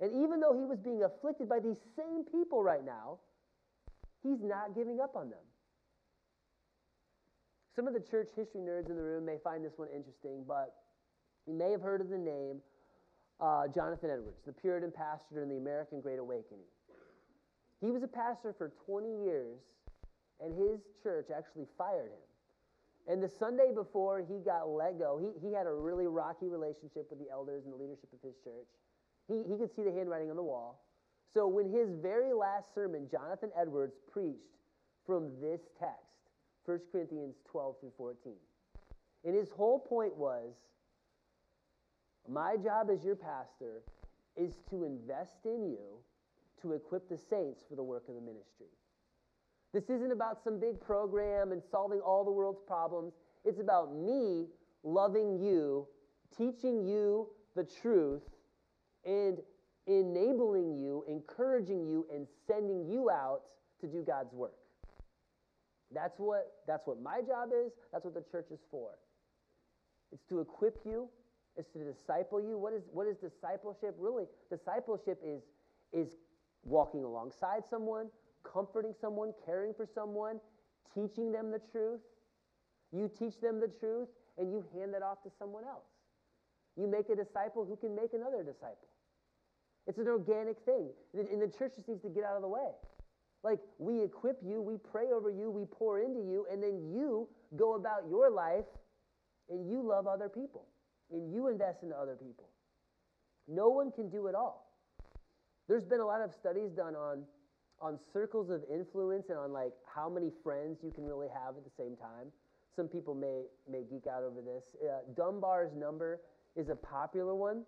And 0.00 0.12
even 0.12 0.40
though 0.40 0.54
he 0.54 0.64
was 0.64 0.78
being 0.78 1.02
afflicted 1.04 1.48
by 1.48 1.60
these 1.60 1.78
same 1.96 2.24
people 2.24 2.62
right 2.62 2.84
now, 2.84 3.18
he's 4.22 4.42
not 4.42 4.74
giving 4.74 5.00
up 5.00 5.16
on 5.16 5.30
them. 5.30 5.38
Some 7.74 7.86
of 7.86 7.94
the 7.94 8.00
church 8.00 8.28
history 8.34 8.60
nerds 8.60 8.90
in 8.90 8.96
the 8.96 9.02
room 9.02 9.24
may 9.24 9.38
find 9.42 9.64
this 9.64 9.74
one 9.76 9.88
interesting, 9.94 10.44
but 10.46 10.74
you 11.46 11.54
may 11.54 11.70
have 11.70 11.82
heard 11.82 12.00
of 12.00 12.08
the 12.08 12.18
name 12.18 12.60
uh, 13.40 13.68
Jonathan 13.68 14.10
Edwards, 14.10 14.40
the 14.46 14.52
Puritan 14.52 14.90
pastor 14.90 15.42
in 15.42 15.48
the 15.48 15.56
American 15.56 16.00
Great 16.00 16.18
Awakening. 16.18 16.64
He 17.80 17.90
was 17.90 18.02
a 18.02 18.08
pastor 18.08 18.54
for 18.56 18.72
20 18.86 19.24
years 19.24 19.60
and 20.40 20.54
his 20.54 20.80
church 21.02 21.28
actually 21.36 21.66
fired 21.78 22.10
him. 22.10 22.26
And 23.08 23.22
the 23.22 23.28
Sunday 23.28 23.70
before 23.72 24.20
he 24.20 24.40
got 24.40 24.68
let 24.68 24.98
go, 24.98 25.18
he, 25.18 25.48
he 25.48 25.54
had 25.54 25.66
a 25.66 25.72
really 25.72 26.06
rocky 26.06 26.48
relationship 26.48 27.06
with 27.08 27.20
the 27.20 27.30
elders 27.30 27.64
and 27.64 27.72
the 27.72 27.76
leadership 27.76 28.08
of 28.12 28.20
his 28.20 28.34
church. 28.42 28.66
He, 29.28 29.42
he 29.48 29.56
could 29.56 29.74
see 29.74 29.82
the 29.82 29.92
handwriting 29.92 30.30
on 30.30 30.36
the 30.36 30.42
wall. 30.42 30.82
So 31.32 31.46
when 31.46 31.70
his 31.70 31.90
very 31.90 32.32
last 32.32 32.74
sermon, 32.74 33.08
Jonathan 33.10 33.50
Edwards 33.58 33.96
preached 34.10 34.58
from 35.06 35.30
this 35.40 35.60
text, 35.78 36.30
1 36.64 36.80
Corinthians 36.90 37.36
12 37.50 37.76
through 37.80 37.92
14. 37.96 38.32
And 39.24 39.34
his 39.34 39.50
whole 39.50 39.78
point 39.78 40.16
was 40.16 40.54
my 42.28 42.56
job 42.56 42.90
as 42.90 43.04
your 43.04 43.16
pastor 43.16 43.82
is 44.36 44.58
to 44.70 44.84
invest 44.84 45.44
in 45.44 45.64
you 45.64 45.98
to 46.62 46.72
equip 46.72 47.08
the 47.08 47.18
saints 47.18 47.62
for 47.68 47.76
the 47.76 47.82
work 47.82 48.04
of 48.08 48.14
the 48.14 48.20
ministry. 48.20 48.66
This 49.76 49.90
isn't 49.90 50.10
about 50.10 50.42
some 50.42 50.58
big 50.58 50.80
program 50.80 51.52
and 51.52 51.62
solving 51.70 52.00
all 52.00 52.24
the 52.24 52.30
world's 52.30 52.62
problems. 52.66 53.12
It's 53.44 53.60
about 53.60 53.94
me 53.94 54.46
loving 54.82 55.38
you, 55.38 55.86
teaching 56.34 56.82
you 56.82 57.28
the 57.54 57.64
truth, 57.82 58.22
and 59.04 59.36
enabling 59.86 60.78
you, 60.78 61.04
encouraging 61.06 61.86
you, 61.86 62.06
and 62.10 62.26
sending 62.46 62.86
you 62.90 63.10
out 63.10 63.42
to 63.82 63.86
do 63.86 64.02
God's 64.02 64.32
work. 64.32 64.54
That's 65.94 66.18
what, 66.18 66.54
that's 66.66 66.86
what 66.86 66.98
my 67.02 67.20
job 67.20 67.50
is. 67.52 67.72
That's 67.92 68.06
what 68.06 68.14
the 68.14 68.24
church 68.32 68.46
is 68.50 68.60
for. 68.70 68.92
It's 70.10 70.24
to 70.30 70.40
equip 70.40 70.78
you. 70.86 71.10
It's 71.54 71.68
to 71.74 71.80
disciple 71.80 72.40
you. 72.40 72.56
What 72.56 72.72
is, 72.72 72.84
what 72.94 73.06
is 73.06 73.18
discipleship? 73.18 73.94
Really, 73.98 74.24
discipleship 74.48 75.20
is, 75.22 75.42
is 75.92 76.16
walking 76.64 77.04
alongside 77.04 77.64
someone, 77.68 78.06
comforting 78.52 78.94
someone, 79.00 79.32
caring 79.44 79.74
for 79.74 79.86
someone, 79.94 80.40
teaching 80.94 81.32
them 81.32 81.50
the 81.50 81.60
truth. 81.72 82.00
You 82.92 83.10
teach 83.18 83.40
them 83.40 83.60
the 83.60 83.68
truth 83.68 84.08
and 84.38 84.52
you 84.52 84.64
hand 84.74 84.94
that 84.94 85.02
off 85.02 85.22
to 85.24 85.30
someone 85.38 85.64
else. 85.64 85.86
You 86.76 86.86
make 86.86 87.08
a 87.08 87.16
disciple 87.16 87.64
who 87.64 87.76
can 87.76 87.94
make 87.94 88.12
another 88.12 88.42
disciple. 88.42 88.88
It's 89.86 89.98
an 89.98 90.08
organic 90.08 90.58
thing. 90.64 90.88
And 91.14 91.40
the 91.40 91.48
church 91.48 91.76
just 91.76 91.88
needs 91.88 92.02
to 92.02 92.08
get 92.08 92.24
out 92.24 92.36
of 92.36 92.42
the 92.42 92.48
way. 92.48 92.70
Like, 93.42 93.60
we 93.78 94.02
equip 94.02 94.40
you, 94.44 94.60
we 94.60 94.76
pray 94.76 95.12
over 95.14 95.30
you, 95.30 95.50
we 95.50 95.64
pour 95.64 96.00
into 96.00 96.20
you, 96.20 96.46
and 96.50 96.62
then 96.62 96.90
you 96.92 97.28
go 97.54 97.74
about 97.74 98.08
your 98.08 98.30
life 98.30 98.64
and 99.48 99.70
you 99.70 99.82
love 99.82 100.06
other 100.06 100.28
people 100.28 100.66
and 101.12 101.32
you 101.32 101.48
invest 101.48 101.82
into 101.82 101.96
other 101.96 102.16
people. 102.16 102.48
No 103.46 103.68
one 103.68 103.92
can 103.92 104.08
do 104.08 104.26
it 104.26 104.34
all. 104.34 104.72
There's 105.68 105.84
been 105.84 106.00
a 106.00 106.06
lot 106.06 106.20
of 106.20 106.32
studies 106.32 106.70
done 106.70 106.96
on 106.96 107.22
on 107.80 107.98
circles 108.12 108.50
of 108.50 108.62
influence 108.72 109.26
and 109.28 109.38
on 109.38 109.52
like 109.52 109.72
how 109.84 110.08
many 110.08 110.30
friends 110.42 110.78
you 110.82 110.90
can 110.90 111.04
really 111.04 111.28
have 111.28 111.56
at 111.56 111.64
the 111.64 111.70
same 111.76 111.96
time. 111.96 112.32
Some 112.74 112.88
people 112.88 113.14
may 113.14 113.44
may 113.70 113.84
geek 113.84 114.06
out 114.06 114.22
over 114.22 114.40
this. 114.40 114.64
Uh, 114.82 115.00
Dunbar's 115.16 115.72
number 115.74 116.20
is 116.56 116.68
a 116.68 116.76
popular 116.76 117.34
one, 117.34 117.64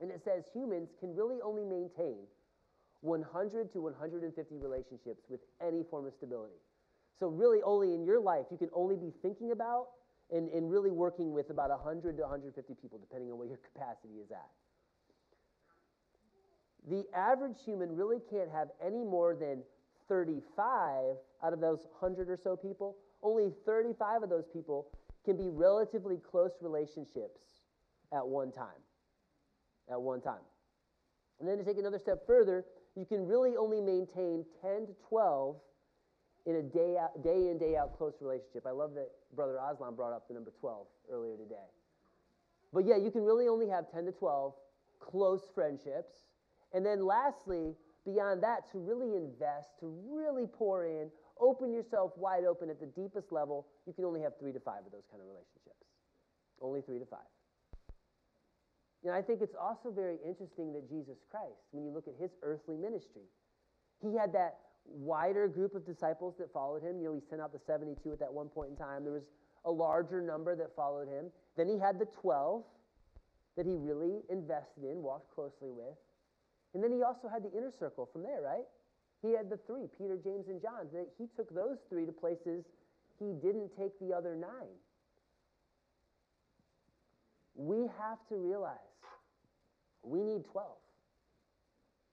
and 0.00 0.10
it 0.10 0.20
says 0.24 0.44
humans 0.52 0.90
can 0.98 1.14
really 1.14 1.38
only 1.42 1.64
maintain 1.64 2.26
100 3.00 3.72
to 3.72 3.80
150 3.80 4.56
relationships 4.58 5.24
with 5.28 5.40
any 5.60 5.82
form 5.90 6.06
of 6.06 6.12
stability. 6.16 6.60
So 7.18 7.28
really, 7.28 7.60
only 7.62 7.94
in 7.94 8.04
your 8.04 8.20
life 8.20 8.46
you 8.50 8.58
can 8.58 8.70
only 8.72 8.96
be 8.96 9.12
thinking 9.22 9.52
about 9.52 9.88
and, 10.32 10.48
and 10.50 10.70
really 10.70 10.90
working 10.90 11.32
with 11.32 11.50
about 11.50 11.70
100 11.70 12.16
to 12.16 12.22
150 12.22 12.74
people, 12.80 12.98
depending 12.98 13.30
on 13.30 13.38
what 13.38 13.48
your 13.48 13.58
capacity 13.74 14.14
is 14.22 14.30
at. 14.30 14.48
The 16.88 17.04
average 17.14 17.58
human 17.64 17.94
really 17.94 18.18
can't 18.30 18.50
have 18.50 18.68
any 18.84 19.04
more 19.04 19.34
than 19.34 19.62
35 20.08 21.16
out 21.42 21.52
of 21.52 21.60
those 21.60 21.86
100 21.98 22.28
or 22.28 22.38
so 22.42 22.56
people. 22.56 22.96
Only 23.22 23.52
35 23.66 24.24
of 24.24 24.30
those 24.30 24.46
people 24.52 24.88
can 25.24 25.36
be 25.36 25.48
relatively 25.48 26.16
close 26.18 26.52
relationships 26.60 27.40
at 28.12 28.26
one 28.26 28.50
time. 28.50 28.80
At 29.90 30.00
one 30.00 30.20
time. 30.20 30.40
And 31.38 31.48
then 31.48 31.58
to 31.58 31.64
take 31.64 31.78
another 31.78 31.98
step 31.98 32.26
further, 32.26 32.64
you 32.96 33.04
can 33.04 33.26
really 33.26 33.56
only 33.56 33.80
maintain 33.80 34.44
10 34.62 34.86
to 34.86 34.94
12 35.08 35.56
in 36.46 36.56
a 36.56 36.62
day, 36.62 36.96
out, 36.98 37.22
day 37.22 37.48
in, 37.48 37.58
day 37.58 37.76
out 37.76 37.96
close 37.96 38.14
relationship. 38.20 38.66
I 38.66 38.70
love 38.70 38.94
that 38.94 39.10
Brother 39.34 39.58
Aslan 39.58 39.94
brought 39.94 40.12
up 40.12 40.26
the 40.28 40.34
number 40.34 40.52
12 40.60 40.86
earlier 41.10 41.36
today. 41.36 41.68
But 42.72 42.84
yeah, 42.86 42.96
you 42.96 43.10
can 43.10 43.22
really 43.22 43.48
only 43.48 43.68
have 43.68 43.90
10 43.92 44.06
to 44.06 44.12
12 44.12 44.54
close 45.00 45.42
friendships. 45.54 46.12
And 46.72 46.84
then 46.84 47.04
lastly, 47.04 47.74
beyond 48.04 48.42
that, 48.42 48.70
to 48.72 48.78
really 48.78 49.16
invest, 49.16 49.78
to 49.80 49.86
really 50.08 50.46
pour 50.46 50.84
in, 50.84 51.10
open 51.40 51.72
yourself 51.72 52.12
wide 52.16 52.44
open 52.44 52.70
at 52.70 52.80
the 52.80 52.86
deepest 52.86 53.32
level, 53.32 53.66
you 53.86 53.92
can 53.92 54.04
only 54.04 54.20
have 54.20 54.38
three 54.38 54.52
to 54.52 54.60
five 54.60 54.84
of 54.86 54.92
those 54.92 55.06
kind 55.10 55.20
of 55.20 55.28
relationships. 55.28 55.86
Only 56.60 56.82
three 56.82 56.98
to 56.98 57.06
five. 57.06 57.26
And 59.02 59.14
I 59.14 59.22
think 59.22 59.40
it's 59.40 59.56
also 59.58 59.90
very 59.90 60.18
interesting 60.24 60.72
that 60.74 60.88
Jesus 60.88 61.18
Christ, 61.30 61.64
when 61.72 61.84
you 61.84 61.90
look 61.90 62.06
at 62.06 62.14
his 62.20 62.30
earthly 62.42 62.76
ministry, 62.76 63.24
he 64.02 64.14
had 64.14 64.32
that 64.34 64.58
wider 64.84 65.48
group 65.48 65.74
of 65.74 65.86
disciples 65.86 66.34
that 66.38 66.52
followed 66.52 66.82
him. 66.82 66.98
You 67.00 67.08
know, 67.08 67.14
he 67.14 67.20
sent 67.20 67.40
out 67.40 67.52
the 67.52 67.58
72 67.58 68.12
at 68.12 68.18
that 68.20 68.32
one 68.32 68.48
point 68.48 68.70
in 68.70 68.76
time. 68.76 69.04
There 69.04 69.12
was 69.12 69.30
a 69.64 69.70
larger 69.70 70.20
number 70.20 70.54
that 70.56 70.74
followed 70.76 71.08
him. 71.08 71.30
Then 71.56 71.68
he 71.68 71.78
had 71.78 71.98
the 71.98 72.06
12 72.06 72.62
that 73.56 73.66
he 73.66 73.74
really 73.74 74.20
invested 74.28 74.84
in, 74.84 75.02
walked 75.02 75.34
closely 75.34 75.70
with. 75.70 75.96
And 76.74 76.82
then 76.82 76.92
he 76.92 77.02
also 77.02 77.28
had 77.28 77.42
the 77.42 77.50
inner 77.50 77.72
circle 77.78 78.08
from 78.12 78.22
there, 78.22 78.40
right? 78.42 78.66
He 79.22 79.32
had 79.32 79.50
the 79.50 79.58
three, 79.66 79.86
Peter, 79.98 80.16
James, 80.22 80.48
and 80.48 80.62
John. 80.62 80.86
He 81.18 81.26
took 81.36 81.54
those 81.54 81.78
three 81.88 82.06
to 82.06 82.12
places 82.12 82.64
he 83.18 83.32
didn't 83.34 83.70
take 83.78 83.98
the 84.00 84.14
other 84.14 84.34
nine. 84.34 84.74
We 87.54 87.82
have 88.00 88.18
to 88.30 88.36
realize 88.36 88.78
we 90.02 90.22
need 90.22 90.44
12. 90.50 90.68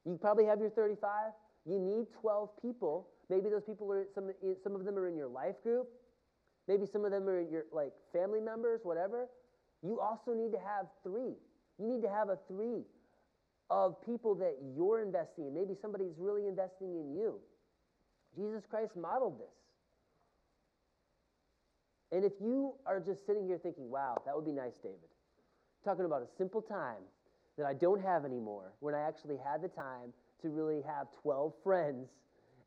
You 0.06 0.18
probably 0.18 0.46
have 0.46 0.60
your 0.60 0.70
35. 0.70 1.32
You 1.66 1.80
need 1.80 2.08
12 2.22 2.50
people. 2.62 3.08
Maybe 3.30 3.50
those 3.50 3.64
people 3.64 3.92
are 3.92 4.06
some, 4.14 4.32
some 4.64 4.76
of 4.76 4.84
them 4.84 4.98
are 4.98 5.08
in 5.08 5.16
your 5.16 5.28
life 5.28 5.56
group. 5.64 5.88
Maybe 6.68 6.86
some 6.86 7.06
of 7.06 7.12
them 7.12 7.30
are 7.30 7.42
your 7.42 7.64
like 7.72 7.94
family 8.12 8.42
members, 8.42 8.82
whatever. 8.84 9.28
You 9.82 10.00
also 10.02 10.34
need 10.34 10.52
to 10.52 10.60
have 10.60 10.88
three. 11.04 11.36
You 11.80 11.88
need 11.88 12.02
to 12.02 12.10
have 12.10 12.28
a 12.30 12.38
three 12.48 12.84
of 13.70 13.96
people 14.06 14.36
that 14.36 14.56
you're 14.76 15.02
investing 15.02 15.48
in. 15.48 15.54
Maybe 15.54 15.76
somebody's 15.82 16.14
really 16.18 16.48
investing 16.48 16.96
in 16.96 17.14
you. 17.16 17.40
Jesus 18.36 18.66
Christ 18.70 18.96
modeled 18.96 19.40
this. 19.40 19.58
And 22.12 22.24
if 22.24 22.34
you 22.40 22.74
are 22.86 23.00
just 23.00 23.26
sitting 23.26 23.46
here 23.46 23.60
thinking, 23.62 23.90
wow, 23.90 24.22
that 24.26 24.36
would 24.36 24.46
be 24.46 24.54
nice, 24.54 24.76
David, 24.82 25.12
talking 25.84 26.06
about 26.06 26.22
a 26.22 26.28
simple 26.38 26.62
time 26.62 27.04
that 27.58 27.66
I 27.66 27.74
don't 27.74 28.02
have 28.02 28.24
anymore, 28.24 28.72
when 28.80 28.96
I 28.96 29.02
actually 29.02 29.38
had 29.44 29.62
the 29.62 29.68
time 29.68 30.14
to 30.42 30.50
really 30.50 30.82
have 30.84 31.08
12 31.22 31.54
friends 31.64 32.08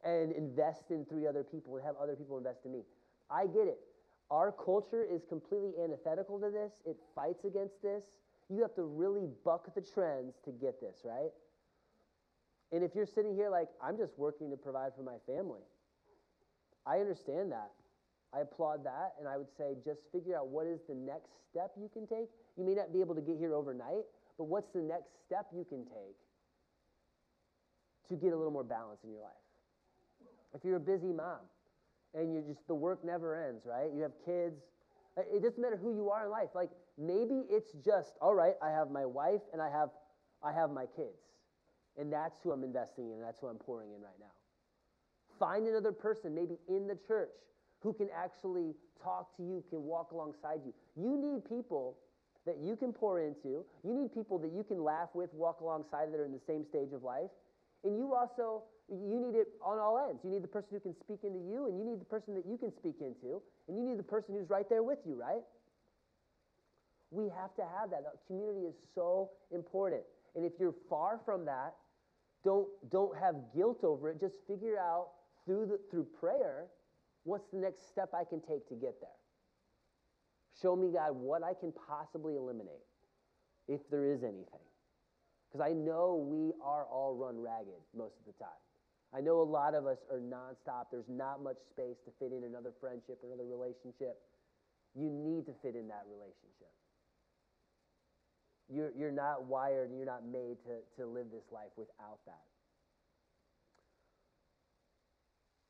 and 0.05 0.33
invest 0.33 0.91
in 0.91 1.05
three 1.07 1.27
other 1.27 1.45
people 1.45 1.77
and 1.77 1.85
have 1.85 1.95
other 2.03 2.17
people 2.17 2.37
invest 2.37 2.61
in 2.65 2.73
me. 2.73 2.81
I 3.31 3.47
get 3.47 3.69
it. 3.69 3.79
Our 4.31 4.53
culture 4.53 5.05
is 5.05 5.23
completely 5.29 5.73
antithetical 5.83 6.39
to 6.41 6.51
this, 6.51 6.73
it 6.87 6.97
fights 7.15 7.45
against 7.45 7.81
this. 7.83 8.03
You 8.53 8.63
have 8.63 8.75
to 8.75 8.83
really 8.83 9.29
buck 9.45 9.73
the 9.75 9.81
trends 9.81 10.35
to 10.45 10.51
get 10.51 10.81
this, 10.81 10.97
right? 11.05 11.31
And 12.73 12.83
if 12.83 12.95
you're 12.95 13.07
sitting 13.07 13.35
here 13.35 13.49
like, 13.49 13.69
I'm 13.83 13.97
just 13.97 14.19
working 14.19 14.51
to 14.51 14.57
provide 14.57 14.93
for 14.97 15.03
my 15.03 15.17
family, 15.27 15.63
I 16.85 16.99
understand 16.99 17.53
that. 17.53 17.71
I 18.35 18.41
applaud 18.41 18.85
that. 18.85 19.15
And 19.19 19.29
I 19.29 19.37
would 19.37 19.51
say, 19.57 19.77
just 19.85 20.01
figure 20.13 20.37
out 20.37 20.49
what 20.49 20.67
is 20.67 20.81
the 20.89 20.95
next 20.95 21.31
step 21.51 21.73
you 21.81 21.89
can 21.93 22.07
take. 22.07 22.29
You 22.57 22.65
may 22.65 22.75
not 22.75 22.93
be 22.93 23.01
able 23.01 23.15
to 23.15 23.21
get 23.21 23.39
here 23.39 23.55
overnight, 23.55 24.05
but 24.37 24.45
what's 24.45 24.71
the 24.73 24.81
next 24.81 25.11
step 25.27 25.47
you 25.55 25.65
can 25.69 25.85
take 25.85 26.17
to 28.09 28.17
get 28.17 28.33
a 28.33 28.37
little 28.37 28.53
more 28.53 28.65
balance 28.65 29.01
in 29.05 29.11
your 29.11 29.23
life? 29.23 29.31
If 30.55 30.65
you're 30.65 30.77
a 30.77 30.81
busy 30.81 31.13
mom 31.13 31.47
and 32.15 32.33
you're 32.33 32.43
just, 32.43 32.67
the 32.67 32.75
work 32.75 33.05
never 33.05 33.37
ends, 33.49 33.65
right? 33.65 33.91
You 33.95 34.03
have 34.03 34.13
kids. 34.25 34.61
It 35.17 35.43
doesn't 35.43 35.61
matter 35.61 35.77
who 35.77 35.95
you 35.95 36.11
are 36.11 36.25
in 36.25 36.31
life. 36.31 36.51
Like, 36.55 36.71
Maybe 37.01 37.47
it's 37.49 37.73
just, 37.83 38.13
all 38.21 38.35
right, 38.35 38.55
I 38.63 38.69
have 38.71 38.91
my 38.91 39.07
wife 39.07 39.41
and 39.55 39.63
I 39.63 39.71
have, 39.71 39.89
I 40.43 40.53
have 40.53 40.71
my 40.71 40.85
kids. 40.85 41.17
And 41.99 42.13
that's 42.13 42.39
who 42.43 42.53
I'm 42.53 42.63
investing 42.63 43.11
in, 43.11 43.21
that's 43.21 43.41
who 43.41 43.47
I'm 43.47 43.57
pouring 43.57 43.93
in 43.93 44.03
right 44.03 44.21
now. 44.21 44.33
Find 45.39 45.67
another 45.67 45.93
person, 45.93 46.35
maybe 46.35 46.59
in 46.69 46.87
the 46.87 46.99
church, 47.09 47.31
who 47.83 47.95
can 47.95 48.09
actually 48.15 48.75
talk 49.03 49.35
to 49.39 49.43
you, 49.43 49.65
can 49.71 49.83
walk 49.83 50.13
alongside 50.13 50.61
you. 50.67 50.75
You 50.95 51.17
need 51.17 51.49
people 51.49 51.97
that 52.45 52.59
you 52.59 52.77
can 52.77 52.93
pour 52.93 53.21
into. 53.21 53.65
You 53.83 53.95
need 53.95 54.13
people 54.13 54.39
that 54.39 54.53
you 54.53 54.63
can 54.63 54.85
laugh 54.85 55.09
with, 55.15 55.33
walk 55.33 55.61
alongside 55.61 56.13
that 56.13 56.21
are 56.21 56.27
in 56.27 56.33
the 56.33 56.45
same 56.47 56.65
stage 56.65 56.93
of 56.93 57.03
life. 57.03 57.31
And 57.85 57.97
you 57.97 58.15
also, 58.15 58.65
you 58.91 59.19
need 59.19 59.39
it 59.39 59.49
on 59.65 59.79
all 59.79 59.99
ends. 60.09 60.21
You 60.23 60.31
need 60.31 60.43
the 60.43 60.49
person 60.49 60.69
who 60.73 60.81
can 60.81 60.95
speak 61.01 61.21
into 61.25 61.39
you, 61.39 61.67
and 61.67 61.79
you 61.79 61.85
need 61.85 62.01
the 62.01 62.05
person 62.05 62.35
that 62.35 62.45
you 62.45 62.59
can 62.59 62.73
speak 62.77 62.97
into, 63.01 63.41
and 63.69 63.77
you 63.77 63.85
need 63.85 63.99
the 63.99 64.05
person 64.05 64.35
who's 64.35 64.51
right 64.51 64.69
there 64.69 64.83
with 64.83 64.99
you, 65.07 65.15
right? 65.19 65.41
We 67.11 67.25
have 67.25 67.55
to 67.57 67.63
have 67.63 67.91
that. 67.91 68.05
community 68.27 68.67
is 68.67 68.75
so 68.95 69.31
important. 69.53 70.03
And 70.37 70.45
if 70.45 70.53
you're 70.61 70.75
far 70.89 71.21
from 71.25 71.45
that, 71.47 71.75
don't, 72.45 72.69
don't 72.91 73.17
have 73.19 73.35
guilt 73.55 73.83
over 73.83 74.11
it. 74.11 74.21
Just 74.21 74.37
figure 74.47 74.79
out 74.79 75.09
through, 75.45 75.67
the, 75.67 75.81
through 75.91 76.07
prayer 76.19 76.67
what's 77.25 77.49
the 77.53 77.59
next 77.59 77.89
step 77.89 78.11
I 78.15 78.25
can 78.25 78.41
take 78.41 78.69
to 78.69 78.75
get 78.75 79.01
there. 79.01 79.11
Show 80.63 80.77
me, 80.77 80.91
God, 80.93 81.13
what 81.13 81.43
I 81.43 81.55
can 81.55 81.73
possibly 81.73 82.37
eliminate, 82.37 82.85
if 83.69 83.81
there 83.91 84.05
is 84.05 84.23
anything. 84.23 84.65
Because 85.51 85.67
I 85.67 85.73
know 85.73 86.15
we 86.15 86.53
are 86.63 86.85
all 86.85 87.17
run 87.17 87.41
ragged 87.41 87.83
most 87.97 88.15
of 88.21 88.27
the 88.27 88.39
time. 88.39 88.61
I 89.13 89.21
know 89.21 89.43
a 89.43 89.49
lot 89.49 89.75
of 89.75 89.87
us 89.87 89.99
are 90.11 90.21
nonstop. 90.21 90.87
There's 90.93 91.09
not 91.09 91.43
much 91.43 91.59
space 91.71 91.99
to 92.05 92.11
fit 92.21 92.31
in 92.33 92.45
another 92.45 92.71
friendship 92.81 93.19
or 93.23 93.35
another 93.35 93.49
relationship. 93.49 94.23
You 94.95 95.11
need 95.11 95.47
to 95.47 95.55
fit 95.63 95.75
in 95.75 95.89
that 95.89 96.07
relationship. 96.07 96.71
You're, 98.73 98.93
you're 98.97 99.11
not 99.11 99.45
wired 99.45 99.91
and 99.91 99.99
you're 99.99 100.07
not 100.07 100.25
made 100.25 100.57
to, 100.65 101.03
to 101.03 101.07
live 101.09 101.27
this 101.33 101.45
life 101.53 101.71
without 101.77 102.19
that. 102.27 102.43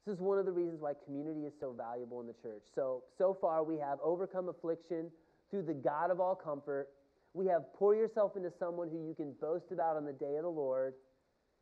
This 0.07 0.14
is 0.14 0.20
one 0.20 0.38
of 0.38 0.46
the 0.46 0.53
reasons 0.53 0.80
why 0.80 0.92
community 1.05 1.44
is 1.44 1.53
so 1.61 1.72
valuable 1.72 2.20
in 2.20 2.26
the 2.26 2.34
church. 2.42 2.62
So, 2.74 3.05
so 3.16 3.36
far 3.40 3.62
we 3.64 3.78
have 3.78 3.98
overcome 4.03 4.48
affliction 4.48 5.11
through 5.51 5.62
the 5.62 5.74
God 5.74 6.11
of 6.11 6.20
all 6.20 6.34
comfort. 6.34 6.88
We 7.32 7.46
have 7.46 7.72
pour 7.74 7.94
yourself 7.94 8.36
into 8.36 8.51
someone 8.59 8.88
who 8.90 9.07
you 9.07 9.14
can 9.14 9.34
boast 9.40 9.72
about 9.72 9.96
on 9.96 10.05
the 10.05 10.12
day 10.12 10.36
of 10.36 10.42
the 10.42 10.48
Lord. 10.48 10.94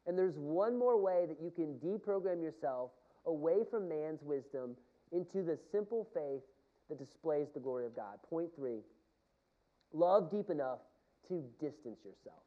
And 0.06 0.16
there's 0.16 0.36
one 0.36 0.78
more 0.78 1.00
way 1.00 1.26
that 1.28 1.38
you 1.42 1.50
can 1.50 1.74
deprogram 1.84 2.40
yourself 2.40 2.90
away 3.26 3.64
from 3.70 3.88
man's 3.88 4.22
wisdom 4.22 4.76
into 5.12 5.42
the 5.42 5.58
simple 5.70 6.08
faith 6.14 6.42
that 6.88 6.98
displays 6.98 7.48
the 7.52 7.60
glory 7.60 7.86
of 7.86 7.94
God. 7.94 8.18
Point 8.28 8.48
three 8.56 8.80
love 9.92 10.30
deep 10.30 10.50
enough 10.50 10.80
to 11.28 11.42
distance 11.60 11.98
yourself. 12.04 12.42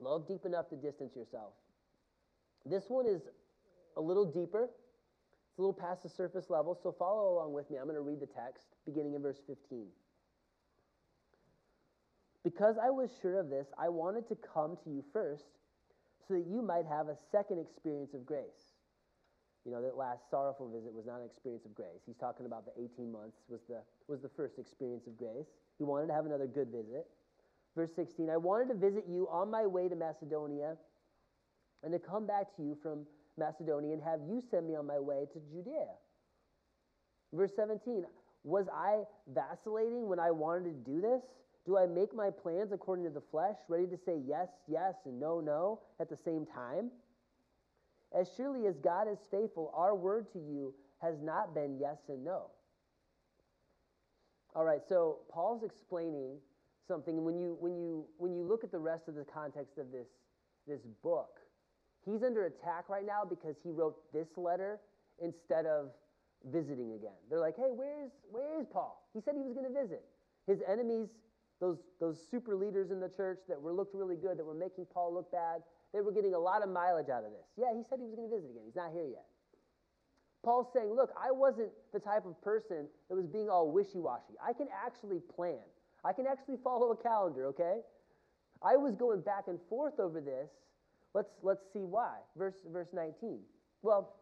Love 0.00 0.26
deep 0.26 0.44
enough 0.44 0.68
to 0.70 0.76
distance 0.76 1.14
yourself. 1.14 1.52
This 2.66 2.84
one 2.88 3.06
is 3.06 3.22
a 3.96 4.00
little 4.00 4.24
deeper. 4.24 4.64
It's 4.64 5.58
a 5.58 5.62
little 5.62 5.74
past 5.74 6.02
the 6.02 6.08
surface 6.08 6.48
level, 6.50 6.78
so 6.82 6.92
follow 6.92 7.34
along 7.34 7.52
with 7.52 7.70
me. 7.70 7.76
I'm 7.76 7.84
going 7.84 7.94
to 7.94 8.00
read 8.00 8.20
the 8.20 8.26
text 8.26 8.66
beginning 8.86 9.14
in 9.14 9.22
verse 9.22 9.40
15. 9.46 9.86
Because 12.42 12.76
I 12.82 12.90
was 12.90 13.10
sure 13.20 13.38
of 13.38 13.48
this, 13.50 13.68
I 13.78 13.88
wanted 13.88 14.26
to 14.28 14.36
come 14.36 14.76
to 14.82 14.90
you 14.90 15.04
first 15.12 15.58
so 16.26 16.34
that 16.34 16.46
you 16.46 16.62
might 16.62 16.86
have 16.86 17.08
a 17.08 17.16
second 17.30 17.58
experience 17.58 18.14
of 18.14 18.26
grace. 18.26 18.74
You 19.64 19.70
know, 19.70 19.82
that 19.82 19.96
last 19.96 20.28
sorrowful 20.28 20.68
visit 20.68 20.92
was 20.92 21.06
not 21.06 21.20
an 21.20 21.26
experience 21.26 21.64
of 21.64 21.74
grace. 21.74 22.02
He's 22.04 22.16
talking 22.16 22.46
about 22.46 22.64
the 22.64 22.72
18 22.82 23.12
months 23.12 23.38
was 23.48 23.60
the, 23.68 23.82
was 24.08 24.20
the 24.20 24.28
first 24.28 24.58
experience 24.58 25.06
of 25.06 25.16
grace. 25.16 25.46
He 25.78 25.84
wanted 25.84 26.08
to 26.08 26.14
have 26.14 26.26
another 26.26 26.46
good 26.46 26.68
visit. 26.68 27.06
Verse 27.74 27.90
16, 27.96 28.28
I 28.28 28.36
wanted 28.36 28.68
to 28.68 28.74
visit 28.74 29.04
you 29.08 29.28
on 29.30 29.50
my 29.50 29.66
way 29.66 29.88
to 29.88 29.96
Macedonia 29.96 30.76
and 31.82 31.92
to 31.92 31.98
come 31.98 32.26
back 32.26 32.54
to 32.56 32.62
you 32.62 32.76
from 32.82 33.06
Macedonia 33.38 33.94
and 33.94 34.02
have 34.02 34.20
you 34.28 34.42
send 34.50 34.66
me 34.66 34.76
on 34.76 34.86
my 34.86 34.98
way 34.98 35.26
to 35.32 35.40
Judea. 35.50 35.88
Verse 37.32 37.52
17, 37.56 38.04
was 38.44 38.66
I 38.74 39.04
vacillating 39.32 40.08
when 40.08 40.18
I 40.18 40.30
wanted 40.30 40.64
to 40.64 40.90
do 40.90 41.00
this? 41.00 41.22
Do 41.64 41.78
I 41.78 41.86
make 41.86 42.14
my 42.14 42.28
plans 42.30 42.72
according 42.72 43.04
to 43.04 43.10
the 43.10 43.22
flesh, 43.30 43.56
ready 43.68 43.86
to 43.86 43.96
say 44.04 44.20
yes, 44.26 44.48
yes, 44.68 44.94
and 45.06 45.18
no, 45.18 45.40
no 45.40 45.80
at 46.00 46.10
the 46.10 46.18
same 46.24 46.44
time? 46.44 46.90
As 48.12 48.28
surely 48.36 48.66
as 48.66 48.76
God 48.78 49.06
is 49.10 49.18
faithful, 49.30 49.72
our 49.74 49.94
word 49.94 50.30
to 50.32 50.38
you 50.38 50.74
has 51.00 51.14
not 51.22 51.54
been 51.54 51.78
yes 51.80 51.98
and 52.08 52.24
no. 52.24 52.50
All 54.54 54.64
right, 54.64 54.80
so 54.86 55.18
Paul's 55.30 55.62
explaining 55.62 56.36
something. 56.86 57.16
And 57.16 57.24
when 57.24 57.36
you, 57.36 57.56
when, 57.58 57.74
you, 57.76 58.04
when 58.18 58.34
you 58.34 58.44
look 58.44 58.64
at 58.64 58.70
the 58.70 58.78
rest 58.78 59.08
of 59.08 59.14
the 59.14 59.24
context 59.24 59.78
of 59.78 59.90
this, 59.90 60.08
this 60.66 60.80
book, 61.02 61.40
he's 62.04 62.22
under 62.22 62.44
attack 62.44 62.88
right 62.88 63.06
now 63.06 63.22
because 63.28 63.56
he 63.62 63.70
wrote 63.70 63.96
this 64.12 64.28
letter 64.36 64.78
instead 65.22 65.64
of 65.64 65.90
visiting 66.50 66.92
again. 66.92 67.16
They're 67.30 67.40
like, 67.40 67.56
hey, 67.56 67.70
where's, 67.74 68.10
where 68.30 68.60
is 68.60 68.66
Paul? 68.70 69.08
He 69.14 69.20
said 69.20 69.34
he 69.36 69.42
was 69.42 69.54
going 69.54 69.72
to 69.72 69.80
visit. 69.80 70.04
His 70.46 70.58
enemies, 70.68 71.08
those, 71.60 71.78
those 72.00 72.18
super 72.30 72.54
leaders 72.54 72.90
in 72.90 73.00
the 73.00 73.08
church 73.08 73.38
that 73.48 73.60
were 73.60 73.72
looked 73.72 73.94
really 73.94 74.16
good, 74.16 74.38
that 74.38 74.44
were 74.44 74.54
making 74.54 74.86
Paul 74.92 75.14
look 75.14 75.30
bad, 75.32 75.62
they 75.94 76.00
were 76.00 76.12
getting 76.12 76.34
a 76.34 76.38
lot 76.38 76.62
of 76.62 76.68
mileage 76.68 77.08
out 77.08 77.24
of 77.24 77.30
this. 77.30 77.46
Yeah, 77.56 77.72
he 77.74 77.82
said 77.88 78.00
he 78.00 78.06
was 78.06 78.16
going 78.16 78.28
to 78.28 78.34
visit 78.34 78.50
again. 78.50 78.64
He's 78.66 78.76
not 78.76 78.92
here 78.92 79.06
yet. 79.06 79.24
Paul's 80.42 80.66
saying, 80.74 80.92
look, 80.94 81.10
I 81.16 81.30
wasn't 81.30 81.70
the 81.92 82.00
type 82.00 82.26
of 82.26 82.40
person 82.42 82.86
that 83.08 83.14
was 83.14 83.26
being 83.26 83.48
all 83.48 83.70
wishy 83.70 83.98
washy. 83.98 84.34
I 84.44 84.52
can 84.52 84.66
actually 84.84 85.20
plan, 85.36 85.62
I 86.04 86.12
can 86.12 86.26
actually 86.26 86.56
follow 86.64 86.90
a 86.90 86.96
calendar, 86.96 87.46
okay? 87.46 87.80
I 88.62 88.76
was 88.76 88.94
going 88.94 89.20
back 89.20 89.44
and 89.48 89.58
forth 89.68 89.98
over 89.98 90.20
this. 90.20 90.48
Let's, 91.14 91.30
let's 91.42 91.62
see 91.72 91.84
why. 91.84 92.16
Verse, 92.36 92.54
verse 92.72 92.88
19. 92.92 93.38
Well, 93.82 94.14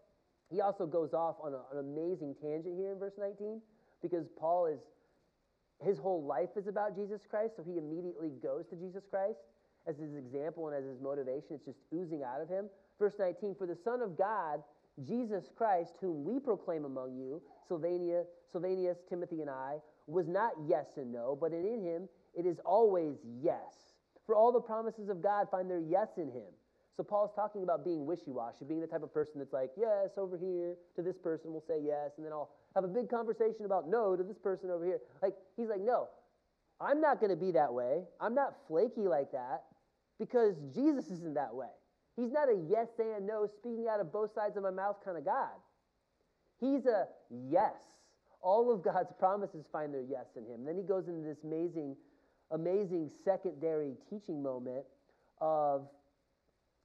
he 0.50 0.60
also 0.60 0.86
goes 0.86 1.14
off 1.14 1.36
on 1.42 1.54
a, 1.54 1.62
an 1.72 1.78
amazing 1.78 2.34
tangent 2.42 2.76
here 2.76 2.92
in 2.92 2.98
verse 2.98 3.14
19 3.18 3.60
because 4.02 4.26
Paul 4.38 4.66
is, 4.66 4.80
his 5.84 5.98
whole 5.98 6.24
life 6.24 6.50
is 6.56 6.66
about 6.66 6.96
Jesus 6.96 7.20
Christ, 7.30 7.54
so 7.56 7.62
he 7.62 7.78
immediately 7.78 8.32
goes 8.42 8.64
to 8.70 8.76
Jesus 8.76 9.04
Christ 9.08 9.38
as 9.86 9.96
his 9.96 10.14
example 10.16 10.68
and 10.68 10.76
as 10.76 10.84
his 10.84 11.00
motivation. 11.00 11.56
It's 11.56 11.64
just 11.64 11.78
oozing 11.94 12.22
out 12.22 12.40
of 12.40 12.48
him. 12.48 12.66
Verse 12.98 13.14
19 13.18 13.54
For 13.56 13.66
the 13.66 13.76
Son 13.84 14.02
of 14.02 14.18
God, 14.18 14.62
Jesus 15.06 15.50
Christ, 15.56 15.94
whom 16.00 16.24
we 16.24 16.38
proclaim 16.38 16.84
among 16.84 17.14
you, 17.14 17.40
Sylvania, 17.66 18.24
Silvanus, 18.50 18.98
Timothy, 19.08 19.40
and 19.40 19.50
I, 19.50 19.76
was 20.06 20.26
not 20.28 20.52
yes 20.66 20.96
and 20.96 21.12
no, 21.12 21.36
but 21.40 21.52
in 21.52 21.82
him 21.82 22.08
it 22.34 22.46
is 22.46 22.58
always 22.64 23.16
yes. 23.40 23.94
For 24.26 24.34
all 24.34 24.52
the 24.52 24.60
promises 24.60 25.08
of 25.08 25.22
God 25.22 25.48
find 25.50 25.70
their 25.70 25.80
yes 25.80 26.08
in 26.16 26.30
him. 26.30 26.50
So 26.96 27.02
Paul's 27.02 27.30
talking 27.34 27.62
about 27.62 27.84
being 27.84 28.04
wishy-washy, 28.04 28.64
being 28.66 28.80
the 28.80 28.86
type 28.86 29.02
of 29.02 29.14
person 29.14 29.34
that's 29.38 29.52
like, 29.52 29.70
yes, 29.76 30.10
over 30.18 30.36
here, 30.36 30.74
to 30.96 31.02
this 31.02 31.16
person 31.16 31.50
we'll 31.52 31.64
say 31.66 31.80
yes, 31.82 32.12
and 32.16 32.26
then 32.26 32.32
I'll 32.32 32.50
have 32.74 32.84
a 32.84 32.88
big 32.88 33.08
conversation 33.08 33.64
about 33.64 33.88
no 33.88 34.16
to 34.16 34.22
this 34.22 34.38
person 34.38 34.70
over 34.70 34.84
here. 34.84 35.00
Like, 35.22 35.34
he's 35.56 35.68
like, 35.68 35.80
no, 35.80 36.08
I'm 36.80 37.00
not 37.00 37.20
going 37.20 37.30
to 37.30 37.36
be 37.36 37.52
that 37.52 37.72
way. 37.72 38.02
I'm 38.20 38.34
not 38.34 38.54
flaky 38.68 39.08
like 39.08 39.32
that 39.32 39.64
because 40.18 40.56
Jesus 40.74 41.10
isn't 41.10 41.34
that 41.34 41.54
way. 41.54 41.68
He's 42.16 42.32
not 42.32 42.48
a 42.48 42.56
yes 42.68 42.88
and 42.98 43.26
no, 43.26 43.46
speaking 43.46 43.86
out 43.90 44.00
of 44.00 44.12
both 44.12 44.34
sides 44.34 44.56
of 44.56 44.62
my 44.62 44.70
mouth 44.70 44.96
kind 45.04 45.16
of 45.16 45.24
God. 45.24 45.56
He's 46.60 46.86
a 46.86 47.06
yes. 47.30 47.76
All 48.42 48.72
of 48.72 48.82
God's 48.82 49.12
promises 49.18 49.66
find 49.72 49.92
their 49.92 50.02
yes 50.02 50.26
in 50.36 50.44
him. 50.44 50.64
Then 50.64 50.76
he 50.76 50.82
goes 50.82 51.08
into 51.08 51.22
this 51.22 51.38
amazing, 51.44 51.96
amazing 52.50 53.10
secondary 53.24 53.94
teaching 54.08 54.42
moment 54.42 54.84
of 55.40 55.88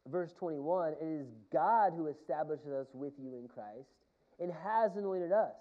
verse 0.09 0.32
21 0.34 0.93
it 1.01 1.05
is 1.05 1.28
God 1.51 1.93
who 1.95 2.07
establishes 2.07 2.67
us 2.67 2.88
with 2.93 3.13
you 3.17 3.36
in 3.36 3.47
Christ 3.47 3.89
and 4.39 4.51
has 4.51 4.95
anointed 4.97 5.32
us, 5.32 5.55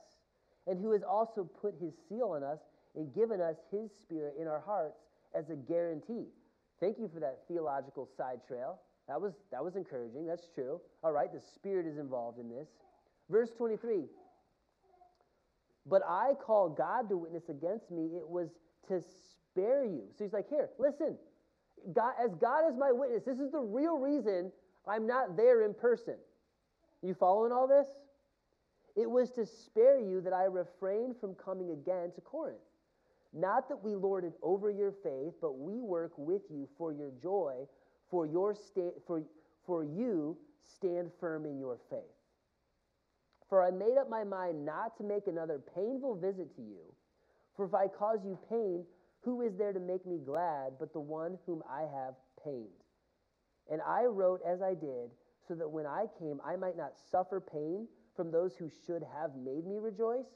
and 0.67 0.81
who 0.81 0.91
has 0.93 1.03
also 1.03 1.45
put 1.45 1.75
his 1.81 1.93
seal 2.09 2.31
on 2.31 2.43
us 2.43 2.59
and 2.97 3.15
given 3.15 3.41
us 3.41 3.57
his 3.71 3.91
spirit 4.03 4.35
in 4.41 4.49
our 4.49 4.61
hearts 4.61 4.99
as 5.35 5.51
a 5.51 5.55
guarantee. 5.55 6.27
Thank 6.81 6.99
you 6.99 7.09
for 7.12 7.21
that 7.21 7.43
theological 7.47 8.09
side 8.17 8.41
trail. 8.47 8.81
That 9.09 9.21
was, 9.21 9.35
that 9.51 9.63
was 9.63 9.77
encouraging. 9.77 10.27
That's 10.27 10.49
true. 10.55 10.81
All 11.03 11.13
right, 11.13 11.33
the 11.33 11.41
Spirit 11.41 11.87
is 11.87 11.99
involved 11.99 12.39
in 12.39 12.49
this. 12.49 12.69
Verse 13.31 13.51
23 13.57 14.05
But 15.87 16.03
I 16.09 16.33
call 16.35 16.69
God 16.69 17.09
to 17.09 17.17
witness 17.17 17.49
against 17.49 17.91
me, 17.91 18.17
it 18.17 18.29
was 18.29 18.49
to 18.89 19.03
spare 19.03 19.85
you. 19.85 20.05
So 20.17 20.25
he's 20.25 20.33
like, 20.33 20.49
Here, 20.49 20.71
listen. 20.79 21.17
God, 21.93 22.15
as 22.23 22.35
God 22.37 22.67
is 22.71 22.77
my 22.79 22.91
witness, 22.93 23.25
this 23.25 23.39
is 23.39 23.51
the 23.51 23.61
real 23.61 23.99
reason 23.99 24.51
I'm 24.89 25.07
not 25.07 25.37
there 25.37 25.65
in 25.65 25.75
person. 25.75 26.15
You 27.03 27.13
following 27.15 27.53
all 27.53 27.69
this? 27.69 27.87
It 28.97 29.11
was 29.11 29.31
to 29.33 29.45
spare 29.45 29.99
you 29.99 30.21
that 30.23 30.33
I 30.33 30.45
refrained 30.45 31.17
from 31.21 31.35
coming 31.35 31.71
again 31.71 32.13
to 32.15 32.21
Corinth. 32.21 32.59
Not 33.33 33.69
that 33.69 33.83
we 33.83 33.97
lord 33.97 34.25
it 34.25 34.35
over 34.43 34.71
your 34.71 34.93
faith, 35.03 35.35
but 35.41 35.59
we 35.59 35.81
work 35.81 36.13
with 36.17 36.43
you 36.49 36.69
for 36.79 36.93
your 36.93 37.11
joy, 37.21 37.67
for, 38.11 38.27
your 38.27 38.55
sta- 38.55 39.01
for, 39.07 39.23
for 39.67 39.85
you 39.85 40.37
stand 40.77 41.11
firm 41.21 41.47
in 41.47 41.59
your 41.59 41.79
faith. 41.91 42.01
For 43.49 43.63
I 43.63 43.71
made 43.71 43.97
up 44.01 44.09
my 44.09 44.25
mind 44.25 44.65
not 44.65 44.97
to 44.99 45.05
make 45.05 45.27
another 45.27 45.61
painful 45.75 46.17
visit 46.17 46.55
to 46.57 46.63
you. 46.63 46.81
For 47.57 47.67
if 47.67 47.75
I 47.75 47.87
cause 47.87 48.25
you 48.25 48.39
pain, 48.49 48.85
who 49.21 49.43
is 49.43 49.57
there 49.57 49.73
to 49.73 49.81
make 49.81 50.07
me 50.07 50.19
glad 50.25 50.73
but 50.79 50.93
the 50.93 51.01
one 51.01 51.39
whom 51.47 51.63
I 51.71 51.83
have 51.83 52.15
pained? 52.43 52.69
And 53.71 53.81
I 53.87 54.05
wrote 54.05 54.41
as 54.47 54.61
I 54.61 54.75
did, 54.75 55.11
so 55.47 55.55
that 55.55 55.71
when 55.71 55.87
I 55.87 56.07
came, 56.19 56.41
I 56.45 56.57
might 56.57 56.77
not 56.77 56.93
suffer 57.11 57.41
pain 57.41 57.87
from 58.17 58.31
those 58.31 58.57
who 58.57 58.71
should 58.87 59.03
have 59.03 59.37
made 59.37 59.67
me 59.67 59.79
rejoice. 59.79 60.27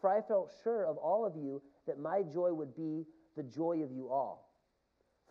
For 0.00 0.10
I 0.10 0.20
felt 0.20 0.52
sure 0.62 0.86
of 0.86 0.96
all 0.96 1.24
of 1.24 1.36
you 1.36 1.62
that 1.86 1.98
my 1.98 2.22
joy 2.22 2.52
would 2.52 2.74
be 2.74 3.04
the 3.36 3.42
joy 3.42 3.82
of 3.82 3.92
you 3.92 4.08
all. 4.08 4.51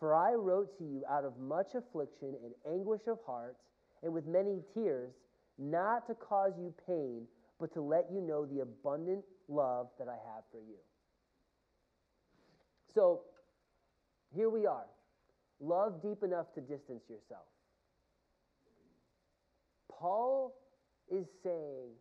For 0.01 0.15
I 0.15 0.33
wrote 0.33 0.75
to 0.79 0.83
you 0.83 1.03
out 1.07 1.25
of 1.25 1.37
much 1.37 1.75
affliction 1.75 2.33
and 2.43 2.53
anguish 2.67 3.01
of 3.05 3.19
heart, 3.23 3.55
and 4.01 4.11
with 4.11 4.25
many 4.25 4.63
tears, 4.73 5.13
not 5.59 6.07
to 6.07 6.15
cause 6.15 6.53
you 6.57 6.73
pain, 6.87 7.27
but 7.59 7.71
to 7.75 7.81
let 7.81 8.07
you 8.11 8.19
know 8.19 8.47
the 8.47 8.61
abundant 8.61 9.23
love 9.47 9.89
that 9.99 10.07
I 10.07 10.17
have 10.33 10.43
for 10.51 10.57
you. 10.57 10.79
So, 12.95 13.21
here 14.35 14.49
we 14.49 14.65
are. 14.65 14.87
Love 15.59 16.01
deep 16.01 16.23
enough 16.23 16.47
to 16.55 16.61
distance 16.61 17.03
yourself. 17.07 17.45
Paul 19.87 20.55
is 21.11 21.27
saying, 21.43 21.91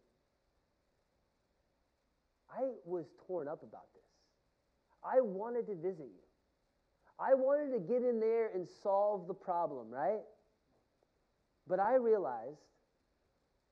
I 2.51 2.63
was 2.87 3.05
torn 3.27 3.47
up 3.47 3.63
about 3.63 3.93
this. 3.93 4.03
I 5.05 5.21
wanted 5.21 5.67
to 5.67 5.75
visit 5.75 6.09
you. 6.09 6.30
I 7.21 7.35
wanted 7.35 7.73
to 7.75 7.81
get 7.81 8.03
in 8.03 8.19
there 8.19 8.51
and 8.55 8.67
solve 8.83 9.29
the 9.29 9.35
problem, 9.35 9.91
right? 9.91 10.21
But 11.67 11.79
I 11.79 11.97
realized 11.97 12.65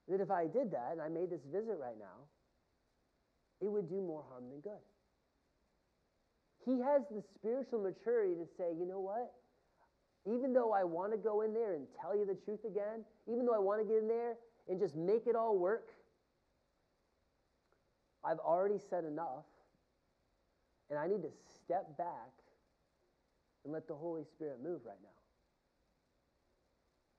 that 0.09 0.20
if 0.20 0.30
I 0.30 0.46
did 0.46 0.70
that 0.72 0.90
and 0.92 1.01
I 1.01 1.09
made 1.09 1.30
this 1.30 1.40
visit 1.51 1.78
right 1.80 1.99
now, 1.99 2.28
it 3.61 3.70
would 3.70 3.88
do 3.88 3.96
more 3.96 4.22
harm 4.28 4.44
than 4.51 4.61
good. 4.61 4.84
He 6.64 6.80
has 6.80 7.03
the 7.11 7.22
spiritual 7.34 7.80
maturity 7.80 8.34
to 8.34 8.46
say, 8.59 8.74
you 8.78 8.86
know 8.86 9.01
what? 9.01 9.32
Even 10.26 10.53
though 10.53 10.72
I 10.74 10.84
want 10.84 11.12
to 11.12 11.18
go 11.18 11.40
in 11.40 11.55
there 11.55 11.74
and 11.74 11.86
tell 12.01 12.14
you 12.14 12.26
the 12.26 12.36
truth 12.44 12.61
again, 12.66 13.05
even 13.26 13.46
though 13.46 13.55
I 13.55 13.59
want 13.59 13.80
to 13.80 13.86
get 13.86 14.03
in 14.03 14.09
there 14.09 14.34
and 14.68 14.78
just 14.78 14.94
make 14.94 15.26
it 15.26 15.34
all 15.34 15.57
work, 15.57 15.88
I've 18.22 18.38
already 18.38 18.78
said 18.90 19.05
enough. 19.05 19.46
And 20.90 20.99
I 20.99 21.07
need 21.07 21.22
to 21.22 21.30
step 21.64 21.96
back 21.96 22.38
and 23.69 23.75
let 23.75 23.87
the 23.87 23.95
Holy 23.95 24.25
Spirit 24.25 24.61
move 24.64 24.81
right 24.87 24.97
now. 25.03 25.09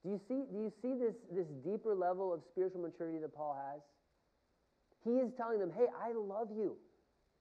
Do 0.04 0.10
you 0.10 0.20
see, 0.28 0.42
do 0.52 0.58
you 0.58 0.72
see 0.82 0.96
this, 0.98 1.14
this 1.32 1.46
deeper 1.64 1.94
level 1.94 2.34
of 2.34 2.42
spiritual 2.50 2.82
maturity 2.82 3.20
that 3.20 3.36
Paul 3.36 3.56
has? 3.72 3.82
He 5.06 5.20
is 5.20 5.32
telling 5.38 5.60
them, 5.60 5.72
hey, 5.78 5.86
I 6.04 6.12
love 6.14 6.48
you. 6.50 6.76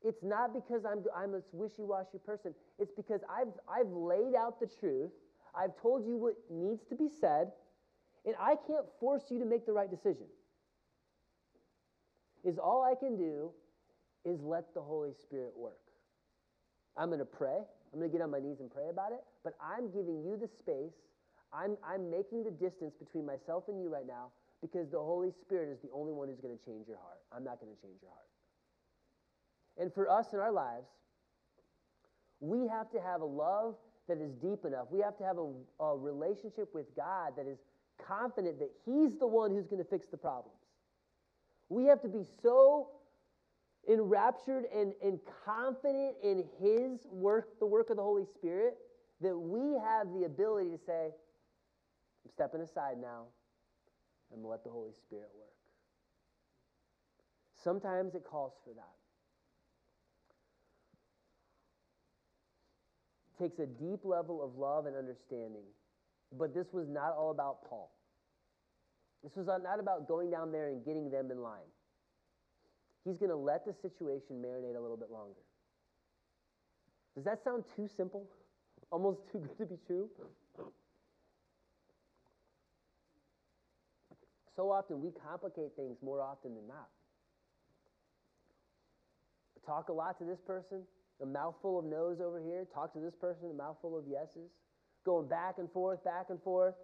It's 0.05 0.23
not 0.23 0.53
because 0.53 0.85
I'm, 0.85 1.03
I'm 1.17 1.35
a 1.35 1.41
wishy 1.53 1.85
washy 1.85 2.19
person. 2.19 2.53
It's 2.79 2.93
because 2.93 3.23
I've, 3.31 3.49
I've 3.67 3.91
laid 3.91 4.35
out 4.37 4.61
the 4.61 4.69
truth. 4.79 5.11
I've 5.57 5.75
told 5.81 6.05
you 6.05 6.19
what 6.19 6.35
needs 6.51 6.85
to 6.91 6.95
be 6.95 7.09
said, 7.19 7.49
and 8.27 8.35
I 8.39 8.57
can't 8.67 8.85
force 9.01 9.23
you 9.31 9.39
to 9.39 9.47
make 9.47 9.65
the 9.65 9.73
right 9.73 9.91
decision. 9.91 10.27
Is 12.45 12.59
all 12.59 12.85
I 12.85 12.95
can 12.95 13.17
do 13.17 13.53
is 14.27 14.43
let 14.43 14.75
the 14.75 14.83
Holy 14.83 15.15
Spirit 15.15 15.53
work. 15.57 15.81
I'm 16.95 17.09
going 17.09 17.21
to 17.21 17.25
pray. 17.25 17.61
I'm 17.93 17.99
going 17.99 18.11
to 18.11 18.17
get 18.17 18.23
on 18.23 18.31
my 18.31 18.41
knees 18.41 18.61
and 18.61 18.71
pray 18.71 18.89
about 18.91 19.13
it, 19.13 19.25
but 19.43 19.55
I'm 19.63 19.91
giving 19.91 20.23
you 20.23 20.37
the 20.37 20.49
space. 20.49 20.97
I'm, 21.53 21.77
I'm 21.83 22.11
making 22.11 22.45
the 22.45 22.51
distance 22.51 22.95
between 22.99 23.25
myself 23.25 23.65
and 23.69 23.81
you 23.81 23.89
right 23.89 24.07
now 24.07 24.29
because 24.61 24.91
the 24.91 24.99
Holy 24.99 25.33
Spirit 25.41 25.71
is 25.71 25.79
the 25.81 25.89
only 25.95 26.13
one 26.13 26.29
who's 26.29 26.41
going 26.41 26.57
to 26.57 26.65
change 26.65 26.89
your 26.89 26.99
heart. 26.99 27.21
I'm 27.33 27.45
not 27.45 27.61
going 27.61 27.75
to 27.75 27.81
change 27.81 28.03
your 28.03 28.11
heart. 28.11 28.29
And 29.79 29.95
for 29.95 30.11
us 30.11 30.33
in 30.33 30.41
our 30.41 30.53
lives, 30.53 30.89
we 32.41 32.69
have 32.69 32.91
to 32.91 33.01
have 33.01 33.21
a 33.21 33.25
love 33.25 33.77
that 34.09 34.19
is 34.19 34.33
deep 34.35 34.65
enough. 34.65 34.87
We 34.91 35.01
have 35.01 35.17
to 35.19 35.25
have 35.25 35.39
a, 35.39 35.49
a 35.85 35.97
relationship 35.97 36.75
with 36.75 36.87
God 36.97 37.33
that 37.37 37.47
is 37.47 37.59
confident 38.05 38.59
that 38.59 38.71
He's 38.85 39.17
the 39.19 39.27
one 39.27 39.51
who's 39.53 39.67
going 39.67 39.83
to 39.83 39.89
fix 39.89 40.07
the 40.11 40.17
problems. 40.17 40.57
We 41.69 41.85
have 41.85 42.01
to 42.03 42.09
be 42.09 42.25
so 42.43 42.89
enraptured 43.89 44.65
and, 44.75 44.93
and 45.03 45.19
confident 45.45 46.15
in 46.23 46.45
His 46.61 47.07
work, 47.11 47.59
the 47.59 47.67
work 47.67 47.91
of 47.91 47.97
the 47.97 48.03
Holy 48.03 48.25
Spirit, 48.25 48.77
that 49.21 49.37
we 49.37 49.79
have 49.79 50.13
the 50.13 50.25
ability 50.25 50.71
to 50.71 50.79
say, 50.79 51.11
I'm 52.25 52.31
stepping 52.31 52.61
aside 52.61 52.99
now 53.01 53.25
and 54.33 54.45
let 54.45 54.63
the 54.63 54.71
Holy 54.71 54.93
Spirit 54.93 55.31
work. 55.37 55.49
Sometimes 57.55 58.15
it 58.15 58.25
calls 58.25 58.53
for 58.65 58.75
that. 58.75 58.99
takes 63.39 63.59
a 63.59 63.67
deep 63.67 64.05
level 64.05 64.43
of 64.43 64.57
love 64.57 64.87
and 64.87 64.97
understanding. 64.97 65.63
But 66.37 66.55
this 66.55 66.73
was 66.73 66.89
not 66.89 67.13
all 67.17 67.31
about 67.31 67.65
Paul. 67.69 67.91
This 69.23 69.37
was 69.37 69.47
not 69.47 69.81
about 69.81 70.07
going 70.07 70.31
down 70.31 70.53
there 70.53 70.69
and 70.69 70.85
getting 70.85 71.11
them 71.11 71.31
in 71.31 71.41
line. 71.41 71.71
He's 73.09 73.17
going 73.17 73.31
to 73.31 73.37
let 73.37 73.65
the 73.65 73.73
situation 73.81 74.45
marinate 74.45 74.77
a 74.77 74.81
little 74.81 74.99
bit 74.99 75.11
longer. 75.11 75.41
Does 77.15 77.25
that 77.25 77.43
sound 77.43 77.65
too 77.75 77.89
simple? 77.97 78.29
Almost 78.93 79.21
too 79.33 79.39
good 79.39 79.57
to 79.59 79.65
be 79.65 79.81
true? 79.87 80.11
So 84.55 84.71
often 84.71 85.01
we 85.01 85.11
complicate 85.27 85.73
things 85.75 85.97
more 86.03 86.21
often 86.21 86.55
than 86.55 86.69
not. 86.69 86.89
Talk 89.65 89.89
a 89.89 89.93
lot 89.93 90.19
to 90.19 90.25
this 90.25 90.41
person, 90.47 90.83
a 91.23 91.27
mouthful 91.27 91.79
of 91.79 91.87
no's 91.87 92.21
over 92.21 92.41
here. 92.41 92.67
Talk 92.75 92.93
to 92.93 93.01
this 93.01 93.15
person, 93.19 93.51
a 93.51 93.55
mouthful 93.55 93.97
of 93.97 94.05
yeses. 94.07 94.51
Going 95.07 95.29
back 95.29 95.55
and 95.59 95.71
forth, 95.73 96.05
back 96.05 96.27
and 96.29 96.43
forth. 96.43 96.75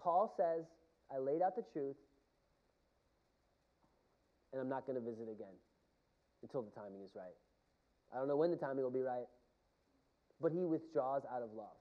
Paul 0.00 0.34
says, 0.36 0.64
I 1.14 1.18
laid 1.18 1.40
out 1.40 1.56
the 1.56 1.64
truth, 1.72 1.96
and 4.54 4.62
I'm 4.62 4.68
not 4.68 4.86
going 4.86 4.94
to 4.94 5.02
visit 5.02 5.26
again 5.26 5.58
until 6.42 6.62
the 6.62 6.70
timing 6.70 7.02
is 7.02 7.10
right. 7.16 7.34
I 8.14 8.18
don't 8.18 8.28
know 8.28 8.36
when 8.36 8.52
the 8.52 8.56
timing 8.56 8.84
will 8.84 8.94
be 8.94 9.02
right, 9.02 9.26
but 10.40 10.52
he 10.52 10.64
withdraws 10.64 11.22
out 11.34 11.42
of 11.42 11.50
love. 11.56 11.74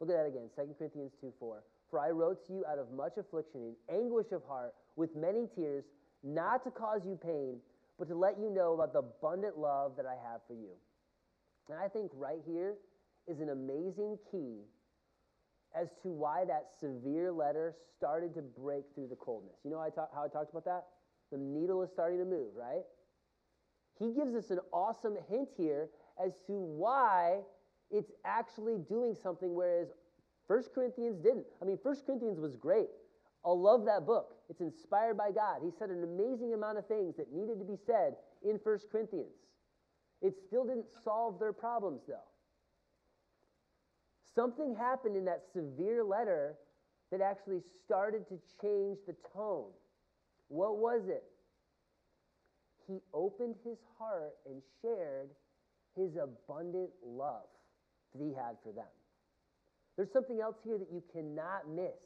Look 0.00 0.10
at 0.10 0.16
that 0.16 0.26
again, 0.26 0.50
2 0.56 0.74
Corinthians 0.76 1.12
2 1.20 1.32
4. 1.38 1.62
For 1.88 2.00
I 2.00 2.10
wrote 2.10 2.44
to 2.48 2.52
you 2.52 2.64
out 2.66 2.80
of 2.80 2.90
much 2.90 3.12
affliction 3.16 3.62
and 3.62 3.76
anguish 3.88 4.32
of 4.32 4.42
heart, 4.48 4.74
with 4.96 5.14
many 5.14 5.46
tears, 5.54 5.84
not 6.24 6.64
to 6.64 6.70
cause 6.72 7.02
you 7.06 7.16
pain, 7.22 7.58
but 7.96 8.08
to 8.08 8.16
let 8.16 8.40
you 8.40 8.50
know 8.50 8.74
about 8.74 8.92
the 8.92 8.98
abundant 8.98 9.56
love 9.56 9.92
that 9.96 10.04
I 10.04 10.16
have 10.28 10.40
for 10.48 10.54
you. 10.54 10.74
And 11.70 11.78
I 11.78 11.86
think 11.86 12.10
right 12.14 12.40
here 12.44 12.74
is 13.28 13.38
an 13.38 13.50
amazing 13.50 14.18
key 14.32 14.62
as 15.78 15.88
to 16.02 16.08
why 16.08 16.44
that 16.46 16.70
severe 16.80 17.30
letter 17.30 17.76
started 17.96 18.34
to 18.34 18.42
break 18.42 18.84
through 18.94 19.08
the 19.08 19.16
coldness. 19.16 19.54
You 19.64 19.70
know 19.70 19.78
how 19.78 19.86
I, 19.86 20.14
how 20.14 20.24
I 20.24 20.28
talked 20.28 20.50
about 20.50 20.64
that? 20.64 20.86
The 21.32 21.38
needle 21.38 21.82
is 21.82 21.90
starting 21.90 22.18
to 22.18 22.24
move, 22.24 22.54
right? 22.56 22.84
He 23.98 24.12
gives 24.12 24.34
us 24.34 24.50
an 24.50 24.60
awesome 24.72 25.16
hint 25.28 25.48
here 25.56 25.88
as 26.24 26.32
to 26.46 26.52
why 26.52 27.40
it's 27.90 28.12
actually 28.24 28.78
doing 28.88 29.14
something, 29.20 29.54
whereas 29.54 29.88
1 30.46 30.64
Corinthians 30.74 31.18
didn't. 31.18 31.46
I 31.60 31.64
mean, 31.64 31.78
1 31.82 31.96
Corinthians 32.06 32.38
was 32.38 32.56
great. 32.56 32.88
I 33.44 33.50
love 33.50 33.84
that 33.86 34.06
book. 34.06 34.34
It's 34.48 34.60
inspired 34.60 35.16
by 35.16 35.30
God. 35.30 35.60
He 35.62 35.70
said 35.78 35.90
an 35.90 36.02
amazing 36.02 36.54
amount 36.54 36.78
of 36.78 36.86
things 36.86 37.16
that 37.16 37.32
needed 37.32 37.58
to 37.58 37.64
be 37.64 37.76
said 37.86 38.14
in 38.44 38.58
1 38.62 38.78
Corinthians. 38.90 39.34
It 40.22 40.34
still 40.46 40.64
didn't 40.64 40.86
solve 41.04 41.38
their 41.38 41.52
problems, 41.52 42.02
though. 42.08 42.14
Something 44.34 44.74
happened 44.74 45.16
in 45.16 45.24
that 45.26 45.42
severe 45.52 46.04
letter 46.04 46.56
that 47.10 47.20
actually 47.20 47.60
started 47.84 48.28
to 48.28 48.38
change 48.60 48.98
the 49.06 49.14
tone. 49.34 49.70
What 50.48 50.78
was 50.78 51.02
it? 51.08 51.24
He 52.86 53.00
opened 53.12 53.56
his 53.64 53.78
heart 53.98 54.34
and 54.46 54.62
shared 54.80 55.30
his 55.96 56.10
abundant 56.16 56.90
love 57.04 57.48
that 58.14 58.22
he 58.22 58.32
had 58.32 58.56
for 58.62 58.72
them. 58.72 58.84
There's 59.96 60.12
something 60.12 60.40
else 60.40 60.56
here 60.64 60.78
that 60.78 60.88
you 60.92 61.02
cannot 61.12 61.68
miss. 61.68 61.98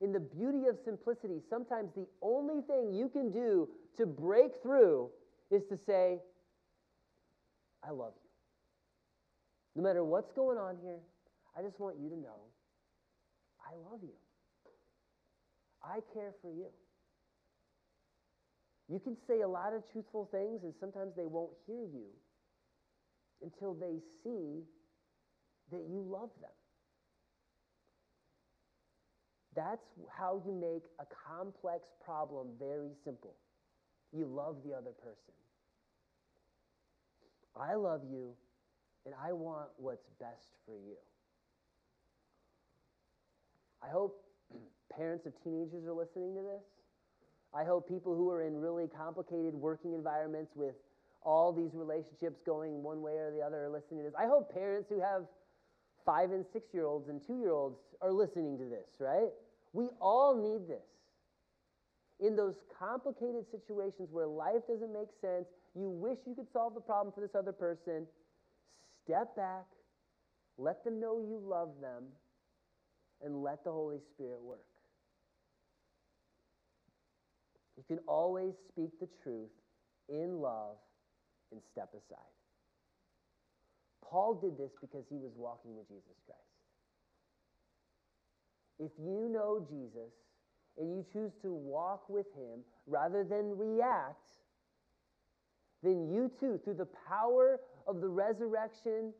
In 0.00 0.12
the 0.12 0.20
beauty 0.20 0.66
of 0.66 0.78
simplicity, 0.84 1.42
sometimes 1.50 1.90
the 1.94 2.06
only 2.22 2.62
thing 2.62 2.94
you 2.94 3.08
can 3.08 3.30
do 3.30 3.68
to 3.98 4.06
break 4.06 4.52
through 4.62 5.10
is 5.50 5.62
to 5.68 5.76
say, 5.76 6.20
I 7.84 7.90
love 7.90 8.12
you. 8.16 8.30
No 9.76 9.82
matter 9.82 10.02
what's 10.04 10.32
going 10.32 10.56
on 10.58 10.76
here, 10.82 11.00
I 11.56 11.62
just 11.62 11.78
want 11.80 11.96
you 12.00 12.08
to 12.08 12.16
know 12.16 12.48
I 13.70 13.74
love 13.90 14.00
you. 14.02 14.16
I 15.82 16.00
care 16.12 16.32
for 16.42 16.50
you. 16.50 16.66
You 18.90 18.98
can 18.98 19.16
say 19.28 19.42
a 19.42 19.48
lot 19.48 19.72
of 19.72 19.84
truthful 19.92 20.28
things, 20.32 20.64
and 20.64 20.74
sometimes 20.80 21.14
they 21.16 21.26
won't 21.26 21.52
hear 21.64 21.84
you 21.84 22.08
until 23.40 23.72
they 23.72 24.00
see 24.24 24.64
that 25.70 25.82
you 25.88 26.04
love 26.06 26.30
them. 26.40 26.50
That's 29.54 29.86
how 30.08 30.42
you 30.44 30.52
make 30.52 30.84
a 30.98 31.06
complex 31.28 31.90
problem 32.04 32.48
very 32.58 32.90
simple. 33.04 33.34
You 34.12 34.26
love 34.26 34.56
the 34.64 34.72
other 34.72 34.90
person. 34.90 35.34
I 37.56 37.74
love 37.74 38.02
you, 38.10 38.32
and 39.06 39.14
I 39.24 39.32
want 39.32 39.68
what's 39.76 40.08
best 40.18 40.50
for 40.66 40.76
you. 40.76 40.96
I 43.82 43.88
hope 43.88 44.24
parents 44.92 45.26
of 45.26 45.32
teenagers 45.44 45.86
are 45.86 45.92
listening 45.92 46.34
to 46.34 46.42
this. 46.42 46.79
I 47.54 47.64
hope 47.64 47.88
people 47.88 48.14
who 48.14 48.30
are 48.30 48.42
in 48.42 48.60
really 48.60 48.86
complicated 48.86 49.54
working 49.54 49.92
environments 49.94 50.52
with 50.54 50.74
all 51.22 51.52
these 51.52 51.70
relationships 51.74 52.40
going 52.46 52.82
one 52.82 53.02
way 53.02 53.12
or 53.12 53.30
the 53.30 53.42
other 53.42 53.64
are 53.64 53.70
listening 53.70 53.98
to 53.98 54.04
this. 54.04 54.14
I 54.18 54.26
hope 54.26 54.52
parents 54.52 54.88
who 54.88 55.00
have 55.00 55.24
five 56.06 56.30
and 56.30 56.44
six 56.52 56.66
year 56.72 56.86
olds 56.86 57.08
and 57.08 57.20
two 57.26 57.38
year 57.38 57.52
olds 57.52 57.76
are 58.00 58.12
listening 58.12 58.56
to 58.58 58.64
this, 58.64 58.86
right? 58.98 59.30
We 59.72 59.88
all 60.00 60.34
need 60.34 60.68
this. 60.68 60.86
In 62.20 62.36
those 62.36 62.54
complicated 62.78 63.44
situations 63.50 64.08
where 64.10 64.26
life 64.26 64.66
doesn't 64.68 64.92
make 64.92 65.08
sense, 65.20 65.46
you 65.74 65.88
wish 65.88 66.18
you 66.26 66.34
could 66.34 66.50
solve 66.52 66.74
the 66.74 66.80
problem 66.80 67.12
for 67.14 67.20
this 67.20 67.34
other 67.34 67.52
person, 67.52 68.06
step 69.04 69.34
back, 69.36 69.64
let 70.58 70.84
them 70.84 71.00
know 71.00 71.18
you 71.18 71.40
love 71.42 71.70
them, 71.80 72.04
and 73.24 73.42
let 73.42 73.64
the 73.64 73.70
Holy 73.70 73.98
Spirit 74.14 74.42
work. 74.42 74.69
You 77.80 77.96
can 77.96 78.04
always 78.06 78.52
speak 78.68 78.90
the 79.00 79.08
truth 79.22 79.48
in 80.10 80.38
love 80.38 80.76
and 81.50 81.62
step 81.72 81.88
aside. 81.94 82.18
Paul 84.04 84.34
did 84.34 84.58
this 84.58 84.72
because 84.78 85.06
he 85.08 85.16
was 85.16 85.32
walking 85.34 85.74
with 85.74 85.88
Jesus 85.88 86.20
Christ. 86.26 86.40
If 88.78 88.90
you 88.98 89.30
know 89.32 89.64
Jesus 89.66 90.12
and 90.76 90.90
you 90.90 91.06
choose 91.10 91.32
to 91.40 91.50
walk 91.50 92.06
with 92.10 92.26
him 92.36 92.60
rather 92.86 93.24
than 93.24 93.56
react, 93.56 94.34
then 95.82 96.06
you 96.12 96.30
too, 96.38 96.60
through 96.62 96.74
the 96.74 96.88
power 97.08 97.60
of 97.86 98.02
the 98.02 98.08
resurrection, 98.08 99.14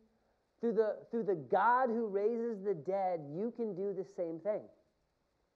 through 0.61 0.75
the, 0.75 0.97
through 1.11 1.23
the 1.23 1.37
God 1.51 1.89
who 1.89 2.09
raises 2.09 2.63
the 2.63 2.75
dead, 2.75 3.21
you 3.35 3.55
can 3.57 3.75
do 3.75 3.95
the 3.97 4.05
same 4.17 4.39
thing. 4.41 4.61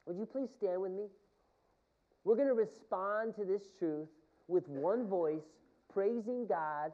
Would 0.07 0.17
you 0.17 0.25
please 0.25 0.49
stand 0.57 0.81
with 0.81 0.93
me? 0.93 1.05
We're 2.25 2.37
going 2.37 2.49
to 2.49 2.55
respond 2.55 3.35
to 3.37 3.45
this 3.45 3.63
truth 3.79 4.09
with 4.49 4.67
one 4.69 5.07
voice, 5.07 5.45
praising 5.93 6.47
God. 6.47 6.93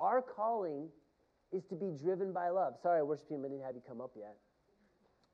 Our 0.00 0.20
calling 0.20 0.88
is 1.52 1.64
to 1.66 1.76
be 1.76 1.92
driven 2.02 2.32
by 2.32 2.48
love. 2.48 2.74
Sorry, 2.82 3.02
worship 3.02 3.28
team, 3.28 3.42
I 3.44 3.48
didn't 3.48 3.64
have 3.64 3.76
you 3.76 3.82
come 3.86 4.00
up 4.00 4.12
yet. 4.16 4.36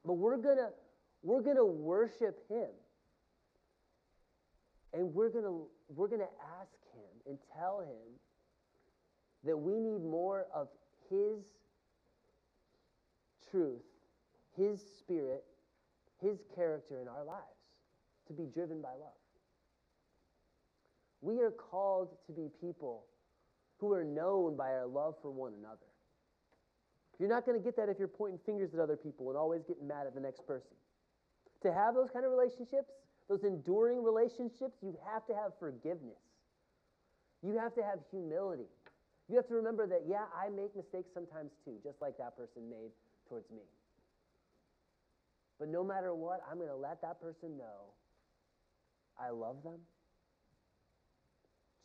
But 0.04 0.14
we're 0.14 0.36
going 0.36 0.58
to 0.58 0.68
we're 1.22 1.42
going 1.42 1.56
to 1.56 1.64
worship 1.64 2.38
him. 2.48 2.68
And 4.92 5.14
we're 5.14 5.30
going 5.30 5.44
to 5.44 5.66
we're 5.94 6.08
going 6.08 6.20
to 6.20 6.34
ask 6.60 6.72
him 6.94 7.10
and 7.26 7.38
tell 7.58 7.80
him 7.80 8.18
that 9.44 9.56
we 9.56 9.80
need 9.80 10.02
more 10.02 10.46
of 10.54 10.68
his 11.08 11.40
truth, 13.50 13.82
his 14.56 14.80
spirit, 14.98 15.44
his 16.20 16.38
character 16.54 17.00
in 17.00 17.08
our 17.08 17.24
lives 17.24 17.44
to 18.26 18.32
be 18.32 18.44
driven 18.52 18.80
by 18.80 18.90
love. 18.90 19.19
We 21.20 21.40
are 21.40 21.50
called 21.50 22.08
to 22.26 22.32
be 22.32 22.48
people 22.60 23.04
who 23.78 23.92
are 23.92 24.04
known 24.04 24.56
by 24.56 24.68
our 24.68 24.86
love 24.86 25.14
for 25.22 25.30
one 25.30 25.52
another. 25.58 25.86
You're 27.18 27.28
not 27.28 27.44
going 27.44 27.58
to 27.58 27.64
get 27.64 27.76
that 27.76 27.88
if 27.88 27.98
you're 27.98 28.08
pointing 28.08 28.40
fingers 28.46 28.72
at 28.72 28.80
other 28.80 28.96
people 28.96 29.28
and 29.28 29.36
always 29.36 29.62
getting 29.68 29.86
mad 29.86 30.06
at 30.06 30.14
the 30.14 30.20
next 30.20 30.46
person. 30.46 30.72
To 31.62 31.72
have 31.72 31.94
those 31.94 32.08
kind 32.10 32.24
of 32.24 32.30
relationships, 32.30 32.88
those 33.28 33.44
enduring 33.44 34.02
relationships, 34.02 34.80
you 34.82 34.96
have 35.12 35.26
to 35.26 35.34
have 35.34 35.52
forgiveness. 35.60 36.20
You 37.42 37.58
have 37.58 37.74
to 37.74 37.82
have 37.82 38.00
humility. 38.10 38.68
You 39.28 39.36
have 39.36 39.46
to 39.48 39.54
remember 39.54 39.86
that, 39.86 40.02
yeah, 40.08 40.24
I 40.34 40.48
make 40.48 40.74
mistakes 40.74 41.10
sometimes 41.12 41.52
too, 41.64 41.76
just 41.84 42.00
like 42.00 42.16
that 42.18 42.36
person 42.36 42.68
made 42.68 42.90
towards 43.28 43.50
me. 43.50 43.62
But 45.58 45.68
no 45.68 45.84
matter 45.84 46.14
what, 46.14 46.40
I'm 46.50 46.56
going 46.56 46.70
to 46.70 46.76
let 46.76 47.02
that 47.02 47.20
person 47.20 47.56
know 47.58 47.92
I 49.20 49.28
love 49.28 49.62
them. 49.62 49.78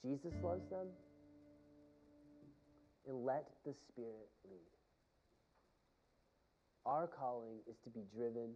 Jesus 0.06 0.34
loves 0.44 0.70
them, 0.70 0.86
and 3.08 3.26
let 3.26 3.48
the 3.66 3.74
Spirit 3.90 4.30
lead. 4.48 4.60
Our 6.86 7.08
calling 7.08 7.58
is 7.68 7.76
to 7.84 7.90
be 7.90 8.02
driven 8.16 8.52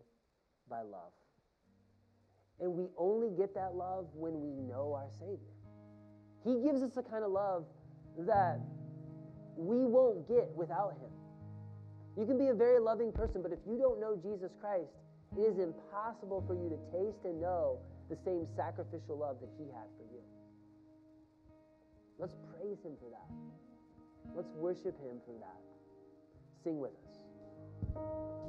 by 0.69 0.81
love. 0.81 1.13
And 2.59 2.73
we 2.73 2.85
only 2.97 3.29
get 3.35 3.55
that 3.55 3.73
love 3.73 4.05
when 4.13 4.33
we 4.41 4.61
know 4.61 4.93
our 4.93 5.09
Savior. 5.17 5.55
He 6.45 6.61
gives 6.61 6.83
us 6.83 6.97
a 6.97 7.01
kind 7.01 7.23
of 7.23 7.31
love 7.31 7.65
that 8.19 8.59
we 9.57 9.85
won't 9.85 10.27
get 10.27 10.51
without 10.55 10.93
Him. 11.01 11.09
You 12.17 12.25
can 12.25 12.37
be 12.37 12.47
a 12.47 12.53
very 12.53 12.79
loving 12.79 13.11
person, 13.11 13.41
but 13.41 13.51
if 13.51 13.59
you 13.65 13.77
don't 13.77 13.99
know 13.99 14.15
Jesus 14.21 14.51
Christ, 14.61 14.91
it 15.37 15.41
is 15.41 15.57
impossible 15.57 16.43
for 16.45 16.53
you 16.53 16.69
to 16.69 16.77
taste 16.93 17.25
and 17.25 17.41
know 17.41 17.79
the 18.09 18.17
same 18.25 18.45
sacrificial 18.55 19.17
love 19.17 19.37
that 19.41 19.49
He 19.57 19.65
had 19.65 19.89
for 19.97 20.05
you. 20.13 20.18
Let's 22.19 22.35
praise 22.51 22.77
Him 22.83 22.97
for 22.99 23.09
that. 23.09 24.35
Let's 24.35 24.49
worship 24.55 24.99
Him 25.01 25.19
for 25.25 25.39
that. 25.39 25.61
Sing 26.63 26.79
with 26.79 26.91
us. 26.91 28.48